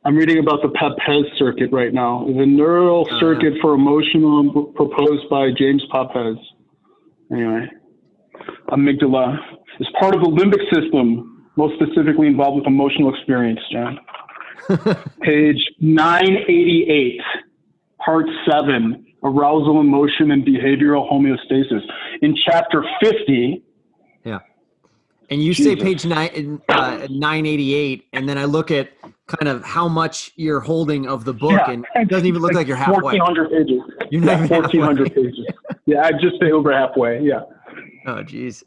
I'm 0.07 0.17
reading 0.17 0.39
about 0.39 0.61
the 0.61 0.69
Papez 0.69 1.25
circuit 1.39 1.71
right 1.73 1.95
now. 1.95 2.27
The 2.27 2.45
neural 2.45 3.09
uh, 3.11 3.21
circuit 3.21 3.55
for 3.63 3.75
emotional 3.75 4.67
proposed 4.75 5.31
by 5.31 5.51
James 5.57 5.83
Papez. 5.91 6.37
Anyway, 7.33 7.71
amygdala 8.69 9.39
is 9.81 9.89
part 9.99 10.15
of 10.15 10.21
the 10.21 10.27
limbic 10.27 10.63
system, 10.75 11.49
most 11.57 11.75
specifically 11.81 12.27
involved 12.27 12.57
with 12.57 12.67
emotional 12.67 13.15
experience. 13.15 13.61
John. 13.73 13.99
Page 15.23 15.63
988, 15.81 17.21
part 18.05 18.27
seven, 18.51 19.07
arousal, 19.23 19.81
emotion, 19.81 20.33
and 20.33 20.45
behavioral 20.45 21.11
homeostasis. 21.11 21.83
In 22.21 22.35
chapter 22.45 22.85
50, 23.03 23.63
and 25.31 25.43
you 25.43 25.55
Jesus. 25.55 25.73
say 25.73 25.77
page 25.77 26.05
nine, 26.05 26.61
uh, 26.69 27.07
988, 27.11 28.07
and 28.13 28.29
then 28.29 28.39
I 28.39 28.45
look 28.45 28.71
at 28.71 28.91
kind 29.27 29.49
of 29.49 29.65
how 29.65 29.89
much 29.89 30.33
you're 30.37 30.61
holding 30.61 31.07
of 31.07 31.25
the 31.25 31.33
book, 31.33 31.53
yeah. 31.53 31.71
and 31.71 31.87
it 31.95 32.09
doesn't 32.09 32.27
even 32.27 32.43
look 32.43 32.51
like, 32.51 32.59
like 32.59 32.67
you're 32.69 32.77
halfway. 32.77 33.19
1,400 33.19 33.51
pages. 33.51 33.83
You're 34.11 34.23
not 34.23 34.51
yeah, 34.51 34.59
1,400 34.59 35.09
halfway. 35.09 35.23
pages. 35.25 35.47
Yeah, 35.87 36.03
I'd 36.05 36.21
just 36.21 36.41
say 36.41 36.51
over 36.51 36.73
halfway. 36.73 37.23
Yeah. 37.23 37.41
Oh, 38.07 38.23
geez. 38.23 38.65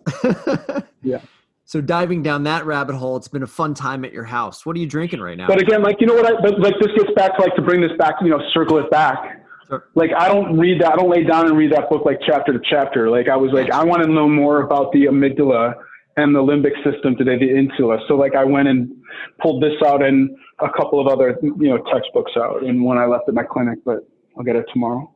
yeah. 1.03 1.19
So 1.65 1.81
diving 1.81 2.23
down 2.23 2.43
that 2.43 2.65
rabbit 2.65 2.95
hole, 2.95 3.17
it's 3.17 3.27
been 3.27 3.43
a 3.43 3.47
fun 3.47 3.73
time 3.73 4.05
at 4.05 4.13
your 4.13 4.23
house. 4.23 4.65
What 4.65 4.75
are 4.77 4.79
you 4.79 4.87
drinking 4.87 5.19
right 5.19 5.37
now? 5.37 5.47
But 5.47 5.61
again, 5.61 5.83
like 5.83 5.99
you 5.99 6.07
know 6.07 6.13
what? 6.13 6.25
I 6.25 6.39
but 6.41 6.59
like 6.61 6.75
this 6.79 6.93
gets 6.95 7.11
back 7.13 7.35
to 7.35 7.41
like 7.41 7.55
to 7.55 7.61
bring 7.61 7.81
this 7.81 7.91
back, 7.97 8.15
you 8.21 8.29
know, 8.29 8.41
circle 8.53 8.77
it 8.77 8.89
back. 8.89 9.43
Sure. 9.67 9.83
Like 9.93 10.11
I 10.17 10.29
don't 10.29 10.57
read 10.57 10.79
that. 10.81 10.93
I 10.93 10.95
don't 10.95 11.09
lay 11.09 11.25
down 11.25 11.45
and 11.45 11.57
read 11.57 11.73
that 11.73 11.89
book 11.89 12.05
like 12.05 12.19
chapter 12.25 12.53
to 12.53 12.59
chapter. 12.69 13.09
Like 13.09 13.27
I 13.27 13.35
was 13.35 13.51
like, 13.51 13.69
I 13.69 13.83
want 13.83 14.01
to 14.01 14.07
know 14.07 14.29
more 14.29 14.61
about 14.61 14.93
the 14.93 15.05
amygdala 15.05 15.73
and 16.17 16.35
the 16.35 16.39
limbic 16.39 16.75
system 16.83 17.15
today, 17.15 17.37
the 17.37 17.55
insula. 17.55 17.99
So 18.07 18.15
like 18.15 18.35
I 18.35 18.43
went 18.43 18.67
and 18.67 18.91
pulled 19.39 19.63
this 19.63 19.73
out 19.85 20.03
and 20.03 20.35
a 20.59 20.69
couple 20.69 20.99
of 20.99 21.07
other, 21.07 21.37
you 21.41 21.69
know, 21.69 21.77
textbooks 21.93 22.31
out 22.35 22.63
and 22.63 22.83
when 22.83 22.97
I 22.97 23.05
left 23.05 23.29
at 23.29 23.35
my 23.35 23.43
clinic, 23.43 23.79
but 23.85 23.99
I'll 24.37 24.43
get 24.43 24.55
it 24.55 24.65
tomorrow. 24.73 25.13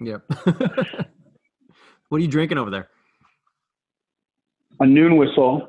Yep. 0.00 0.22
what 2.08 2.18
are 2.18 2.22
you 2.22 2.28
drinking 2.28 2.58
over 2.58 2.70
there? 2.70 2.88
A 4.80 4.86
noon 4.86 5.16
whistle. 5.16 5.66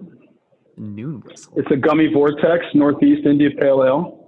Noon 0.75 1.21
whistle. 1.21 1.53
It's 1.55 1.69
a 1.71 1.75
gummy 1.75 2.11
vortex, 2.11 2.65
Northeast 2.73 3.27
India 3.27 3.49
Pale 3.59 3.83
Ale. 3.83 4.19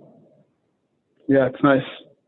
Yeah, 1.27 1.47
it's 1.47 1.63
nice 1.63 1.81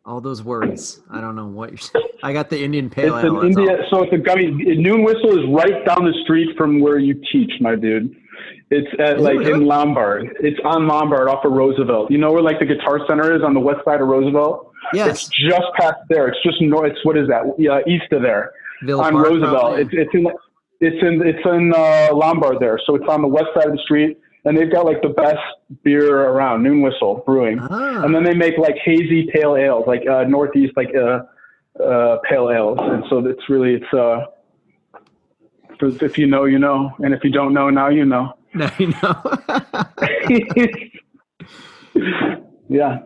all 0.08 0.22
those 0.22 0.42
worries. 0.42 1.02
I 1.10 1.20
don't 1.20 1.36
know 1.36 1.48
what 1.48 1.70
you're 1.70 1.78
saying. 1.78 2.06
I 2.24 2.32
got 2.32 2.50
the 2.50 2.64
Indian 2.64 2.90
Pale 2.90 3.18
it's 3.18 3.26
Ale. 3.26 3.42
An 3.42 3.48
India, 3.48 3.78
so 3.90 4.04
it's 4.04 4.14
a 4.14 4.18
gummy. 4.18 4.50
Noon 4.50 5.04
Whistle 5.04 5.38
is 5.38 5.46
right 5.54 5.86
down 5.86 6.06
the 6.06 6.14
street 6.24 6.58
from 6.58 6.80
where 6.80 6.98
you 6.98 7.22
teach, 7.32 7.52
my 7.60 7.76
dude. 7.76 8.16
It's 8.72 8.88
at 9.00 9.18
is 9.18 9.22
like 9.22 9.36
it 9.36 9.40
really? 9.40 9.54
in 9.54 9.66
Lombard. 9.66 10.30
It's 10.40 10.60
on 10.64 10.88
Lombard 10.88 11.28
off 11.28 11.44
of 11.46 11.52
Roosevelt. 11.52 12.10
You 12.10 12.18
know 12.18 12.32
where 12.32 12.42
like 12.42 12.60
the 12.60 12.66
Guitar 12.66 13.02
Center 13.08 13.36
is 13.36 13.44
on 13.44 13.54
the 13.54 13.60
west 13.60 13.80
side 13.86 14.02
of 14.02 14.08
Roosevelt? 14.08 14.72
Yes. 14.94 15.10
It's 15.10 15.28
just 15.28 15.66
past 15.78 15.98
there. 16.10 16.28
It's 16.30 16.42
just 16.44 16.62
north. 16.62 16.92
It's 16.92 17.06
what 17.06 17.18
is 17.18 17.28
that? 17.28 17.44
Yeah, 17.58 17.80
east 17.88 18.12
of 18.12 18.22
there. 18.22 18.54
Villa 18.84 19.04
on 19.04 19.14
Park, 19.14 19.28
Roosevelt. 19.28 19.80
It's, 19.80 19.90
it's 19.94 20.14
in 20.14 20.28
it's 20.80 21.04
in 21.06 21.28
it's 21.28 21.46
in 21.46 21.74
uh, 21.76 22.16
Lombard 22.16 22.60
there. 22.60 22.80
So 22.86 22.96
it's 22.96 23.08
on 23.10 23.22
the 23.22 23.28
west 23.28 23.48
side 23.56 23.68
of 23.68 23.74
the 23.74 23.82
street 23.84 24.18
and 24.46 24.58
they've 24.58 24.72
got 24.72 24.86
like 24.86 25.02
the 25.02 25.10
best 25.10 25.40
beer 25.84 26.30
around, 26.30 26.64
Noon 26.64 26.82
Whistle 26.82 27.24
Brewing, 27.26 27.60
ah. 27.62 28.04
and 28.04 28.14
then 28.14 28.24
they 28.24 28.34
make 28.34 28.58
like 28.58 28.76
hazy 28.84 29.30
pale 29.34 29.56
ales, 29.56 29.86
like 29.88 30.08
uh, 30.08 30.24
Northeast 30.24 30.74
like 30.76 30.94
uh, 30.96 31.22
uh, 31.84 32.18
pale 32.28 32.50
ales, 32.52 32.78
and 32.82 33.04
so 33.10 33.20
it's 33.26 33.50
really 33.50 33.76
it's 33.76 33.94
uh, 33.94 34.26
if 35.80 36.18
you 36.18 36.28
know, 36.28 36.46
you 36.46 36.60
know, 36.60 36.92
and 37.00 37.14
if 37.14 37.24
you 37.24 37.32
don't 37.32 37.54
know, 37.54 37.70
now 37.70 37.90
you 37.90 38.06
know. 38.06 38.34
Now 38.54 38.72
you 38.80 38.88
know. 38.88 39.22
yeah. 42.70 43.00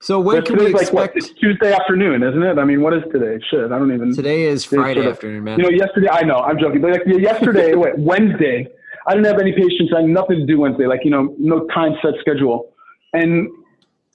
So 0.00 0.20
when 0.20 0.36
but 0.36 0.46
can 0.46 0.56
we 0.58 0.66
expect? 0.66 0.92
Like, 0.94 1.14
what, 1.14 1.16
it's 1.16 1.30
Tuesday 1.32 1.72
afternoon, 1.72 2.22
isn't 2.22 2.42
it? 2.42 2.58
I 2.58 2.64
mean, 2.64 2.82
what 2.82 2.94
is 2.94 3.02
today? 3.10 3.42
Shit, 3.50 3.72
I 3.72 3.78
don't 3.78 3.92
even. 3.92 4.14
Today 4.14 4.44
is 4.44 4.64
Friday 4.64 5.00
sort 5.00 5.06
of, 5.06 5.12
afternoon, 5.14 5.44
man. 5.44 5.58
You 5.58 5.64
know, 5.64 5.70
yesterday. 5.70 6.08
I 6.10 6.22
know, 6.22 6.36
I'm 6.36 6.58
joking, 6.58 6.80
but 6.80 6.92
like 6.92 7.02
yesterday, 7.06 7.74
wait, 7.82 7.98
Wednesday. 7.98 8.68
I 9.06 9.14
didn't 9.14 9.26
have 9.26 9.40
any 9.40 9.52
patients. 9.52 9.92
I 9.94 10.00
had 10.00 10.10
nothing 10.10 10.38
to 10.38 10.46
do 10.46 10.60
Wednesday, 10.60 10.86
like, 10.86 11.00
you 11.04 11.10
know, 11.10 11.34
no 11.38 11.66
time 11.68 11.94
set 12.02 12.14
schedule. 12.20 12.72
And 13.12 13.48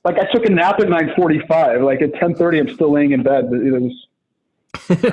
like 0.04 0.18
I 0.18 0.32
took 0.32 0.46
a 0.46 0.50
nap 0.50 0.80
at 0.80 0.88
9:45. 0.88 1.84
Like 1.84 2.02
at 2.02 2.14
10:30, 2.14 2.60
I'm 2.60 2.70
still 2.74 2.92
laying 2.92 3.12
in 3.12 3.24
bed. 3.24 3.50
But 3.50 3.60
it 3.62 3.72
was 3.72 4.08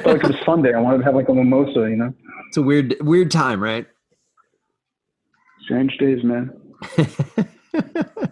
like 0.05 0.23
it 0.23 0.23
was 0.23 0.37
Sunday. 0.45 0.73
I 0.75 0.81
wanted 0.81 0.99
to 0.99 1.05
have 1.05 1.15
like 1.15 1.29
a 1.29 1.35
mimosa, 1.35 1.81
you 1.91 1.97
know. 1.97 2.15
It's 2.49 2.57
a 2.57 2.63
weird 2.63 2.97
weird 3.01 3.31
time, 3.31 3.63
right? 3.63 3.87
Strange 5.65 5.97
days, 5.99 6.23
man. 6.23 6.53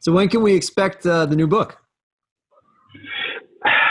so 0.00 0.12
when 0.12 0.28
can 0.28 0.42
we 0.42 0.54
expect 0.54 1.06
uh, 1.06 1.26
the 1.26 1.36
new 1.36 1.46
book? 1.46 1.76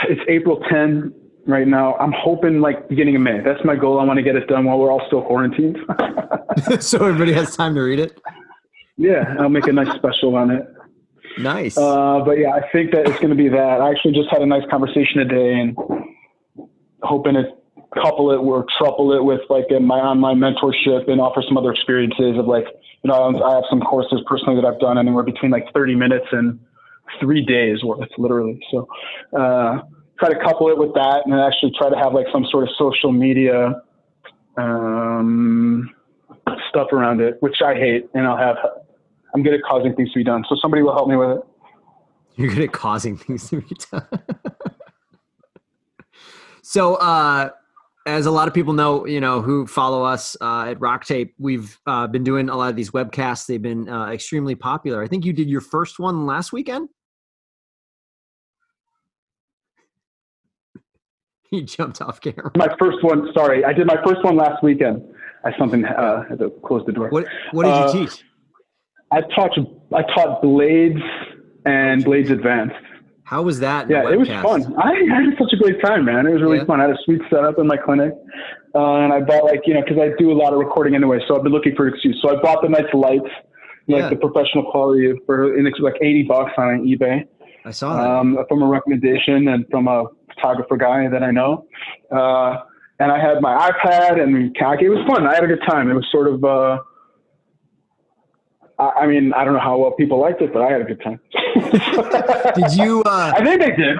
It's 0.08 0.20
April 0.28 0.60
10 0.70 1.14
right 1.48 1.66
now. 1.66 1.96
I'm 1.96 2.12
hoping 2.12 2.60
like 2.60 2.88
beginning 2.88 3.16
of 3.16 3.22
May. 3.22 3.40
That's 3.40 3.64
my 3.64 3.74
goal. 3.74 3.98
I 3.98 4.04
want 4.04 4.18
to 4.18 4.22
get 4.22 4.36
it 4.36 4.46
done 4.46 4.66
while 4.66 4.78
we're 4.78 4.92
all 4.92 5.02
still 5.06 5.22
quarantined. 5.22 5.78
so 6.80 7.04
everybody 7.04 7.32
has 7.32 7.56
time 7.56 7.74
to 7.74 7.80
read 7.80 7.98
it. 7.98 8.20
Yeah, 8.96 9.34
I'll 9.40 9.48
make 9.48 9.66
a 9.66 9.72
nice 9.72 9.92
special 9.96 10.36
on 10.36 10.50
it. 10.50 10.66
Nice. 11.38 11.76
Uh, 11.76 12.20
but 12.24 12.32
yeah, 12.32 12.50
I 12.50 12.68
think 12.70 12.90
that 12.92 13.08
it's 13.08 13.18
going 13.18 13.30
to 13.30 13.36
be 13.36 13.48
that. 13.48 13.80
I 13.80 13.90
actually 13.90 14.12
just 14.12 14.28
had 14.30 14.42
a 14.42 14.46
nice 14.46 14.64
conversation 14.70 15.18
today 15.18 15.54
and 15.54 15.76
hoping 17.02 17.34
to 17.34 17.44
couple 17.94 18.30
it 18.32 18.36
or 18.36 18.66
trouble 18.76 19.12
it 19.14 19.24
with 19.24 19.40
like 19.48 19.64
in 19.70 19.82
my 19.84 19.96
online 19.96 20.36
mentorship 20.36 21.10
and 21.10 21.20
offer 21.20 21.42
some 21.46 21.56
other 21.56 21.72
experiences 21.72 22.38
of 22.38 22.46
like, 22.46 22.64
you 23.02 23.08
know, 23.08 23.42
I 23.42 23.54
have 23.54 23.64
some 23.70 23.80
courses 23.80 24.20
personally 24.26 24.60
that 24.60 24.66
I've 24.66 24.80
done 24.80 24.98
anywhere 24.98 25.22
between 25.22 25.50
like 25.50 25.64
30 25.72 25.94
minutes 25.94 26.26
and 26.32 26.60
three 27.18 27.42
days 27.42 27.82
worth, 27.82 28.10
literally. 28.18 28.60
So, 28.70 28.86
uh, 29.38 29.78
try 30.18 30.32
to 30.32 30.38
couple 30.40 30.68
it 30.68 30.78
with 30.78 30.92
that 30.94 31.22
and 31.24 31.34
actually 31.34 31.72
try 31.78 31.88
to 31.88 31.96
have 31.96 32.12
like 32.12 32.26
some 32.32 32.44
sort 32.50 32.64
of 32.64 32.70
social 32.76 33.12
media, 33.12 33.82
um, 34.56 35.94
stuff 36.68 36.88
around 36.92 37.20
it, 37.20 37.36
which 37.40 37.62
I 37.64 37.74
hate. 37.74 38.08
And 38.14 38.26
I'll 38.26 38.36
have 38.36 38.56
I'm 39.34 39.42
good 39.42 39.54
at 39.54 39.60
causing 39.62 39.94
things 39.94 40.10
to 40.12 40.18
be 40.18 40.24
done. 40.24 40.44
So 40.48 40.56
somebody 40.60 40.82
will 40.82 40.94
help 40.94 41.08
me 41.08 41.16
with 41.16 41.30
it. 41.30 41.42
You're 42.36 42.48
good 42.48 42.64
at 42.64 42.72
causing 42.72 43.16
things 43.16 43.48
to 43.50 43.60
be 43.60 43.76
done. 43.90 44.06
so, 46.62 46.94
uh, 46.96 47.50
as 48.06 48.24
a 48.24 48.30
lot 48.30 48.48
of 48.48 48.54
people 48.54 48.72
know, 48.72 49.06
you 49.06 49.20
know, 49.20 49.42
who 49.42 49.66
follow 49.66 50.02
us 50.02 50.34
uh, 50.40 50.70
at 50.70 50.80
Rock 50.80 51.04
Tape, 51.04 51.34
we've 51.38 51.78
uh, 51.86 52.06
been 52.06 52.24
doing 52.24 52.48
a 52.48 52.56
lot 52.56 52.70
of 52.70 52.76
these 52.76 52.90
webcasts. 52.90 53.46
They've 53.46 53.60
been 53.60 53.86
uh, 53.88 54.06
extremely 54.06 54.54
popular. 54.54 55.02
I 55.02 55.08
think 55.08 55.26
you 55.26 55.34
did 55.34 55.50
your 55.50 55.60
first 55.60 55.98
one 55.98 56.24
last 56.24 56.50
weekend. 56.50 56.88
he 61.50 61.62
jumped 61.62 62.00
off 62.00 62.20
camera. 62.20 62.50
My 62.56 62.68
first 62.78 63.02
one. 63.02 63.28
Sorry, 63.34 63.64
I 63.64 63.72
did 63.72 63.86
my 63.86 63.96
first 64.04 64.22
one 64.24 64.36
last 64.36 64.62
weekend. 64.62 65.02
I 65.44 65.56
something 65.58 65.84
uh, 65.84 66.24
had 66.28 66.38
to 66.40 66.50
close 66.66 66.82
the 66.86 66.92
door. 66.92 67.08
What 67.10 67.26
What 67.52 67.64
did 67.64 67.76
you 67.76 67.84
Uh, 67.84 67.92
teach? 67.92 68.24
I 69.10 69.20
taught 69.34 69.56
I 69.94 70.02
taught 70.14 70.42
Blades 70.42 71.00
and 71.64 72.04
Blades 72.04 72.30
Advanced. 72.30 72.74
How 73.24 73.42
was 73.42 73.60
that? 73.60 73.88
Yeah, 73.90 74.10
it 74.10 74.18
was 74.18 74.28
fun. 74.28 74.74
I 74.78 74.94
had 75.14 75.36
such 75.38 75.52
a 75.52 75.56
great 75.56 75.82
time, 75.82 76.04
man. 76.06 76.26
It 76.26 76.32
was 76.32 76.40
really 76.42 76.58
Yeah. 76.58 76.64
fun. 76.64 76.80
I 76.80 76.84
had 76.84 76.92
a 76.92 76.98
sweet 77.04 77.20
setup 77.30 77.58
in 77.58 77.66
my 77.66 77.76
clinic, 77.76 78.12
uh, 78.74 78.94
and 79.04 79.12
I 79.12 79.20
bought 79.20 79.44
like 79.44 79.60
you 79.66 79.74
know 79.74 79.82
because 79.82 79.98
I 79.98 80.10
do 80.18 80.32
a 80.32 80.38
lot 80.38 80.52
of 80.52 80.58
recording 80.58 80.94
anyway, 80.94 81.20
so 81.28 81.36
I've 81.36 81.42
been 81.42 81.52
looking 81.52 81.74
for 81.76 81.86
an 81.86 81.94
excuse. 81.94 82.18
So 82.22 82.30
I 82.36 82.40
bought 82.40 82.62
the 82.62 82.68
nice 82.70 82.92
lights, 82.94 83.28
like 83.86 84.02
Yeah. 84.02 84.08
the 84.10 84.16
professional 84.16 84.70
quality 84.70 85.12
for 85.26 85.54
like 85.80 85.96
eighty 86.00 86.22
bucks 86.24 86.52
on 86.58 86.84
eBay 86.84 87.24
I 87.66 87.70
saw 87.70 87.96
that. 87.96 88.06
um, 88.06 88.38
from 88.48 88.62
a 88.62 88.66
recommendation 88.66 89.48
and 89.48 89.66
from 89.70 89.88
a 89.88 90.04
photographer 90.38 90.76
guy 90.76 91.08
that 91.08 91.22
I 91.22 91.30
know. 91.30 91.66
Uh, 92.10 92.58
and 93.00 93.12
I 93.12 93.18
had 93.20 93.40
my 93.40 93.70
iPad 93.70 94.20
and 94.20 94.56
it 94.56 94.88
was 94.88 95.06
fun. 95.06 95.26
I 95.26 95.34
had 95.34 95.44
a 95.44 95.46
good 95.46 95.62
time. 95.68 95.90
It 95.90 95.94
was 95.94 96.06
sort 96.10 96.28
of. 96.28 96.44
Uh, 96.44 96.78
I 98.78 99.02
I 99.02 99.06
mean, 99.06 99.32
I 99.34 99.44
don't 99.44 99.54
know 99.54 99.60
how 99.60 99.78
well 99.78 99.92
people 99.92 100.20
liked 100.20 100.42
it, 100.42 100.52
but 100.52 100.62
I 100.62 100.72
had 100.72 100.80
a 100.80 100.84
good 100.84 101.00
time. 101.02 101.20
did 102.54 102.72
you? 102.74 103.02
Uh, 103.02 103.32
I 103.36 103.44
think 103.44 103.60
they 103.60 103.76
did. 103.76 103.98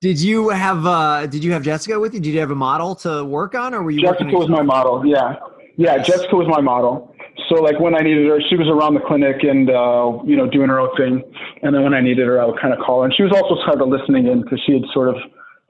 Did 0.00 0.20
you 0.20 0.50
have 0.50 0.84
uh 0.84 1.26
did 1.26 1.42
you 1.42 1.52
have 1.52 1.62
Jessica 1.62 1.98
with 1.98 2.12
you? 2.12 2.20
Did 2.20 2.34
you 2.34 2.40
have 2.40 2.50
a 2.50 2.54
model 2.54 2.94
to 2.96 3.24
work 3.24 3.54
on 3.54 3.72
or 3.72 3.82
were 3.82 3.90
you 3.90 4.02
Jessica 4.02 4.36
was 4.36 4.50
my 4.50 4.60
model. 4.60 5.06
Yeah, 5.06 5.36
yeah. 5.78 5.96
Jessica 5.96 6.36
was 6.36 6.46
my 6.46 6.60
model. 6.60 7.14
So 7.48 7.56
like 7.56 7.80
when 7.80 7.94
I 7.94 8.00
needed 8.00 8.26
her, 8.28 8.38
she 8.48 8.56
was 8.56 8.68
around 8.68 8.94
the 8.94 9.00
clinic 9.00 9.42
and 9.42 9.70
uh, 9.70 10.18
you 10.26 10.36
know 10.36 10.46
doing 10.46 10.68
her 10.68 10.78
own 10.78 10.94
thing. 10.96 11.22
And 11.62 11.74
then 11.74 11.82
when 11.82 11.94
I 11.94 12.02
needed 12.02 12.26
her, 12.26 12.40
I 12.40 12.44
would 12.44 12.60
kind 12.60 12.74
of 12.74 12.80
call 12.80 13.00
her. 13.00 13.06
And 13.06 13.14
she 13.14 13.22
was 13.22 13.32
also 13.32 13.56
sort 13.64 13.80
of 13.80 13.88
listening 13.88 14.26
in 14.26 14.42
because 14.42 14.60
she 14.66 14.74
had 14.74 14.82
sort 14.92 15.08
of 15.08 15.16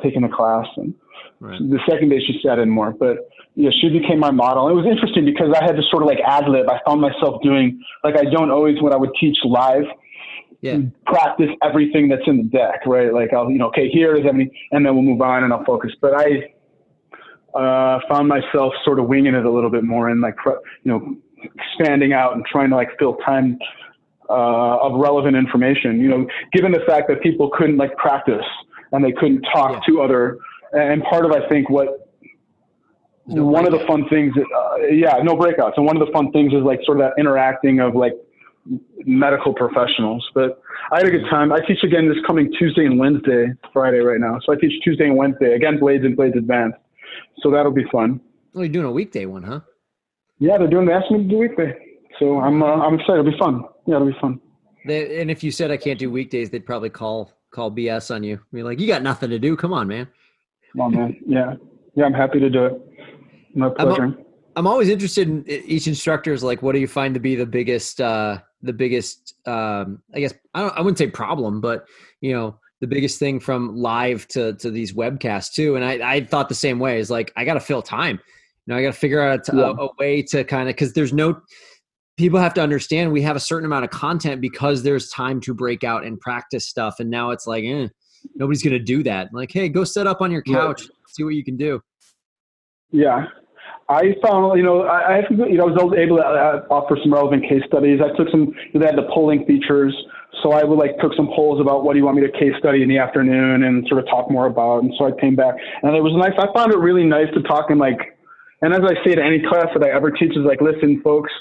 taken 0.02 0.24
a 0.24 0.28
class. 0.28 0.66
And 0.76 0.94
Right. 1.40 1.58
the 1.58 1.78
second 1.88 2.08
day 2.08 2.20
she 2.20 2.40
sat 2.44 2.58
in 2.58 2.70
more. 2.70 2.92
But 2.92 3.28
yeah, 3.54 3.70
she 3.80 3.88
became 3.88 4.18
my 4.18 4.30
model. 4.30 4.68
It 4.68 4.74
was 4.74 4.86
interesting 4.86 5.24
because 5.24 5.52
I 5.54 5.62
had 5.64 5.76
to 5.76 5.82
sort 5.90 6.02
of 6.02 6.08
like 6.08 6.20
ad 6.26 6.48
lib. 6.48 6.68
I 6.68 6.80
found 6.86 7.00
myself 7.00 7.42
doing 7.42 7.80
like 8.02 8.16
I 8.16 8.24
don't 8.24 8.50
always 8.50 8.80
when 8.80 8.92
I 8.92 8.96
would 8.96 9.10
teach 9.20 9.36
live 9.44 9.84
Yeah. 10.60 10.78
practice 11.06 11.50
everything 11.62 12.08
that's 12.08 12.26
in 12.26 12.38
the 12.38 12.44
deck, 12.44 12.86
right? 12.86 13.12
Like 13.12 13.32
I'll, 13.34 13.50
you 13.50 13.58
know, 13.58 13.66
okay, 13.68 13.88
here 13.90 14.14
is 14.16 14.24
everything, 14.26 14.50
and 14.72 14.86
then 14.86 14.94
we'll 14.94 15.02
move 15.04 15.20
on 15.20 15.44
and 15.44 15.52
I'll 15.52 15.64
focus. 15.64 15.92
But 16.00 16.14
I 16.14 16.52
uh, 17.58 18.00
found 18.08 18.28
myself 18.28 18.72
sort 18.84 18.98
of 18.98 19.06
winging 19.06 19.34
it 19.34 19.44
a 19.44 19.50
little 19.50 19.70
bit 19.70 19.84
more 19.84 20.08
and 20.08 20.20
like, 20.20 20.36
you 20.46 20.90
know, 20.92 21.16
expanding 21.54 22.12
out 22.12 22.34
and 22.34 22.44
trying 22.46 22.70
to 22.70 22.76
like 22.76 22.88
fill 22.98 23.16
time 23.16 23.58
uh, 24.30 24.78
of 24.78 24.98
relevant 24.98 25.36
information. 25.36 26.00
You 26.00 26.08
know, 26.08 26.26
given 26.52 26.72
the 26.72 26.80
fact 26.86 27.08
that 27.08 27.20
people 27.22 27.50
couldn't 27.56 27.76
like 27.76 27.96
practice 27.96 28.46
and 28.94 29.04
they 29.04 29.12
couldn't 29.12 29.42
talk 29.42 29.72
Yeah. 29.72 29.80
to 29.94 30.02
other, 30.02 30.38
and 30.72 31.02
part 31.04 31.24
of 31.24 31.32
I 31.32 31.46
think 31.48 31.68
what 31.68 32.00
No 33.26 33.46
one 33.46 33.66
of 33.66 33.72
the 33.72 33.78
fun 33.86 34.06
things, 34.10 34.34
uh, 34.36 34.76
yeah, 34.90 35.16
no 35.22 35.34
breakouts. 35.34 35.72
And 35.78 35.86
one 35.86 35.96
of 35.96 36.06
the 36.06 36.12
fun 36.12 36.30
things 36.32 36.52
is 36.52 36.60
like 36.62 36.80
sort 36.84 37.00
of 37.00 37.04
that 37.06 37.18
interacting 37.18 37.80
of 37.80 37.94
like 37.94 38.12
medical 39.06 39.54
professionals. 39.54 40.22
But 40.34 40.60
I 40.92 40.98
had 40.98 41.06
a 41.06 41.10
good 41.10 41.24
time. 41.30 41.50
I 41.50 41.60
teach 41.60 41.82
again 41.82 42.06
this 42.06 42.18
coming 42.26 42.52
Tuesday 42.58 42.84
and 42.84 42.98
Wednesday, 42.98 43.52
Friday 43.72 44.00
right 44.00 44.20
now. 44.20 44.38
So 44.44 44.52
I 44.52 44.56
teach 44.56 44.72
Tuesday 44.82 45.06
and 45.06 45.16
Wednesday 45.16 45.54
again, 45.54 45.78
Blades 45.78 46.04
and 46.04 46.14
Blades 46.16 46.36
Advanced. 46.36 46.76
So 47.40 47.50
that'll 47.50 47.72
be 47.72 47.84
fun. 47.90 48.20
Oh, 48.54 48.60
you're 48.60 48.68
doing 48.68 48.86
a 48.86 48.92
weekday 48.92 49.24
one, 49.24 49.42
huh? 49.42 49.60
Yeah, 50.38 50.58
they're 50.58 50.68
doing. 50.68 50.84
They 50.86 50.92
asked 50.92 51.10
me 51.10 51.18
to 51.22 51.24
do 51.24 51.38
weekday, 51.38 51.74
so 52.18 52.40
I'm 52.40 52.62
uh, 52.62 52.66
I'm 52.66 52.94
excited. 52.94 53.20
It'll 53.20 53.32
be 53.32 53.38
fun. 53.38 53.64
Yeah, 53.86 53.96
it'll 53.96 54.08
be 54.08 54.18
fun. 54.20 54.38
They, 54.86 55.18
and 55.22 55.30
if 55.30 55.42
you 55.42 55.50
said 55.50 55.70
I 55.70 55.78
can't 55.78 55.98
do 55.98 56.10
weekdays, 56.10 56.50
they'd 56.50 56.66
probably 56.66 56.90
call 56.90 57.30
call 57.54 57.70
BS 57.70 58.14
on 58.14 58.22
you. 58.22 58.40
Be 58.52 58.62
like, 58.62 58.80
you 58.80 58.86
got 58.86 59.02
nothing 59.02 59.30
to 59.30 59.38
do. 59.38 59.56
Come 59.56 59.72
on, 59.72 59.88
man. 59.88 60.08
Come 60.72 60.80
on, 60.82 60.94
man. 60.94 61.20
Yeah, 61.26 61.54
yeah, 61.94 62.04
I'm 62.04 62.12
happy 62.12 62.40
to 62.40 62.50
do 62.50 62.64
it. 62.66 62.80
My 63.54 63.66
I'm 63.66 63.72
a- 63.72 63.94
pleasure. 63.94 64.18
I'm 64.56 64.66
always 64.68 64.88
interested 64.88 65.26
in 65.28 65.44
each 65.48 65.88
instructor's 65.88 66.44
like, 66.44 66.62
what 66.62 66.74
do 66.74 66.78
you 66.78 66.86
find 66.86 67.12
to 67.14 67.20
be 67.20 67.34
the 67.34 67.46
biggest, 67.46 68.00
uh, 68.00 68.38
the 68.62 68.72
biggest, 68.72 69.34
um, 69.48 70.00
I 70.14 70.20
guess 70.20 70.32
I 70.54 70.60
don't, 70.60 70.76
I 70.76 70.80
wouldn't 70.80 70.98
say 70.98 71.08
problem, 71.08 71.60
but 71.60 71.86
you 72.20 72.32
know, 72.32 72.56
the 72.80 72.86
biggest 72.86 73.18
thing 73.18 73.40
from 73.40 73.74
live 73.76 74.28
to 74.28 74.52
to 74.54 74.70
these 74.70 74.92
webcasts 74.92 75.52
too. 75.52 75.74
And 75.76 75.84
I 75.84 76.14
I 76.16 76.24
thought 76.24 76.48
the 76.48 76.54
same 76.54 76.78
way. 76.78 76.98
Is 77.00 77.10
like 77.10 77.32
I 77.36 77.44
got 77.44 77.54
to 77.54 77.60
fill 77.60 77.82
time. 77.82 78.20
You 78.66 78.74
know, 78.74 78.76
I 78.78 78.82
got 78.82 78.92
to 78.94 78.98
figure 78.98 79.20
out 79.20 79.48
a, 79.48 79.56
Yeah. 79.56 79.72
a 79.78 79.88
way 79.98 80.22
to 80.22 80.44
kind 80.44 80.68
of 80.68 80.74
because 80.76 80.92
there's 80.92 81.12
no. 81.12 81.40
People 82.16 82.38
have 82.38 82.54
to 82.54 82.62
understand 82.62 83.12
we 83.12 83.22
have 83.22 83.36
a 83.36 83.40
certain 83.40 83.66
amount 83.66 83.84
of 83.84 83.90
content 83.90 84.40
because 84.40 84.82
there's 84.82 85.08
time 85.10 85.40
to 85.40 85.54
break 85.54 85.82
out 85.82 86.04
and 86.04 86.20
practice 86.20 86.66
stuff. 86.68 87.00
And 87.00 87.10
now 87.10 87.30
it's 87.30 87.46
like, 87.46 87.64
eh, 87.64 87.88
nobody's 88.36 88.62
gonna 88.62 88.78
do 88.78 89.02
that. 89.02 89.28
Like, 89.32 89.50
hey, 89.50 89.68
go 89.68 89.84
set 89.84 90.06
up 90.06 90.20
on 90.20 90.30
your 90.30 90.42
Yeah. 90.46 90.54
couch, 90.54 90.82
see 91.08 91.24
what 91.24 91.34
you 91.34 91.44
can 91.44 91.56
do. 91.56 91.82
Yeah. 92.92 93.26
I 93.88 94.14
found, 94.24 94.56
you 94.56 94.64
know, 94.64 94.82
I, 94.82 95.18
I 95.18 95.26
you 95.28 95.56
know, 95.56 95.64
I 95.64 95.72
was 95.72 95.94
able 95.98 96.16
to 96.16 96.22
uh, 96.22 96.64
offer 96.70 96.96
some 97.02 97.12
relevant 97.12 97.42
case 97.48 97.62
studies. 97.66 98.00
I 98.00 98.16
took 98.16 98.30
some, 98.30 98.54
they 98.72 98.86
had 98.86 98.96
the 98.96 99.08
polling 99.12 99.44
features. 99.44 99.94
So 100.42 100.52
I 100.52 100.64
would 100.64 100.78
like 100.78 100.98
took 100.98 101.14
some 101.14 101.28
polls 101.28 101.60
about 101.60 101.84
what 101.84 101.92
do 101.92 101.98
you 101.98 102.04
want 102.04 102.16
me 102.16 102.22
to 102.26 102.32
case 102.32 102.54
study 102.58 102.82
in 102.82 102.88
the 102.88 102.98
afternoon 102.98 103.64
and 103.64 103.86
sort 103.88 104.00
of 104.00 104.06
talk 104.06 104.30
more 104.30 104.46
about. 104.46 104.82
And 104.82 104.92
so 104.98 105.06
I 105.06 105.20
came 105.20 105.36
back 105.36 105.54
and 105.82 105.94
it 105.94 106.00
was 106.02 106.12
nice. 106.16 106.32
I 106.38 106.52
found 106.56 106.72
it 106.72 106.78
really 106.78 107.04
nice 107.04 107.28
to 107.34 107.42
talk 107.42 107.70
and 107.70 107.78
like, 107.78 107.98
and 108.62 108.72
as 108.72 108.80
I 108.80 108.94
say 109.04 109.14
to 109.14 109.22
any 109.22 109.40
class 109.40 109.66
that 109.74 109.82
I 109.84 109.90
ever 109.94 110.10
teach 110.10 110.30
is 110.30 110.44
like, 110.46 110.60
listen, 110.60 111.02
folks, 111.02 111.32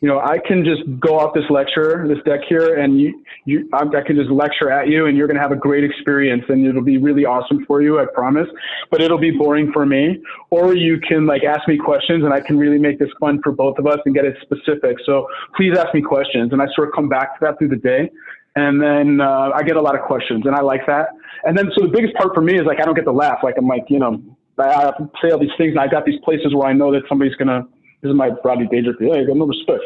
you 0.00 0.08
know, 0.08 0.20
I 0.20 0.38
can 0.38 0.64
just 0.64 0.82
go 1.00 1.18
off 1.18 1.34
this 1.34 1.44
lecture, 1.50 2.06
this 2.06 2.18
deck 2.24 2.40
here, 2.48 2.78
and 2.78 3.00
you, 3.00 3.24
you, 3.46 3.68
I, 3.72 3.84
can 4.06 4.14
just 4.14 4.30
lecture 4.30 4.70
at 4.70 4.86
you, 4.86 5.06
and 5.06 5.16
you're 5.16 5.26
going 5.26 5.36
to 5.36 5.42
have 5.42 5.50
a 5.50 5.56
great 5.56 5.82
experience, 5.82 6.44
and 6.48 6.64
it'll 6.64 6.82
be 6.82 6.98
really 6.98 7.24
awesome 7.24 7.64
for 7.66 7.82
you, 7.82 7.98
I 7.98 8.04
promise. 8.14 8.46
But 8.92 9.00
it'll 9.00 9.18
be 9.18 9.32
boring 9.32 9.72
for 9.72 9.84
me. 9.84 10.22
Or 10.50 10.76
you 10.76 11.00
can 11.00 11.26
like 11.26 11.42
ask 11.42 11.66
me 11.66 11.76
questions, 11.76 12.24
and 12.24 12.32
I 12.32 12.40
can 12.40 12.56
really 12.56 12.78
make 12.78 13.00
this 13.00 13.08
fun 13.18 13.40
for 13.42 13.50
both 13.50 13.78
of 13.78 13.86
us 13.86 13.98
and 14.04 14.14
get 14.14 14.24
it 14.24 14.36
specific. 14.42 14.98
So 15.04 15.26
please 15.56 15.76
ask 15.76 15.92
me 15.92 16.00
questions, 16.00 16.52
and 16.52 16.62
I 16.62 16.66
sort 16.76 16.88
of 16.88 16.94
come 16.94 17.08
back 17.08 17.38
to 17.38 17.46
that 17.46 17.58
through 17.58 17.68
the 17.68 17.76
day, 17.76 18.08
and 18.54 18.80
then 18.80 19.20
uh, 19.20 19.50
I 19.52 19.64
get 19.64 19.76
a 19.76 19.82
lot 19.82 19.96
of 19.98 20.02
questions, 20.02 20.46
and 20.46 20.54
I 20.54 20.60
like 20.60 20.86
that. 20.86 21.08
And 21.44 21.58
then 21.58 21.70
so 21.76 21.84
the 21.84 21.92
biggest 21.92 22.14
part 22.14 22.34
for 22.34 22.40
me 22.40 22.54
is 22.54 22.66
like 22.66 22.80
I 22.80 22.84
don't 22.84 22.94
get 22.94 23.04
to 23.04 23.12
laugh. 23.12 23.40
Like 23.42 23.56
I'm 23.58 23.66
like 23.66 23.84
you 23.88 23.98
know 23.98 24.22
I 24.58 24.92
say 25.22 25.30
all 25.30 25.38
these 25.38 25.50
things, 25.58 25.72
and 25.72 25.80
I've 25.80 25.90
got 25.90 26.04
these 26.04 26.20
places 26.24 26.54
where 26.54 26.68
I 26.68 26.72
know 26.72 26.92
that 26.92 27.02
somebody's 27.08 27.34
gonna. 27.34 27.66
This 28.00 28.10
is 28.10 28.14
my 28.16 28.30
Rodney 28.44 28.66
Dangerfield. 28.70 29.14
Hey, 29.16 29.22
I 29.22 29.24
got 29.24 29.36
no 29.36 29.46
respect. 29.46 29.82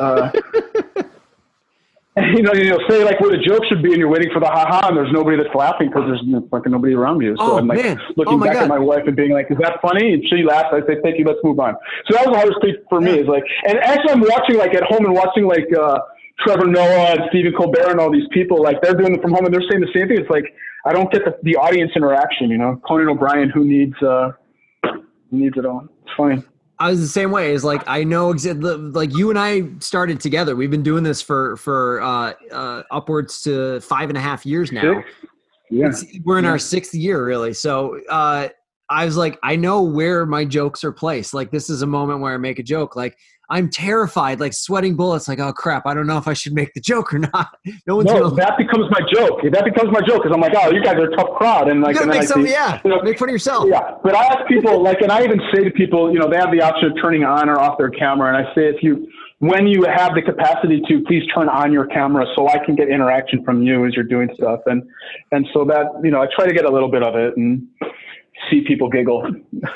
Uh, 0.00 0.30
you 2.34 2.42
know, 2.42 2.52
you 2.52 2.70
know, 2.70 2.78
say 2.88 3.04
like 3.04 3.20
where 3.20 3.30
the 3.30 3.38
joke 3.42 3.64
should 3.68 3.82
be, 3.82 3.90
and 3.90 3.98
you're 3.98 4.08
waiting 4.10 4.30
for 4.32 4.40
the 4.40 4.46
ha-ha, 4.46 4.88
and 4.88 4.96
there's 4.96 5.12
nobody 5.12 5.36
that's 5.36 5.54
laughing 5.54 5.88
because 5.88 6.02
there's 6.06 6.20
you 6.24 6.32
know, 6.32 6.48
fucking 6.50 6.72
nobody 6.72 6.92
around 6.94 7.20
you. 7.22 7.36
So 7.38 7.42
Oh, 7.54 7.58
I'm 7.58 7.66
like 7.68 7.82
man. 7.82 7.98
looking 8.16 8.34
Oh, 8.34 8.38
back 8.38 8.54
God. 8.54 8.64
at 8.64 8.68
my 8.68 8.78
wife 8.78 9.04
and 9.06 9.16
being 9.16 9.30
like, 9.32 9.46
"Is 9.50 9.58
that 9.58 9.80
funny?" 9.80 10.12
And 10.14 10.22
she 10.28 10.42
laughs. 10.42 10.68
I 10.72 10.80
say, 10.86 11.00
"Thank 11.02 11.18
you. 11.18 11.24
Let's 11.24 11.38
move 11.44 11.58
on." 11.60 11.74
So 12.10 12.16
that 12.16 12.26
was 12.26 12.32
the 12.34 12.38
hardest 12.38 12.60
thing 12.60 12.76
for 12.90 13.00
me. 13.00 13.12
Is 13.18 13.28
like, 13.28 13.44
and 13.66 13.78
actually, 13.78 14.12
I'm 14.12 14.20
watching 14.20 14.56
like 14.58 14.74
at 14.74 14.82
home 14.84 15.06
and 15.06 15.14
watching 15.14 15.46
like 15.46 15.68
uh, 15.72 16.00
Trevor 16.40 16.66
Noah 16.66 17.12
and 17.16 17.20
Stephen 17.30 17.52
Colbert 17.56 17.90
and 17.92 18.00
all 18.00 18.10
these 18.12 18.28
people, 18.32 18.60
like 18.62 18.82
they're 18.82 18.94
doing 18.94 19.14
it 19.14 19.22
from 19.22 19.30
home 19.32 19.46
and 19.46 19.54
they're 19.54 19.64
saying 19.70 19.80
the 19.80 19.92
same 19.94 20.08
thing. 20.08 20.18
It's 20.20 20.28
like 20.30 20.52
I 20.84 20.92
don't 20.92 21.10
get 21.12 21.24
the, 21.24 21.38
the 21.44 21.56
audience 21.56 21.92
interaction. 21.96 22.50
You 22.50 22.58
know, 22.58 22.80
Conan 22.86 23.08
O'Brien, 23.08 23.48
who 23.48 23.64
needs 23.64 23.94
uh, 24.02 24.32
needs 25.30 25.56
it 25.56 25.64
all. 25.64 25.88
It's 26.02 26.12
fine. 26.16 26.44
I 26.82 26.90
was 26.90 27.00
the 27.00 27.06
same 27.06 27.30
way. 27.30 27.52
Is 27.52 27.62
like 27.62 27.84
I 27.86 28.02
know 28.02 28.30
like 28.30 29.14
you 29.14 29.30
and 29.30 29.38
I 29.38 29.68
started 29.78 30.18
together. 30.20 30.56
We've 30.56 30.70
been 30.70 30.82
doing 30.82 31.04
this 31.04 31.22
for 31.22 31.56
for 31.56 32.00
uh, 32.02 32.32
uh, 32.50 32.82
upwards 32.90 33.40
to 33.42 33.80
five 33.80 34.08
and 34.08 34.18
a 34.18 34.20
half 34.20 34.44
years 34.44 34.72
now. 34.72 34.94
Six? 34.96 35.08
Yeah, 35.70 35.86
It's- 35.86 36.04
we're 36.24 36.38
in 36.38 36.44
Yeah. 36.44 36.50
our 36.50 36.58
sixth 36.58 36.92
year, 36.92 37.24
really. 37.24 37.52
So 37.54 38.00
uh, 38.10 38.48
I 38.90 39.04
was 39.04 39.16
like, 39.16 39.38
I 39.44 39.54
know 39.56 39.80
where 39.82 40.26
my 40.26 40.44
jokes 40.44 40.82
are 40.82 40.92
placed. 40.92 41.32
Like 41.34 41.52
this 41.52 41.70
is 41.70 41.82
a 41.82 41.86
moment 41.86 42.20
where 42.20 42.34
I 42.34 42.36
make 42.36 42.58
a 42.58 42.62
joke. 42.64 42.96
Like 42.96 43.16
I'm 43.52 43.68
terrified, 43.68 44.40
like 44.40 44.54
sweating 44.54 44.96
bullets. 44.96 45.28
Like 45.28 45.38
oh 45.38 45.52
crap, 45.52 45.86
I 45.86 45.92
don't 45.92 46.06
know 46.06 46.16
if 46.16 46.26
I 46.26 46.32
should 46.32 46.54
make 46.54 46.72
the 46.72 46.80
joke 46.80 47.12
or 47.12 47.18
not. 47.18 47.58
No 47.86 47.96
one's 47.96 48.06
no, 48.06 48.30
gonna. 48.30 48.34
that 48.36 48.56
becomes 48.56 48.90
my 48.90 49.00
joke. 49.12 49.40
That 49.50 49.64
becomes 49.64 49.90
my 49.90 50.00
joke 50.06 50.22
because 50.22 50.32
I'm 50.32 50.40
like, 50.40 50.52
oh, 50.56 50.70
you 50.70 50.82
guys 50.82 50.94
are 50.94 51.10
a 51.10 51.16
tough 51.16 51.36
crowd, 51.36 51.68
and 51.68 51.80
like, 51.80 51.94
you 51.94 52.00
gotta 52.00 52.10
and 52.10 52.20
make 52.20 52.28
some, 52.28 52.46
yeah. 52.46 52.80
you 52.84 52.90
know, 52.90 53.02
Make 53.02 53.18
fun 53.18 53.28
of 53.28 53.32
yourself. 53.32 53.66
Yeah, 53.68 53.96
but 54.04 54.14
I 54.14 54.24
ask 54.24 54.46
people 54.46 54.82
like, 54.88 55.00
and 55.00 55.10
I 55.10 55.24
even 55.24 55.40
say 55.52 55.64
to 55.64 55.70
people, 55.70 56.12
you 56.12 56.18
know, 56.18 56.30
they 56.30 56.36
have 56.36 56.52
the 56.52 56.62
option 56.62 56.92
of 56.92 56.96
turning 57.00 57.24
on 57.24 57.48
or 57.48 57.58
off 57.58 57.78
their 57.78 57.90
camera, 57.90 58.34
and 58.34 58.46
I 58.46 58.54
say 58.54 58.68
if 58.68 58.82
you, 58.82 59.08
when 59.40 59.66
you 59.66 59.84
have 59.84 60.14
the 60.14 60.22
capacity 60.22 60.80
to, 60.88 61.02
please 61.02 61.24
turn 61.34 61.48
on 61.48 61.72
your 61.72 61.86
camera 61.86 62.24
so 62.36 62.48
I 62.48 62.64
can 62.64 62.76
get 62.76 62.88
interaction 62.88 63.44
from 63.44 63.62
you 63.62 63.84
as 63.86 63.94
you're 63.94 64.04
doing 64.04 64.30
stuff, 64.34 64.60
and 64.66 64.82
and 65.32 65.46
so 65.52 65.64
that 65.64 65.86
you 66.04 66.10
know, 66.10 66.22
I 66.22 66.28
try 66.34 66.46
to 66.46 66.54
get 66.54 66.64
a 66.64 66.70
little 66.70 66.90
bit 66.90 67.02
of 67.02 67.16
it 67.16 67.36
and 67.36 67.66
see 68.50 68.62
people 68.66 68.88
giggle. 68.88 69.26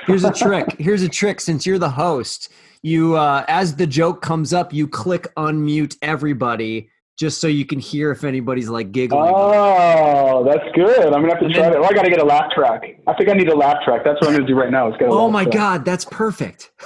Here's 0.06 0.24
a 0.24 0.32
trick. 0.44 0.76
Here's 0.78 1.02
a 1.02 1.08
trick. 1.08 1.40
Since 1.40 1.66
you're 1.66 1.78
the 1.78 1.90
host, 1.90 2.52
you 2.86 3.16
uh, 3.16 3.44
as 3.48 3.74
the 3.74 3.86
joke 3.86 4.22
comes 4.22 4.52
up, 4.52 4.72
you 4.72 4.86
click 4.86 5.26
unmute 5.34 5.96
everybody 6.02 6.88
just 7.18 7.40
so 7.40 7.48
you 7.48 7.64
can 7.66 7.80
hear 7.80 8.12
if 8.12 8.22
anybody's 8.22 8.68
like 8.68 8.92
giggling. 8.92 9.32
Oh, 9.34 10.44
that's 10.44 10.64
good. 10.74 11.06
I'm 11.06 11.22
gonna 11.22 11.30
have 11.30 11.40
to 11.40 11.46
And 11.46 11.54
try 11.54 11.68
that. 11.70 11.78
Oh, 11.78 11.82
I 11.84 11.92
gotta 11.92 12.10
get 12.10 12.20
a 12.20 12.24
laugh 12.24 12.52
track. 12.52 12.82
I 13.08 13.14
think 13.14 13.28
I 13.28 13.32
need 13.32 13.48
a 13.48 13.56
laugh 13.56 13.82
track. 13.84 14.04
That's 14.04 14.20
what 14.20 14.28
I'm 14.30 14.36
gonna 14.36 14.46
do 14.46 14.54
right 14.54 14.70
now. 14.70 14.88
Is 14.88 14.96
get 14.98 15.08
a 15.08 15.12
oh 15.12 15.28
my 15.28 15.42
track. 15.42 15.54
god, 15.54 15.84
that's 15.84 16.04
perfect. 16.04 16.70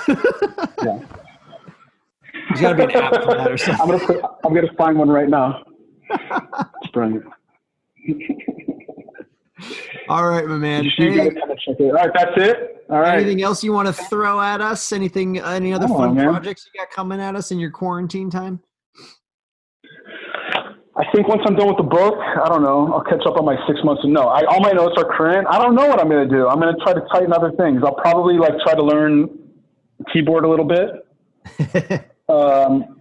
Yeah. 0.83 0.99
There's 2.49 2.61
got 2.63 2.73
to 2.73 2.87
be 2.87 2.95
an 2.95 3.01
app 3.03 3.23
for 3.23 3.35
that 3.35 3.53
or 3.53 3.59
something. 3.59 3.81
I'm 3.83 3.89
gonna 3.91 4.07
put, 4.07 4.25
I'm 4.45 4.55
gonna 4.55 4.73
find 4.79 4.99
one 4.99 5.11
right 5.11 5.29
now. 5.29 5.63
It's 6.83 6.91
brilliant. 6.93 7.25
All 10.09 10.29
right, 10.29 10.47
my 10.47 10.57
man. 10.57 10.85
You 10.85 10.91
should 10.91 11.05
Any- 11.07 11.17
gotta 11.17 11.31
kinda 11.31 11.55
check 11.65 11.77
it. 11.81 11.85
All 11.85 11.93
right, 11.93 12.11
that's 12.15 12.33
it. 12.37 12.85
All 12.91 12.99
right. 13.01 13.19
anything 13.21 13.43
else 13.43 13.63
you 13.63 13.73
want 13.73 13.87
to 13.87 13.93
throw 13.93 14.41
at 14.41 14.61
us? 14.61 14.93
Anything? 14.93 15.39
Any 15.39 15.73
other 15.73 15.87
don't 15.87 15.97
fun 15.97 16.15
man. 16.15 16.29
projects 16.33 16.69
you 16.73 16.81
got 16.81 16.91
coming 16.91 17.21
at 17.21 17.37
us 17.37 17.53
in 17.53 17.59
your 17.61 17.71
quarantine 17.71 18.31
time? 18.31 18.61
I 20.97 21.05
think 21.15 21.29
once 21.29 21.41
I'm 21.47 21.55
done 21.55 21.69
with 21.69 21.77
the 21.77 21.83
book, 21.85 22.19
I 22.19 22.49
don't 22.49 22.63
know. 22.63 22.93
I'll 22.93 23.05
catch 23.05 23.25
up 23.27 23.37
on 23.37 23.45
my 23.45 23.57
six 23.67 23.79
months. 23.85 24.03
No, 24.05 24.23
I, 24.23 24.43
all 24.45 24.61
my 24.61 24.73
notes 24.73 24.95
are 24.99 25.05
current. 25.17 25.47
I 25.49 25.59
don't 25.63 25.75
know 25.75 25.87
what 25.87 26.01
I'm 26.01 26.09
going 26.09 26.29
to 26.29 26.35
do. 26.35 26.49
I'm 26.49 26.61
going 26.61 26.75
to 26.75 26.81
try 26.83 26.93
to 26.93 27.01
tighten 27.13 27.33
other 27.33 27.53
things. 27.53 27.81
I'll 27.85 27.95
probably 27.95 28.37
like 28.39 28.59
try 28.61 28.75
to 28.75 28.83
learn 28.83 29.29
keyboard 30.13 30.45
a 30.45 30.49
little 30.49 30.67
bit. 30.67 32.07
Um, 32.31 33.01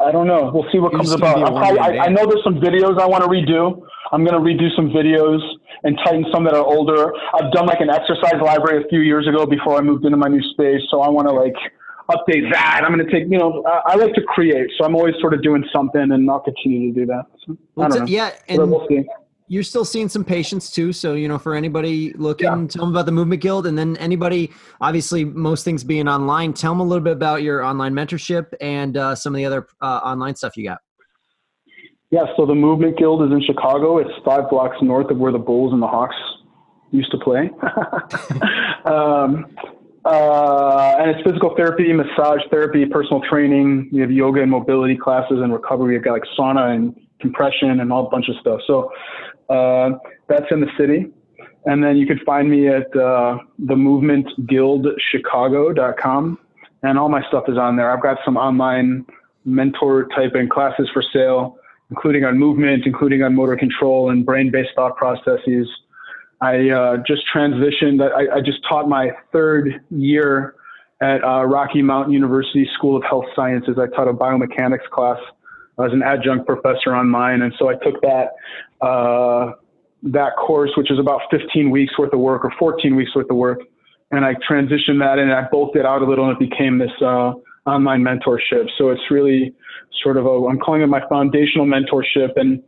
I 0.00 0.10
don't 0.10 0.26
know. 0.26 0.50
We'll 0.52 0.66
see 0.72 0.80
what 0.80 0.90
You're 0.90 0.98
comes 0.98 1.12
about. 1.12 1.36
probably, 1.46 1.78
I, 1.78 2.06
I 2.06 2.08
know 2.08 2.26
there's 2.26 2.42
some 2.42 2.56
videos 2.56 3.00
I 3.00 3.06
want 3.06 3.22
to 3.22 3.30
redo. 3.30 3.80
I'm 4.10 4.24
going 4.24 4.34
to 4.34 4.40
redo 4.40 4.74
some 4.74 4.88
videos 4.90 5.38
and 5.84 5.98
tighten 6.04 6.24
some 6.32 6.44
that 6.44 6.54
are 6.54 6.64
older. 6.64 7.12
I've 7.34 7.50
done 7.52 7.66
like 7.66 7.80
an 7.80 7.90
exercise 7.90 8.40
library 8.42 8.84
a 8.84 8.88
few 8.88 9.00
years 9.00 9.26
ago 9.28 9.46
before 9.46 9.76
I 9.76 9.80
moved 9.80 10.04
into 10.04 10.16
my 10.16 10.28
new 10.28 10.42
space. 10.52 10.80
So 10.90 11.00
I 11.00 11.08
want 11.08 11.28
to 11.28 11.34
like 11.34 11.54
update 12.10 12.50
that. 12.52 12.82
I'm 12.84 12.92
going 12.94 13.04
to 13.06 13.12
take, 13.12 13.24
you 13.30 13.38
know, 13.38 13.62
I, 13.66 13.92
I 13.92 13.94
like 13.96 14.12
to 14.14 14.22
create. 14.22 14.70
So 14.78 14.84
I'm 14.84 14.94
always 14.94 15.14
sort 15.20 15.34
of 15.34 15.42
doing 15.42 15.64
something 15.72 16.00
and 16.12 16.30
I'll 16.30 16.40
continue 16.40 16.92
to 16.92 17.00
do 17.00 17.06
that. 17.06 17.24
So, 17.46 17.56
I 17.82 17.88
don't 17.88 17.98
know. 18.00 18.06
yeah, 18.06 18.32
and 18.48 18.70
we'll 18.70 18.86
see. 18.88 19.04
you're 19.48 19.62
still 19.62 19.84
seeing 19.84 20.08
some 20.08 20.24
patients 20.24 20.70
too. 20.70 20.92
So 20.92 21.14
you 21.14 21.26
know, 21.28 21.38
for 21.38 21.54
anybody 21.54 22.12
looking, 22.14 22.46
Yeah. 22.46 22.66
tell 22.68 22.84
them 22.86 22.90
about 22.94 23.06
the 23.06 23.12
Movement 23.12 23.40
Guild, 23.42 23.66
and 23.66 23.76
then 23.76 23.96
anybody, 23.96 24.50
obviously, 24.80 25.24
most 25.24 25.64
things 25.64 25.84
being 25.84 26.06
online. 26.08 26.52
Tell 26.52 26.72
them 26.72 26.80
a 26.80 26.84
little 26.84 27.04
bit 27.04 27.12
about 27.14 27.42
your 27.42 27.62
online 27.64 27.92
mentorship 27.94 28.52
and 28.60 28.96
uh, 28.96 29.14
some 29.14 29.34
of 29.34 29.36
the 29.38 29.44
other 29.44 29.66
uh, 29.80 30.00
online 30.04 30.34
stuff 30.36 30.56
you 30.56 30.64
got. 30.64 30.78
Yeah, 32.12 32.26
so 32.36 32.44
the 32.44 32.54
Movement 32.54 32.98
Guild 32.98 33.22
is 33.22 33.32
in 33.32 33.42
Chicago. 33.42 33.96
It's 33.96 34.10
five 34.22 34.50
blocks 34.50 34.76
north 34.82 35.10
of 35.10 35.16
where 35.16 35.32
the 35.32 35.38
Bulls 35.38 35.72
and 35.72 35.80
the 35.80 35.86
Hawks 35.86 36.14
used 36.90 37.10
to 37.10 37.16
play. 37.16 37.48
um, 38.84 39.46
uh, 40.04 40.96
and 40.98 41.10
it's 41.10 41.22
physical 41.26 41.56
therapy, 41.56 41.90
massage 41.90 42.42
therapy, 42.50 42.84
personal 42.84 43.22
training. 43.22 43.88
We 43.90 44.00
have 44.00 44.10
yoga 44.10 44.42
and 44.42 44.50
mobility 44.50 44.94
classes 44.94 45.38
and 45.42 45.54
recovery. 45.54 45.94
We've 45.94 46.04
got 46.04 46.12
like 46.12 46.24
sauna 46.38 46.74
and 46.74 46.94
compression 47.18 47.80
and 47.80 47.90
all 47.90 48.08
a 48.08 48.10
bunch 48.10 48.28
of 48.28 48.36
stuff. 48.42 48.60
So 48.66 48.92
uh, 49.48 49.92
that's 50.28 50.44
in 50.50 50.60
the 50.60 50.68
city. 50.78 51.06
And 51.64 51.82
then 51.82 51.96
you 51.96 52.06
can 52.06 52.18
find 52.26 52.50
me 52.50 52.68
at 52.68 52.94
uh, 52.94 53.38
the 53.58 53.74
movementguildchicago.com. 53.74 56.38
And 56.82 56.98
all 56.98 57.08
my 57.08 57.26
stuff 57.28 57.44
is 57.48 57.56
on 57.56 57.76
there. 57.76 57.90
I've 57.90 58.02
got 58.02 58.18
some 58.22 58.36
online 58.36 59.06
mentor 59.46 60.08
type 60.14 60.34
and 60.34 60.50
classes 60.50 60.90
for 60.92 61.02
sale, 61.10 61.56
including 61.92 62.24
on 62.24 62.38
movement, 62.38 62.84
including 62.86 63.22
on 63.22 63.34
motor 63.34 63.54
control 63.54 64.08
and 64.08 64.24
brain 64.24 64.50
based 64.50 64.70
thought 64.74 64.96
processes. 64.96 65.68
I 66.40 66.70
uh, 66.70 66.96
just 67.06 67.22
transitioned. 67.32 68.00
I, 68.00 68.38
I 68.38 68.40
just 68.40 68.60
taught 68.66 68.88
my 68.88 69.10
third 69.30 69.84
year 69.90 70.54
at 71.02 71.22
uh, 71.22 71.44
Rocky 71.44 71.82
Mountain 71.82 72.14
University 72.14 72.66
School 72.74 72.96
of 72.96 73.02
Health 73.04 73.26
Sciences. 73.36 73.76
I 73.78 73.94
taught 73.94 74.08
a 74.08 74.14
biomechanics 74.14 74.88
class. 74.90 75.18
I 75.78 75.82
was 75.82 75.92
an 75.92 76.02
adjunct 76.02 76.46
professor 76.46 76.96
online, 76.96 77.42
and 77.42 77.52
so 77.58 77.68
I 77.68 77.74
took 77.74 78.00
that 78.00 78.30
uh, 78.80 79.52
that 80.04 80.32
course, 80.36 80.70
which 80.76 80.90
is 80.90 80.98
about 80.98 81.20
15 81.30 81.70
weeks 81.70 81.98
worth 81.98 82.12
of 82.14 82.20
work 82.20 82.42
or 82.44 82.52
14 82.58 82.96
weeks 82.96 83.14
worth 83.14 83.30
of 83.30 83.36
work, 83.36 83.60
and 84.10 84.24
I 84.24 84.34
transitioned 84.50 84.98
that 85.00 85.18
and 85.18 85.30
I 85.30 85.46
bulked 85.52 85.76
it 85.76 85.84
out 85.84 86.00
a 86.00 86.06
little, 86.06 86.28
and 86.30 86.40
it 86.40 86.50
became 86.50 86.78
this 86.78 86.90
uh, 87.02 87.34
online 87.66 88.02
mentorship. 88.02 88.68
So 88.78 88.88
it's 88.88 89.10
really 89.10 89.54
sort 90.02 90.16
of 90.16 90.26
a 90.26 90.46
I'm 90.46 90.58
calling 90.58 90.82
it 90.82 90.86
my 90.86 91.06
foundational 91.08 91.66
mentorship, 91.66 92.36
and 92.36 92.62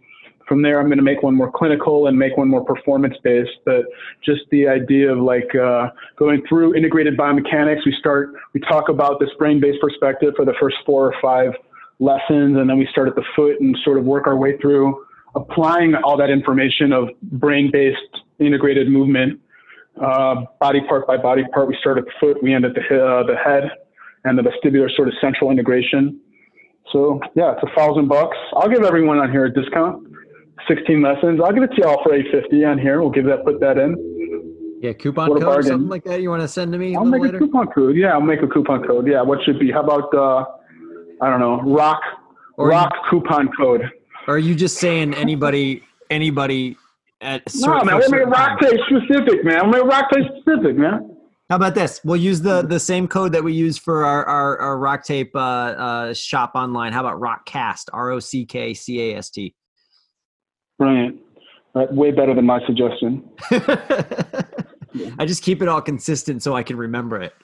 from 0.49 0.63
there 0.63 0.81
I'm 0.81 0.87
going 0.87 0.99
to 0.99 1.05
make 1.05 1.23
one 1.23 1.35
more 1.35 1.51
clinical 1.51 2.07
and 2.07 2.19
make 2.19 2.37
one 2.37 2.49
more 2.49 2.65
performance 2.65 3.15
based. 3.23 3.59
But 3.65 3.85
just 4.25 4.43
the 4.51 4.69
idea 4.69 5.13
of 5.13 5.19
like 5.19 5.55
uh, 5.55 5.89
going 6.17 6.43
through 6.49 6.75
integrated 6.75 7.17
biomechanics, 7.17 7.85
we 7.85 7.95
start 7.99 8.35
we 8.53 8.61
talk 8.61 8.89
about 8.89 9.21
this 9.21 9.31
brain 9.39 9.61
based 9.61 9.81
perspective 9.81 10.35
for 10.37 10.45
the 10.45 10.55
first 10.61 10.77
four 10.87 11.07
or 11.07 11.15
five 11.21 11.53
lessons, 11.99 12.57
and 12.59 12.69
then 12.69 12.79
we 12.79 12.89
start 12.91 13.09
at 13.09 13.15
the 13.15 13.25
foot 13.37 13.61
and 13.61 13.77
sort 13.85 13.99
of 13.99 14.05
work 14.05 14.27
our 14.27 14.37
way 14.37 14.57
through 14.59 15.05
applying 15.37 15.95
all 15.97 16.17
that 16.17 16.31
information 16.31 16.93
of 16.93 17.09
brain 17.23 17.71
based 17.73 17.99
integrated 18.39 18.89
movement 18.89 19.41
uh, 20.01 20.43
body 20.61 20.81
part 20.89 21.07
by 21.07 21.17
body 21.17 21.43
part. 21.53 21.69
We 21.69 21.77
start 21.81 21.99
at 21.99 22.05
the 22.05 22.13
foot, 22.21 22.43
we 22.43 22.55
end 22.55 22.65
at 22.65 22.75
the, 22.75 22.81
uh, 22.81 23.27
the 23.27 23.37
head, 23.37 23.71
and 24.25 24.39
the 24.39 24.43
vestibular 24.43 24.95
sort 24.95 25.09
of 25.09 25.15
central 25.21 25.51
integration. 25.51 26.21
So 26.93 27.21
yeah, 27.35 27.53
it's 27.55 27.63
a 27.63 27.75
thousand 27.77 28.09
bucks. 28.09 28.37
I'll 28.55 28.69
give 28.69 28.83
everyone 28.85 29.19
on 29.19 29.31
here 29.31 29.45
a 29.47 29.53
discount. 29.53 30.07
16 30.69 31.03
lessons. 31.03 31.41
I'll 31.45 31.53
give 31.53 31.63
it 31.65 31.71
to 31.75 31.83
y'all 31.83 32.03
for 32.03 32.15
850 32.15 32.65
on 32.65 32.79
here. 32.79 33.01
We'll 33.01 33.11
give 33.11 33.25
that, 33.27 33.45
put 33.45 33.61
that 33.61 33.77
in. 33.77 34.79
Yeah, 34.81 34.93
coupon 34.93 35.29
What 35.31 35.43
code 35.43 35.59
or 35.59 35.63
something 35.63 35.89
like 35.89 36.05
that. 36.05 36.23
You 36.23 36.31
want 36.31 36.43
to 36.43 36.49
send 36.49 36.73
to 36.73 36.79
me 36.79 36.95
I'll 36.95 37.05
make 37.05 37.23
later? 37.23 37.37
a 37.37 37.41
coupon 37.41 37.67
code. 37.69 37.97
Yeah, 37.97 38.13
I'll 38.13 38.21
make 38.21 38.43
a 38.43 38.47
coupon 38.47 38.87
code. 38.87 39.07
Yeah, 39.07 39.23
what 39.23 39.43
should 39.45 39.59
be? 39.59 39.71
How 39.71 39.83
about 39.83 40.15
uh, 40.15 40.45
I 41.21 41.29
don't 41.31 41.41
know, 41.41 41.61
rock, 41.63 42.01
Or 42.57 42.67
you- 42.67 42.73
rock 42.73 42.93
coupon 43.11 43.51
code. 43.59 43.91
Or 44.27 44.37
are 44.37 44.39
you 44.39 44.55
just 44.55 44.79
saying 44.79 45.13
anybody, 45.15 45.83
anybody 46.11 46.77
at 47.21 47.43
No, 47.57 47.83
man, 47.85 47.99
we'll 47.99 48.09
make 48.11 48.27
rock 48.27 48.59
time? 48.61 48.73
specific, 48.87 49.45
man. 49.45 49.69
We'll 49.71 49.83
make 49.83 49.91
rock 49.93 50.11
tape 50.13 50.25
specific, 50.41 50.77
man. 50.79 51.14
How 51.51 51.57
about 51.57 51.75
this? 51.75 52.01
We'll 52.05 52.17
use 52.17 52.41
the 52.41 52.63
the 52.63 52.81
same 52.81 53.07
code 53.07 53.33
that 53.33 53.45
we 53.45 53.53
use 53.53 53.77
for 53.77 54.05
our 54.05 54.25
our, 54.25 54.59
our 54.59 54.79
rock 54.79 55.05
tape 55.05 55.35
uh, 55.35 55.39
uh, 55.39 56.15
shop 56.15 56.53
online. 56.55 56.93
How 56.93 57.01
about 57.01 57.21
Rockcast? 57.21 57.91
R 57.93 58.11
O 58.11 58.21
C 58.21 58.47
K 58.47 58.73
C 58.73 59.13
A 59.13 59.19
S 59.19 59.31
T. 59.31 59.55
Brilliant. 60.79 61.21
Uh, 61.75 61.87
way 61.91 62.13
better 62.13 62.35
than 62.35 62.47
my 62.47 62.65
suggestion. 62.67 63.29
I 65.19 65.27
just 65.27 65.43
keep 65.43 65.61
it 65.61 65.69
all 65.69 65.83
consistent 65.83 66.43
so 66.43 66.55
I 66.55 66.63
can 66.63 66.77
remember 66.77 67.21
it. 67.21 67.35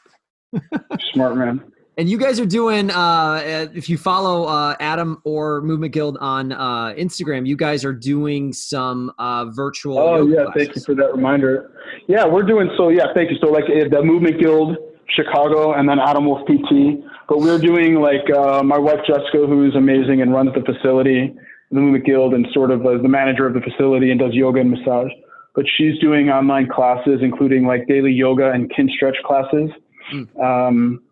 Smart 1.13 1.37
man. 1.37 1.61
And 2.01 2.09
you 2.09 2.17
guys 2.17 2.41
are 2.41 2.47
doing, 2.47 2.91
uh, 2.91 3.69
if 3.75 3.91
you 3.91 3.99
follow 3.99 4.45
uh, 4.45 4.75
Adam 4.81 5.21
or 5.23 5.61
Movement 5.61 5.93
Guild 5.93 6.17
on 6.19 6.51
uh, 6.51 6.95
Instagram, 6.97 7.47
you 7.47 7.59
guys 7.59 7.85
are 7.85 7.93
doing 7.93 8.55
some 8.55 9.13
uh, 9.19 9.45
virtual. 9.51 9.99
Oh 9.99 10.27
yeah, 10.27 10.45
classes. 10.45 10.53
thank 10.57 10.77
you 10.77 10.81
for 10.81 10.95
that 10.95 11.13
reminder. 11.15 11.73
Yeah, 12.07 12.25
we're 12.25 12.45
doing 12.45 12.71
so. 12.79 12.89
Yeah, 12.89 13.13
thank 13.13 13.31
you. 13.31 13.37
So 13.43 13.49
like 13.49 13.65
uh, 13.65 13.87
the 13.91 14.03
Movement 14.03 14.41
Guild 14.41 14.79
Chicago, 15.11 15.75
and 15.75 15.87
then 15.87 15.99
Adam 15.99 16.25
Wolf 16.25 16.41
PT. 16.49 17.05
But 17.29 17.41
we're 17.41 17.59
doing 17.59 17.97
like 17.97 18.31
uh, 18.35 18.63
my 18.63 18.79
wife 18.79 19.01
Jessica, 19.07 19.47
who 19.47 19.69
is 19.69 19.75
amazing 19.77 20.23
and 20.23 20.33
runs 20.33 20.55
the 20.55 20.63
facility, 20.63 21.37
the 21.71 21.81
Movement 21.81 22.07
Guild, 22.07 22.33
and 22.33 22.47
sort 22.55 22.71
of 22.71 22.81
uh, 22.87 22.97
the 22.97 23.09
manager 23.09 23.47
of 23.47 23.53
the 23.53 23.61
facility 23.61 24.11
and 24.11 24.19
does 24.19 24.33
yoga 24.33 24.61
and 24.61 24.71
massage. 24.71 25.11
But 25.55 25.67
she's 25.77 25.99
doing 25.99 26.31
online 26.31 26.67
classes, 26.67 27.21
including 27.21 27.67
like 27.67 27.87
daily 27.89 28.13
yoga 28.13 28.53
and 28.53 28.73
Kinstretch 28.73 29.23
classes. 29.23 29.69
Mm. 30.15 30.43
Um, 30.43 31.03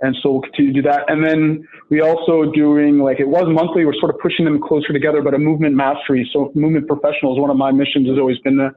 And 0.00 0.16
so 0.22 0.30
we'll 0.32 0.42
continue 0.42 0.72
to 0.72 0.82
do 0.82 0.88
that. 0.88 1.10
And 1.10 1.24
then 1.24 1.66
we 1.90 2.00
also 2.00 2.50
doing 2.52 2.98
like 2.98 3.18
it 3.18 3.28
was 3.28 3.46
monthly. 3.48 3.84
We're 3.84 3.98
sort 3.98 4.14
of 4.14 4.20
pushing 4.20 4.44
them 4.44 4.60
closer 4.60 4.92
together, 4.92 5.22
but 5.22 5.34
a 5.34 5.38
movement 5.38 5.74
mastery. 5.74 6.28
So 6.32 6.52
movement 6.54 6.86
professionals. 6.86 7.40
One 7.40 7.50
of 7.50 7.56
my 7.56 7.72
missions 7.72 8.08
has 8.08 8.18
always 8.18 8.38
been 8.38 8.56
to 8.58 8.70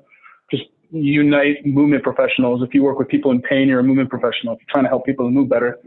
just 0.49 0.63
unite 0.91 1.65
movement 1.65 2.03
professionals. 2.03 2.63
If 2.63 2.73
you 2.73 2.81
work 2.83 2.97
with 2.97 3.07
people 3.07 3.29
in 3.31 3.41
pain, 3.41 3.67
you're 3.67 3.79
a 3.79 3.83
movement 3.83 4.09
professional. 4.09 4.55
If 4.55 4.61
you're 4.61 4.71
trying 4.71 4.85
to 4.85 4.89
help 4.89 5.05
people 5.05 5.25
to 5.25 5.31
move 5.31 5.47
better. 5.47 5.77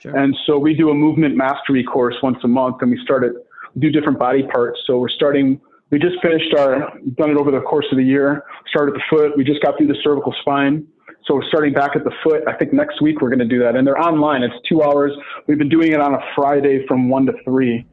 Sure. 0.00 0.16
And 0.16 0.36
so 0.46 0.58
we 0.58 0.74
do 0.74 0.90
a 0.90 0.94
movement 0.94 1.36
mastery 1.36 1.82
course 1.82 2.16
once 2.22 2.38
a 2.44 2.48
month, 2.48 2.76
and 2.80 2.90
we 2.90 3.00
started 3.02 3.32
do 3.78 3.90
different 3.90 4.18
body 4.18 4.44
parts. 4.44 4.78
So 4.86 4.98
we're 4.98 5.08
starting. 5.08 5.60
We 5.90 5.98
just 5.98 6.20
finished 6.22 6.54
our 6.56 6.92
done 7.16 7.30
it 7.30 7.36
over 7.36 7.50
the 7.50 7.60
course 7.60 7.86
of 7.90 7.98
the 7.98 8.04
year. 8.04 8.44
Started 8.68 8.94
the 8.94 9.02
foot. 9.10 9.36
We 9.36 9.42
just 9.42 9.60
got 9.62 9.76
through 9.76 9.88
the 9.88 9.96
cervical 10.04 10.32
spine. 10.40 10.86
So 11.26 11.40
starting 11.48 11.72
back 11.72 11.96
at 11.96 12.04
the 12.04 12.12
foot. 12.22 12.42
I 12.46 12.52
think 12.54 12.72
next 12.72 13.00
week 13.00 13.20
we're 13.20 13.30
going 13.30 13.38
to 13.38 13.46
do 13.46 13.58
that, 13.60 13.76
and 13.76 13.86
they're 13.86 13.98
online. 13.98 14.42
It's 14.42 14.54
two 14.68 14.82
hours. 14.82 15.12
We've 15.46 15.58
been 15.58 15.70
doing 15.70 15.92
it 15.92 16.00
on 16.00 16.14
a 16.14 16.18
Friday 16.36 16.86
from 16.86 17.08
one 17.08 17.24
to 17.26 17.32
three, 17.44 17.86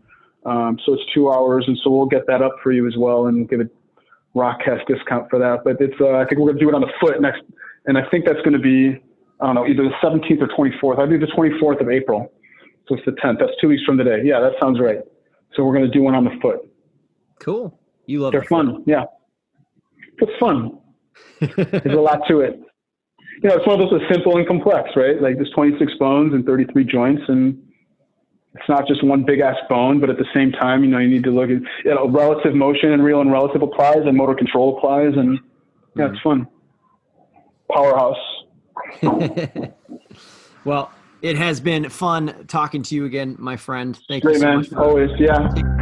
um, 0.45 0.77
so 0.85 0.93
it's 0.93 1.03
two 1.13 1.31
hours, 1.31 1.63
and 1.67 1.77
so 1.83 1.91
we'll 1.91 2.07
get 2.07 2.27
that 2.27 2.41
up 2.41 2.55
for 2.61 2.73
you 2.73 2.87
as 2.87 2.97
well, 2.97 3.27
and 3.27 3.49
give 3.49 3.61
a 3.61 3.69
Rockcast 4.35 4.85
discount 4.87 5.29
for 5.29 5.39
that. 5.39 5.63
But 5.63 5.77
it's 5.79 5.95
uh, 6.01 6.17
I 6.17 6.25
think 6.25 6.39
we're 6.39 6.47
going 6.47 6.57
to 6.57 6.63
do 6.63 6.69
it 6.69 6.75
on 6.75 6.81
the 6.81 6.91
foot 6.99 7.21
next, 7.21 7.41
and 7.85 7.97
I 7.97 8.01
think 8.09 8.25
that's 8.25 8.41
going 8.41 8.53
to 8.53 8.59
be 8.59 9.01
I 9.39 9.45
don't 9.45 9.55
know 9.55 9.65
either 9.65 9.83
the 9.83 9.95
17th 10.03 10.41
or 10.41 10.47
24th. 10.47 10.99
I 10.99 11.09
think 11.09 11.21
the 11.21 11.27
24th 11.27 11.79
of 11.79 11.89
April, 11.89 12.33
so 12.89 12.95
it's 12.95 13.05
the 13.05 13.13
10th. 13.13 13.39
That's 13.39 13.53
two 13.61 13.69
weeks 13.69 13.83
from 13.85 13.97
today. 13.97 14.23
Yeah, 14.25 14.41
that 14.41 14.53
sounds 14.61 14.77
right. 14.79 14.99
So 15.55 15.63
we're 15.63 15.73
going 15.73 15.89
to 15.89 15.91
do 15.91 16.01
one 16.01 16.15
on 16.15 16.25
the 16.25 16.37
foot. 16.41 16.59
Cool. 17.39 17.79
You 18.07 18.19
love. 18.19 18.33
They're 18.33 18.41
the 18.41 18.47
fun. 18.47 18.75
Foot. 18.75 18.83
Yeah, 18.87 19.03
it's 20.17 20.37
fun. 20.37 20.79
There's 21.39 21.97
a 21.97 22.01
lot 22.01 22.21
to 22.27 22.41
it 22.41 22.61
you 23.41 23.49
know, 23.49 23.55
it's 23.55 23.65
one 23.65 23.81
of 23.81 23.89
those 23.89 23.99
that's 23.99 24.13
simple 24.13 24.37
and 24.37 24.47
complex, 24.47 24.91
right? 24.95 25.19
Like 25.19 25.35
there's 25.35 25.49
26 25.55 25.93
bones 25.95 26.33
and 26.33 26.45
33 26.45 26.83
joints, 26.85 27.23
and 27.27 27.57
it's 28.53 28.69
not 28.69 28.87
just 28.87 29.03
one 29.03 29.23
big 29.23 29.39
ass 29.39 29.57
bone, 29.67 29.99
but 29.99 30.09
at 30.11 30.17
the 30.17 30.27
same 30.33 30.51
time, 30.51 30.83
you 30.83 30.89
know, 30.89 30.99
you 30.99 31.09
need 31.09 31.23
to 31.23 31.31
look 31.31 31.49
at 31.49 31.61
you 31.83 31.95
know, 31.95 32.07
relative 32.07 32.53
motion 32.53 32.91
and 32.91 33.03
real 33.03 33.19
and 33.21 33.31
relative 33.31 33.63
applies 33.63 34.05
and 34.05 34.15
motor 34.15 34.35
control 34.35 34.77
applies, 34.77 35.13
and 35.15 35.39
yeah, 35.95 36.09
it's 36.09 36.19
mm-hmm. 36.19 36.43
fun. 36.43 36.47
Powerhouse. 37.71 38.17
well, 40.65 40.91
it 41.23 41.37
has 41.37 41.59
been 41.59 41.89
fun 41.89 42.45
talking 42.47 42.83
to 42.83 42.95
you 42.95 43.05
again, 43.05 43.35
my 43.39 43.57
friend. 43.57 43.97
Thank 44.07 44.23
Great, 44.23 44.33
you 44.33 44.39
so 44.39 44.45
man. 44.45 44.57
much. 44.57 44.73
Always, 44.73 45.09
yeah. 45.17 45.80